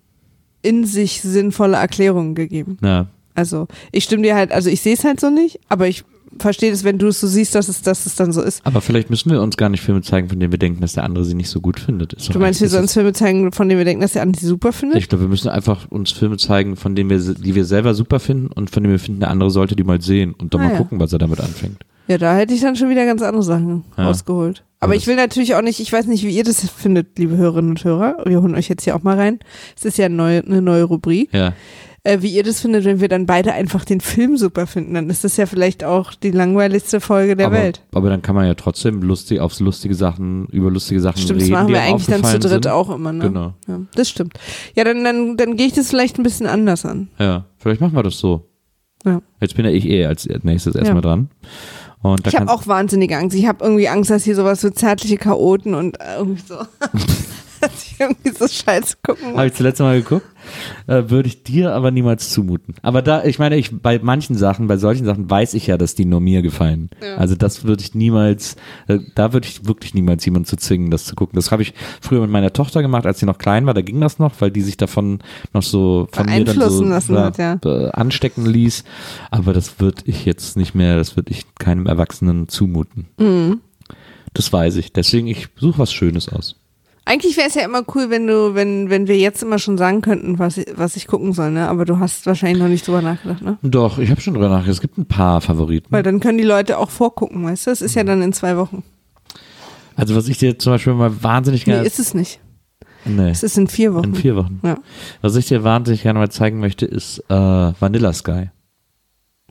in 0.61 0.85
sich 0.85 1.21
sinnvolle 1.21 1.77
Erklärungen 1.77 2.35
gegeben. 2.35 2.77
Ja. 2.81 3.07
Also 3.35 3.67
ich 3.91 4.03
stimme 4.03 4.23
dir 4.23 4.35
halt, 4.35 4.51
also 4.51 4.69
ich 4.69 4.81
sehe 4.81 4.93
es 4.93 5.03
halt 5.03 5.19
so 5.19 5.29
nicht, 5.29 5.59
aber 5.69 5.87
ich 5.87 6.03
verstehe 6.39 6.71
es, 6.71 6.83
wenn 6.83 6.97
du 6.97 7.07
es 7.07 7.19
so 7.19 7.27
siehst, 7.27 7.53
dass 7.53 7.67
es, 7.67 7.81
dass 7.81 8.05
es 8.05 8.15
dann 8.15 8.31
so 8.31 8.41
ist. 8.41 8.65
Aber 8.65 8.81
vielleicht 8.81 9.09
müssen 9.09 9.29
wir 9.31 9.41
uns 9.41 9.55
gar 9.57 9.69
nicht 9.69 9.81
Filme 9.81 10.01
zeigen, 10.01 10.29
von 10.29 10.39
denen 10.39 10.51
wir 10.51 10.57
denken, 10.59 10.81
dass 10.81 10.93
der 10.93 11.03
andere 11.03 11.25
sie 11.25 11.35
nicht 11.35 11.49
so 11.49 11.61
gut 11.61 11.79
findet. 11.79 12.13
Ist 12.13 12.33
Du 12.33 12.39
meinst, 12.39 12.61
wir 12.61 12.69
sollen 12.69 12.83
uns 12.83 12.93
Filme 12.93 13.13
zeigen, 13.13 13.51
von 13.51 13.69
denen 13.69 13.77
wir 13.79 13.85
denken, 13.85 14.01
dass 14.01 14.13
der 14.13 14.23
andere 14.23 14.39
sie 14.41 14.47
super 14.47 14.71
findet? 14.71 14.97
Ich 14.97 15.09
glaube, 15.09 15.23
wir 15.25 15.29
müssen 15.29 15.49
einfach 15.49 15.89
uns 15.91 16.11
Filme 16.11 16.37
zeigen, 16.37 16.75
von 16.75 16.95
denen 16.95 17.09
wir, 17.09 17.19
die 17.19 17.55
wir 17.55 17.65
selber 17.65 17.93
super 17.93 18.19
finden 18.19 18.47
und 18.47 18.69
von 18.71 18.81
denen 18.83 18.93
wir 18.93 18.99
finden, 18.99 19.19
der 19.19 19.29
andere 19.29 19.51
sollte 19.51 19.75
die 19.75 19.83
mal 19.83 20.01
sehen 20.01 20.33
und 20.33 20.53
dann 20.53 20.61
Ah, 20.61 20.65
mal 20.65 20.71
ja. 20.71 20.77
gucken, 20.77 20.99
was 20.99 21.13
er 21.13 21.19
damit 21.19 21.39
anfängt. 21.39 21.83
Ja, 22.07 22.17
da 22.17 22.35
hätte 22.35 22.53
ich 22.53 22.61
dann 22.61 22.75
schon 22.75 22.89
wieder 22.89 23.05
ganz 23.05 23.21
andere 23.21 23.43
Sachen 23.43 23.83
Ja. 23.97 24.05
rausgeholt. 24.07 24.63
Aber 24.83 24.95
ich 24.95 25.07
will 25.07 25.15
natürlich 25.15 25.55
auch 25.55 25.61
nicht, 25.61 25.79
ich 25.79 25.91
weiß 25.91 26.07
nicht, 26.07 26.23
wie 26.23 26.35
ihr 26.35 26.43
das 26.43 26.69
findet, 26.69 27.17
liebe 27.17 27.37
Hörerinnen 27.37 27.71
und 27.71 27.83
Hörer. 27.83 28.17
Wir 28.25 28.41
holen 28.41 28.55
euch 28.55 28.69
jetzt 28.69 28.83
hier 28.83 28.95
auch 28.95 29.03
mal 29.03 29.17
rein. 29.17 29.39
Es 29.77 29.85
ist 29.85 29.97
ja 29.97 30.05
eine 30.05 30.15
neue, 30.15 30.43
eine 30.45 30.61
neue 30.61 30.83
Rubrik. 30.83 31.29
Ja. 31.33 31.53
Äh, 32.05 32.21
wie 32.21 32.27
ihr 32.35 32.43
das 32.43 32.59
findet, 32.59 32.83
wenn 32.83 32.99
wir 32.99 33.07
dann 33.07 33.25
beide 33.25 33.53
einfach 33.53 33.85
den 33.85 34.01
Film 34.01 34.35
super 34.35 34.67
finden, 34.67 34.93
dann 34.95 35.09
ist 35.09 35.23
das 35.23 35.37
ja 35.37 35.45
vielleicht 35.45 35.85
auch 35.85 36.13
die 36.13 36.31
langweiligste 36.31 36.99
Folge 36.99 37.37
der 37.37 37.47
aber, 37.47 37.55
Welt. 37.55 37.81
aber 37.93 38.09
dann 38.09 38.21
kann 38.21 38.35
man 38.35 38.45
ja 38.45 38.55
trotzdem 38.55 39.01
lustig 39.01 39.39
aufs 39.39 39.61
lustige 39.61 39.95
Sachen, 39.95 40.47
über 40.47 40.69
lustige 40.69 40.99
Sachen 40.99 41.21
Stimmt, 41.21 41.39
das 41.39 41.45
reden, 41.47 41.53
machen 41.53 41.67
die 41.67 41.73
wir 41.73 41.79
einem 41.81 41.93
eigentlich 41.93 42.07
dann 42.07 42.25
zu 42.25 42.39
dritt 42.39 42.63
sind. 42.65 42.67
auch 42.67 42.89
immer, 42.93 43.13
ne? 43.13 43.23
Genau. 43.23 43.53
Ja, 43.69 43.79
das 43.95 44.09
stimmt. 44.09 44.33
Ja, 44.75 44.83
dann, 44.83 45.01
dann, 45.05 45.37
dann 45.37 45.55
gehe 45.55 45.67
ich 45.67 45.73
das 45.73 45.89
vielleicht 45.89 46.19
ein 46.19 46.23
bisschen 46.23 46.45
anders 46.45 46.85
an. 46.85 47.07
Ja, 47.19 47.45
vielleicht 47.57 47.79
machen 47.79 47.95
wir 47.95 48.03
das 48.03 48.19
so. 48.19 48.49
Ja. 49.05 49.21
Jetzt 49.39 49.55
bin 49.55 49.63
ja 49.65 49.71
ich 49.71 49.85
eh 49.85 50.05
als 50.05 50.27
nächstes 50.43 50.75
erstmal 50.75 50.97
Ja. 50.97 51.01
dran. 51.09 51.29
Ich 52.25 52.35
habe 52.35 52.51
auch 52.51 52.67
wahnsinnige 52.67 53.17
Angst. 53.17 53.35
Ich 53.35 53.47
habe 53.47 53.63
irgendwie 53.63 53.87
Angst, 53.87 54.09
dass 54.09 54.23
hier 54.23 54.35
sowas 54.35 54.59
so 54.61 54.69
zärtliche 54.69 55.17
Chaoten 55.17 55.73
und 55.73 55.97
irgendwie 56.17 56.41
so, 56.45 56.55
dass 57.63 57.85
ich 57.85 57.99
irgendwie 57.99 58.29
so 58.31 58.47
Scheiße 58.47 58.97
gucken 59.05 59.29
muss. 59.29 59.37
Habe 59.37 59.47
ich 59.47 59.53
zuletzt 59.53 59.79
mal 59.79 60.01
geguckt. 60.01 60.25
Äh, 60.87 61.09
würde 61.09 61.27
ich 61.27 61.43
dir 61.43 61.73
aber 61.73 61.91
niemals 61.91 62.29
zumuten. 62.29 62.75
Aber 62.81 63.01
da, 63.01 63.23
ich 63.23 63.39
meine, 63.39 63.55
ich 63.55 63.71
bei 63.81 63.99
manchen 63.99 64.35
Sachen, 64.35 64.67
bei 64.67 64.77
solchen 64.77 65.05
Sachen 65.05 65.29
weiß 65.29 65.53
ich 65.53 65.67
ja, 65.67 65.77
dass 65.77 65.95
die 65.95 66.05
nur 66.05 66.19
mir 66.19 66.41
gefallen. 66.41 66.89
Ja. 67.01 67.15
Also 67.15 67.35
das 67.35 67.63
würde 67.63 67.81
ich 67.81 67.95
niemals, 67.95 68.57
äh, 68.87 68.99
da 69.15 69.33
würde 69.33 69.47
ich 69.47 69.65
wirklich 69.65 69.93
niemals 69.93 70.25
jemanden 70.25 70.47
zu 70.47 70.57
zwingen, 70.57 70.91
das 70.91 71.05
zu 71.05 71.15
gucken. 71.15 71.35
Das 71.35 71.51
habe 71.51 71.61
ich 71.61 71.73
früher 72.01 72.21
mit 72.21 72.29
meiner 72.29 72.51
Tochter 72.51 72.81
gemacht, 72.81 73.05
als 73.05 73.19
sie 73.19 73.25
noch 73.25 73.37
klein 73.37 73.65
war. 73.65 73.73
Da 73.73 73.81
ging 73.81 74.01
das 74.01 74.19
noch, 74.19 74.33
weil 74.39 74.51
die 74.51 74.61
sich 74.61 74.77
davon 74.77 75.19
noch 75.53 75.63
so 75.63 76.07
von 76.11 76.25
mir 76.25 76.43
dann 76.43 76.69
so 76.69 76.83
lassen 76.83 77.17
hat, 77.17 77.37
ja. 77.37 77.57
äh, 77.63 77.91
anstecken 77.91 78.45
ließ. 78.45 78.83
Aber 79.31 79.53
das 79.53 79.79
würde 79.79 80.01
ich 80.05 80.25
jetzt 80.25 80.57
nicht 80.57 80.75
mehr, 80.75 80.97
das 80.97 81.15
würde 81.15 81.31
ich 81.31 81.45
keinem 81.55 81.87
Erwachsenen 81.87 82.49
zumuten. 82.49 83.07
Mhm. 83.17 83.61
Das 84.33 84.51
weiß 84.51 84.77
ich. 84.77 84.91
Deswegen, 84.91 85.27
ich 85.27 85.47
suche 85.55 85.79
was 85.79 85.93
Schönes 85.93 86.27
aus. 86.27 86.55
Eigentlich 87.05 87.35
wäre 87.35 87.47
es 87.49 87.55
ja 87.55 87.63
immer 87.65 87.83
cool, 87.95 88.09
wenn 88.09 88.27
du, 88.27 88.55
wenn, 88.55 88.89
wenn 88.89 89.07
wir 89.07 89.17
jetzt 89.17 89.43
immer 89.43 89.59
schon 89.59 89.77
sagen 89.77 90.01
könnten, 90.01 90.39
was 90.39 90.57
ich, 90.57 90.67
was 90.75 90.95
ich 90.95 91.05
gucken 91.07 91.33
soll, 91.33 91.51
ne? 91.51 91.67
Aber 91.67 91.83
du 91.83 91.99
hast 91.99 92.25
wahrscheinlich 92.25 92.59
noch 92.61 92.69
nicht 92.69 92.87
drüber 92.87 93.01
nachgedacht, 93.01 93.41
ne? 93.41 93.57
Doch, 93.61 93.97
ich 93.99 94.09
habe 94.09 94.21
schon 94.21 94.33
drüber 94.35 94.47
nachgedacht. 94.47 94.71
Es 94.75 94.81
gibt 94.81 94.97
ein 94.97 95.05
paar 95.05 95.41
Favoriten. 95.41 95.87
Weil 95.89 96.03
dann 96.03 96.21
können 96.21 96.37
die 96.37 96.45
Leute 96.45 96.77
auch 96.77 96.89
vorgucken, 96.89 97.43
weißt 97.43 97.67
du? 97.67 97.71
Es 97.71 97.81
ist 97.81 97.95
ja 97.95 98.03
dann 98.05 98.21
in 98.21 98.31
zwei 98.31 98.55
Wochen. 98.57 98.83
Also 99.95 100.15
was 100.15 100.27
ich 100.29 100.37
dir 100.37 100.57
zum 100.57 100.73
Beispiel 100.73 100.93
mal 100.93 101.21
wahnsinnig 101.23 101.67
Nee, 101.67 101.73
gerne... 101.73 101.85
ist 101.85 101.99
es 101.99 102.13
nicht. 102.13 102.39
nee, 103.05 103.29
Es 103.29 103.43
ist 103.43 103.57
in 103.57 103.67
vier 103.67 103.93
Wochen. 103.93 104.05
in 104.05 104.15
vier 104.15 104.35
Wochen. 104.37 104.59
Ja. 104.63 104.77
Was 105.21 105.35
ich 105.35 105.47
dir 105.47 105.63
wahnsinnig 105.63 106.03
gerne 106.03 106.19
mal 106.19 106.31
zeigen 106.31 106.59
möchte, 106.59 106.85
ist 106.85 107.19
äh, 107.29 107.33
Vanilla 107.33 108.13
Sky. 108.13 108.49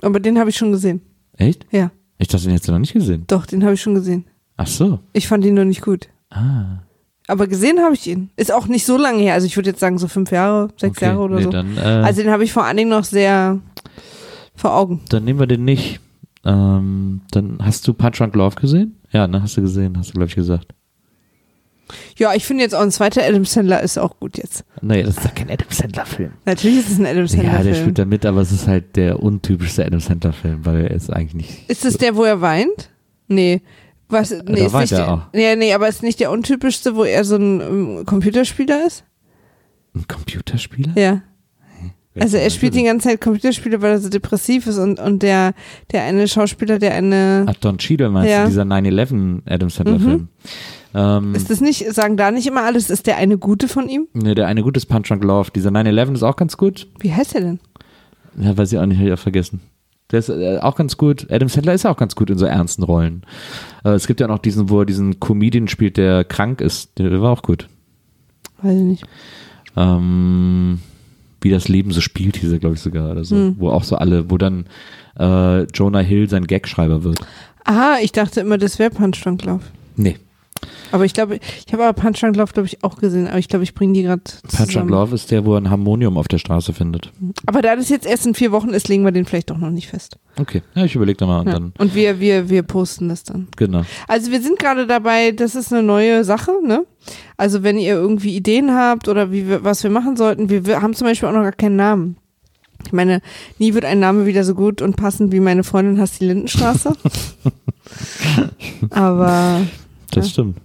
Aber 0.00 0.18
den 0.20 0.38
habe 0.38 0.48
ich 0.50 0.56
schon 0.56 0.72
gesehen. 0.72 1.02
Echt? 1.36 1.66
Ja, 1.70 1.90
Ich 2.18 2.28
dachte, 2.28 2.44
den 2.44 2.52
hättest 2.52 2.68
du 2.68 2.72
noch 2.72 2.78
nicht 2.78 2.92
gesehen. 2.94 3.24
doch, 3.26 3.44
den 3.46 3.62
habe 3.62 3.74
ich 3.74 3.82
schon 3.82 3.94
gesehen. 3.94 4.24
Ach 4.56 4.66
so. 4.66 5.00
Ich 5.12 5.28
fand 5.28 5.44
ihn 5.44 5.54
nur 5.54 5.64
nicht 5.66 5.82
gut. 5.82 6.08
Ah. 6.30 6.78
Aber 7.28 7.46
gesehen 7.46 7.80
habe 7.80 7.94
ich 7.94 8.06
ihn. 8.06 8.30
Ist 8.36 8.52
auch 8.52 8.66
nicht 8.66 8.84
so 8.84 8.96
lange 8.96 9.22
her. 9.22 9.34
Also 9.34 9.46
ich 9.46 9.56
würde 9.56 9.70
jetzt 9.70 9.80
sagen 9.80 9.98
so 9.98 10.08
fünf 10.08 10.30
Jahre, 10.32 10.68
sechs 10.76 10.96
okay. 10.98 11.06
Jahre 11.06 11.20
oder 11.20 11.36
nee, 11.36 11.42
so. 11.44 11.50
Dann, 11.50 11.76
äh, 11.76 11.80
Also 11.80 12.22
den 12.22 12.30
habe 12.30 12.44
ich 12.44 12.52
vor 12.52 12.64
allen 12.64 12.76
Dingen 12.76 12.90
noch 12.90 13.04
sehr 13.04 13.60
vor 14.54 14.74
Augen. 14.74 15.00
dann 15.08 15.24
nehmen 15.24 15.38
wir 15.38 15.46
den 15.46 15.64
nicht. 15.64 16.00
Ähm, 16.44 17.22
dann 17.30 17.58
hast 17.62 17.86
du 17.86 17.94
Punch 17.94 18.18
Drunk 18.18 18.34
Love 18.34 18.56
gesehen? 18.56 18.96
Ja, 19.12 19.26
ne, 19.28 19.42
hast 19.42 19.56
du 19.56 19.62
gesehen, 19.62 19.96
hast 19.96 20.10
du, 20.10 20.14
glaube 20.14 20.28
ich, 20.28 20.34
gesagt. 20.34 20.74
Ja, 22.16 22.34
ich 22.34 22.44
finde 22.44 22.62
jetzt 22.62 22.74
auch 22.74 22.80
ein 22.80 22.90
zweiter 22.90 23.22
Adam 23.22 23.44
Sandler 23.44 23.82
ist 23.82 23.98
auch 23.98 24.18
gut 24.18 24.38
jetzt. 24.38 24.64
Nee, 24.80 25.02
das 25.02 25.16
ist 25.18 25.26
doch 25.26 25.34
kein 25.34 25.50
Adam 25.50 25.68
Sandler-Film. 25.70 26.32
Natürlich 26.46 26.78
ist 26.78 26.90
es 26.90 26.98
ein 26.98 27.06
Adam 27.06 27.26
Sandler 27.26 27.52
Ja, 27.52 27.62
der 27.62 27.74
spielt 27.74 27.98
da 27.98 28.04
mit, 28.04 28.24
aber 28.24 28.40
es 28.40 28.50
ist 28.50 28.66
halt 28.66 28.96
der 28.96 29.22
untypischste 29.22 29.84
Adam 29.84 30.00
Sandler-Film, 30.00 30.64
weil 30.64 30.84
er 30.84 30.90
ist 30.92 31.12
eigentlich 31.12 31.34
nicht. 31.34 31.70
Ist 31.70 31.84
es 31.84 31.98
der, 31.98 32.16
wo 32.16 32.24
er 32.24 32.40
weint? 32.40 32.90
Nee. 33.28 33.60
Was, 34.12 34.30
nee, 34.30 34.64
ist 34.66 34.74
nicht 34.74 34.92
er 34.92 34.98
der, 34.98 35.12
auch. 35.12 35.20
nee, 35.32 35.56
nee, 35.56 35.72
aber 35.74 35.88
ist 35.88 36.02
nicht 36.02 36.20
der 36.20 36.30
untypischste, 36.30 36.94
wo 36.96 37.04
er 37.04 37.24
so 37.24 37.36
ein 37.36 37.60
ähm, 37.60 38.06
Computerspieler 38.06 38.86
ist? 38.86 39.04
Ein 39.94 40.06
Computerspieler? 40.06 40.92
Ja. 40.96 41.22
Also 42.20 42.36
er 42.36 42.50
spielt 42.50 42.74
die 42.74 42.82
ganze 42.82 43.08
Zeit 43.08 43.22
Computerspiele, 43.22 43.80
weil 43.80 43.92
er 43.92 43.98
so 43.98 44.10
depressiv 44.10 44.66
ist 44.66 44.76
und, 44.76 45.00
und 45.00 45.22
der, 45.22 45.54
der 45.92 46.02
eine 46.04 46.28
Schauspieler, 46.28 46.78
der 46.78 46.92
eine, 46.94 47.46
Ach, 47.48 47.54
Don 47.54 47.78
Cheadle 47.78 48.10
meinst 48.10 48.30
Ja. 48.30 48.42
du, 48.42 48.50
dieser 48.50 48.62
9-11 48.64 49.40
Adam 49.46 49.70
Sandler 49.70 49.98
Mhm. 49.98 50.02
Film. 50.02 50.28
Ähm, 50.94 51.34
ist 51.34 51.48
das 51.48 51.62
nicht, 51.62 51.90
sagen 51.94 52.18
da 52.18 52.30
nicht 52.30 52.46
immer 52.46 52.64
alles, 52.64 52.90
ist 52.90 53.06
der 53.06 53.16
eine 53.16 53.38
gute 53.38 53.66
von 53.66 53.88
ihm? 53.88 54.08
ne, 54.12 54.34
der 54.34 54.46
eine 54.46 54.62
gute 54.62 54.76
ist 54.76 54.86
Punch 54.86 55.08
Drunk 55.08 55.24
Love. 55.24 55.50
Dieser 55.54 55.70
9-11 55.70 56.12
ist 56.16 56.22
auch 56.22 56.36
ganz 56.36 56.58
gut. 56.58 56.86
Wie 57.00 57.14
heißt 57.14 57.34
er 57.34 57.40
denn? 57.40 57.60
Ja, 58.36 58.54
weiß 58.58 58.72
ich 58.72 58.78
auch 58.78 58.84
nicht, 58.84 58.98
hab 58.98 59.06
ich 59.06 59.12
auch 59.14 59.18
vergessen. 59.18 59.60
Der 60.12 60.18
ist 60.18 60.28
äh, 60.28 60.58
auch 60.58 60.76
ganz 60.76 60.96
gut. 60.96 61.26
Adam 61.30 61.48
Sandler 61.48 61.74
ist 61.74 61.86
auch 61.86 61.96
ganz 61.96 62.14
gut 62.14 62.30
in 62.30 62.38
so 62.38 62.46
ernsten 62.46 62.82
Rollen. 62.82 63.22
Äh, 63.84 63.90
es 63.90 64.06
gibt 64.06 64.20
ja 64.20 64.28
noch 64.28 64.38
diesen, 64.38 64.68
wo 64.68 64.80
er 64.80 64.86
diesen 64.86 65.18
Comedian 65.18 65.68
spielt, 65.68 65.96
der 65.96 66.24
krank 66.24 66.60
ist. 66.60 66.98
Der, 66.98 67.20
war 67.20 67.32
auch 67.32 67.42
gut. 67.42 67.68
Weiß 68.60 68.76
ich 68.76 68.84
nicht. 68.84 69.04
Ähm, 69.76 70.80
wie 71.40 71.50
das 71.50 71.68
Leben 71.68 71.90
so 71.90 72.00
spielt, 72.00 72.36
hieß 72.36 72.52
er, 72.52 72.58
glaube 72.58 72.74
ich, 72.74 72.80
sogar. 72.80 73.10
Oder 73.10 73.24
so. 73.24 73.36
Hm. 73.36 73.56
Wo 73.58 73.70
auch 73.70 73.84
so 73.84 73.96
alle, 73.96 74.30
wo 74.30 74.38
dann 74.38 74.66
äh, 75.18 75.62
Jonah 75.64 76.00
Hill 76.00 76.28
sein 76.28 76.46
Gagschreiber 76.46 77.02
wird. 77.02 77.18
Aha, 77.64 77.96
ich 78.02 78.12
dachte 78.12 78.40
immer, 78.40 78.58
das 78.58 78.78
wäre 78.78 78.90
Punch 78.90 79.22
Drunk 79.22 79.44
Love. 79.44 79.64
Nee. 79.96 80.16
Aber 80.92 81.04
ich 81.04 81.14
glaube, 81.14 81.38
ich 81.66 81.72
habe 81.72 81.84
aber 81.84 81.92
Punch 82.00 82.20
Drunk 82.20 82.36
Love, 82.36 82.52
glaube 82.52 82.66
ich, 82.66 82.82
auch 82.84 82.96
gesehen, 82.96 83.26
aber 83.26 83.38
ich 83.38 83.48
glaube, 83.48 83.62
ich 83.64 83.74
bringe 83.74 83.92
die 83.94 84.02
gerade 84.02 84.22
Punch 84.22 84.42
Drunk 84.56 84.68
zusammen. 84.70 84.88
Love 84.90 85.14
ist 85.14 85.30
der, 85.30 85.44
wo 85.44 85.54
er 85.54 85.60
ein 85.60 85.70
Harmonium 85.70 86.16
auf 86.18 86.28
der 86.28 86.38
Straße 86.38 86.72
findet. 86.72 87.10
Aber 87.46 87.62
da 87.62 87.76
das 87.76 87.88
jetzt 87.88 88.06
erst 88.06 88.26
in 88.26 88.34
vier 88.34 88.52
Wochen 88.52 88.70
ist, 88.70 88.88
legen 88.88 89.04
wir 89.04 89.12
den 89.12 89.24
vielleicht 89.24 89.50
doch 89.50 89.58
noch 89.58 89.70
nicht 89.70 89.88
fest. 89.88 90.18
Okay, 90.38 90.62
ja, 90.74 90.84
ich 90.84 90.94
überlege 90.94 91.24
nochmal 91.24 91.40
und 91.40 91.46
Ja. 91.48 91.52
dann, 91.54 91.72
Und 91.78 91.94
wir, 91.94 92.20
wir, 92.20 92.48
wir 92.48 92.62
posten 92.62 93.08
das 93.08 93.24
dann. 93.24 93.48
genau. 93.56 93.82
Also 94.08 94.30
wir 94.30 94.40
sind 94.40 94.58
gerade 94.58 94.86
dabei, 94.86 95.32
das 95.32 95.54
ist 95.54 95.72
eine 95.72 95.82
neue 95.82 96.24
Sache, 96.24 96.52
ne? 96.64 96.84
Also 97.36 97.62
wenn 97.62 97.78
ihr 97.78 97.94
irgendwie 97.94 98.36
Ideen 98.36 98.74
habt 98.74 99.08
oder 99.08 99.32
wie 99.32 99.48
wir, 99.48 99.64
was 99.64 99.82
wir 99.82 99.90
machen 99.90 100.16
sollten, 100.16 100.48
wir, 100.48 100.80
haben 100.80 100.94
zum 100.94 101.06
Beispiel 101.06 101.28
auch 101.28 101.32
noch 101.34 101.42
gar 101.42 101.52
keinen 101.52 101.76
Namen. 101.76 102.16
Ich 102.86 102.92
meine, 102.92 103.20
nie 103.58 103.74
wird 103.74 103.84
ein 103.84 104.00
Name 104.00 104.26
wieder 104.26 104.42
so 104.44 104.54
gut 104.54 104.82
und 104.82 104.96
passend 104.96 105.32
wie 105.32 105.38
meine 105.40 105.62
Freundin 105.64 106.00
hasst 106.00 106.20
die 106.20 106.26
Lindenstraße. 106.26 106.92
Aber 108.90 109.60
Das 110.12 110.26
Ja. 110.26 110.32
stimmt. 110.32 110.58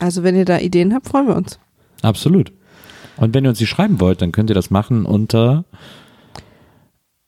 also 0.00 0.22
wenn 0.24 0.34
ihr 0.36 0.44
da 0.44 0.58
Ideen 0.58 0.92
habt, 0.94 1.08
freuen 1.08 1.26
wir 1.28 1.36
uns. 1.36 1.58
Absolut. 2.02 2.52
Und 3.16 3.34
wenn 3.34 3.44
ihr 3.44 3.50
uns 3.50 3.58
die 3.58 3.66
schreiben 3.66 4.00
wollt, 4.00 4.22
dann 4.22 4.32
könnt 4.32 4.50
ihr 4.50 4.54
das 4.54 4.70
machen 4.70 5.04
unter 5.04 5.64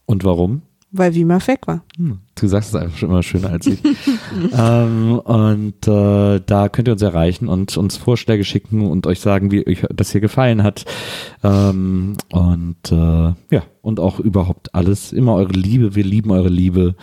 und 0.07 0.23
warum? 0.25 0.63
Weil 0.93 1.15
Wimaf 1.15 1.49
weg 1.49 1.67
war. 1.67 1.83
Hm, 1.97 2.19
du 2.35 2.47
sagst 2.47 2.69
es 2.69 2.75
einfach 2.75 2.97
schon 2.97 3.09
immer 3.09 3.23
schöner 3.23 3.51
als 3.51 3.67
ich. 3.67 3.83
ähm, 4.57 5.19
und 5.19 5.89
äh, 5.89 6.41
da 6.45 6.69
könnt 6.69 6.89
ihr 6.89 6.93
uns 6.93 7.03
erreichen 7.03 7.49
und 7.49 7.77
uns 7.77 7.97
Vorschläge 7.97 8.45
schicken 8.45 8.89
und 8.89 9.07
euch 9.07 9.21
sagen, 9.21 9.51
wie 9.51 9.67
euch 9.67 9.85
das 9.93 10.13
hier 10.13 10.21
gefallen 10.21 10.63
hat. 10.63 10.85
Ähm, 11.43 12.17
und 12.31 12.93
äh, 12.93 13.55
ja, 13.55 13.63
und 13.81 14.01
auch 14.01 14.21
überhaupt 14.21 14.75
alles. 14.75 15.13
Immer 15.13 15.35
eure 15.35 15.53
Liebe, 15.53 15.95
wir 15.95 16.05
lieben 16.05 16.31
eure 16.31 16.51
Liebe. 16.51 16.95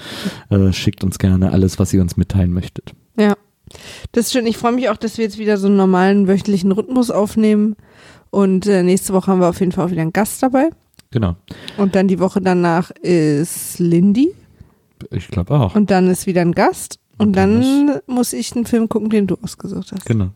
Äh, 0.50 0.72
schickt 0.72 1.04
uns 1.04 1.18
gerne 1.18 1.52
alles, 1.52 1.80
was 1.80 1.92
ihr 1.92 2.02
uns 2.02 2.16
mitteilen 2.16 2.54
möchtet. 2.54 2.94
Ja, 3.18 3.36
das 4.12 4.28
ist 4.28 4.34
schön. 4.34 4.46
Ich 4.46 4.58
freue 4.58 4.72
mich 4.72 4.90
auch, 4.90 4.98
dass 4.98 5.18
wir 5.18 5.26
jetzt 5.26 5.40
wieder 5.40 5.58
so 5.58 5.68
einen 5.68 5.78
normalen 5.78 6.28
wöchentlichen 6.28 6.72
Rhythmus 6.72 7.10
aufnehmen. 7.10 7.76
Und 8.30 8.68
äh, 8.68 8.84
nächste 8.84 9.14
Woche 9.14 9.32
haben 9.32 9.40
wir 9.40 9.50
auf 9.50 9.60
jeden 9.60 9.72
Fall 9.72 9.88
auch 9.88 9.92
wieder 9.92 10.04
einen 10.04 10.14
Gast 10.14 10.44
dabei. 10.44 10.70
Genau. 11.12 11.36
Und 11.78 11.96
dann 11.96 12.08
die 12.08 12.20
Woche 12.20 12.40
danach 12.42 12.92
ist 12.92 13.80
Lindy. 13.80 14.34
Ich 15.12 15.28
glaube 15.30 15.54
auch. 15.56 15.76
Und 15.76 15.90
dann 15.92 16.08
ist 16.10 16.28
wieder 16.28 16.42
ein 16.42 16.52
Gast. 16.54 17.00
Und 17.18 17.28
Und 17.30 17.36
dann 17.36 17.88
dann 17.88 18.00
muss 18.08 18.34
ich 18.34 18.56
einen 18.56 18.66
Film 18.66 18.88
gucken, 18.90 19.10
den 19.10 19.28
du 19.28 19.36
ausgesucht 19.42 19.92
hast. 19.92 20.06
Genau. 20.06 20.30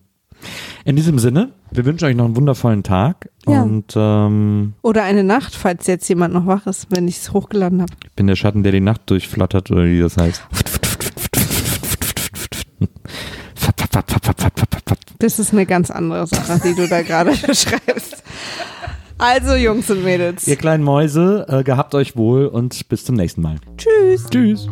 In 0.84 0.96
diesem 0.98 1.20
Sinne, 1.20 1.52
wir 1.72 1.86
wünschen 1.86 2.06
euch 2.06 2.16
noch 2.16 2.26
einen 2.26 2.36
wundervollen 2.36 2.84
Tag 2.84 3.30
Ja. 3.48 3.62
und 3.62 3.94
ähm, 3.96 4.74
Oder 4.82 5.04
eine 5.04 5.24
Nacht, 5.24 5.56
falls 5.56 5.88
jetzt 5.88 6.10
jemand 6.10 6.34
noch 6.34 6.46
wach 6.48 6.68
ist, 6.68 6.88
wenn 6.90 7.08
ich 7.08 7.18
es 7.18 7.32
hochgeladen 7.32 7.82
habe. 7.82 7.94
ich 8.06 8.12
bin 8.14 8.28
der 8.28 8.36
Schatten, 8.36 8.64
der 8.64 8.74
die 8.74 8.82
Nacht 8.82 9.02
durchflattert 9.10 9.72
oder 9.72 9.86
wie 9.86 10.02
das 10.02 10.18
heißt. 10.18 10.42
Das 15.20 15.40
ist 15.40 15.54
eine 15.54 15.66
ganz 15.66 15.90
andere 15.90 16.28
Sache, 16.28 16.60
die 16.64 16.76
du 16.76 16.88
da 16.88 17.02
gerade 17.02 17.32
beschreibst. 17.48 18.24
Also, 19.18 19.56
Jungs 19.56 19.90
und 19.90 20.04
Mädels. 20.04 20.48
Ihr 20.48 20.56
kleinen 20.56 20.84
Mäuse, 20.84 21.46
äh, 21.48 21.64
gehabt 21.64 21.96
euch 21.96 22.16
wohl 22.16 22.48
und 22.48 22.88
bis 22.90 23.06
zum 23.06 23.16
nächsten 23.16 23.42
Mal. 23.42 23.58
Tschüss. 23.78 24.30
Tschüss. 24.30 24.68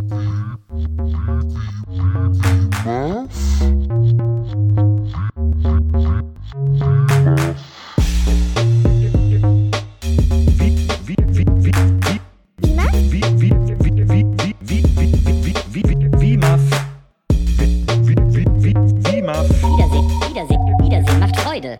Wiedersehen, 19.71 20.07
Wiedersehen, 20.29 20.77
Wiedersehen 20.79 21.19
macht 21.19 21.39
Freude. 21.39 21.79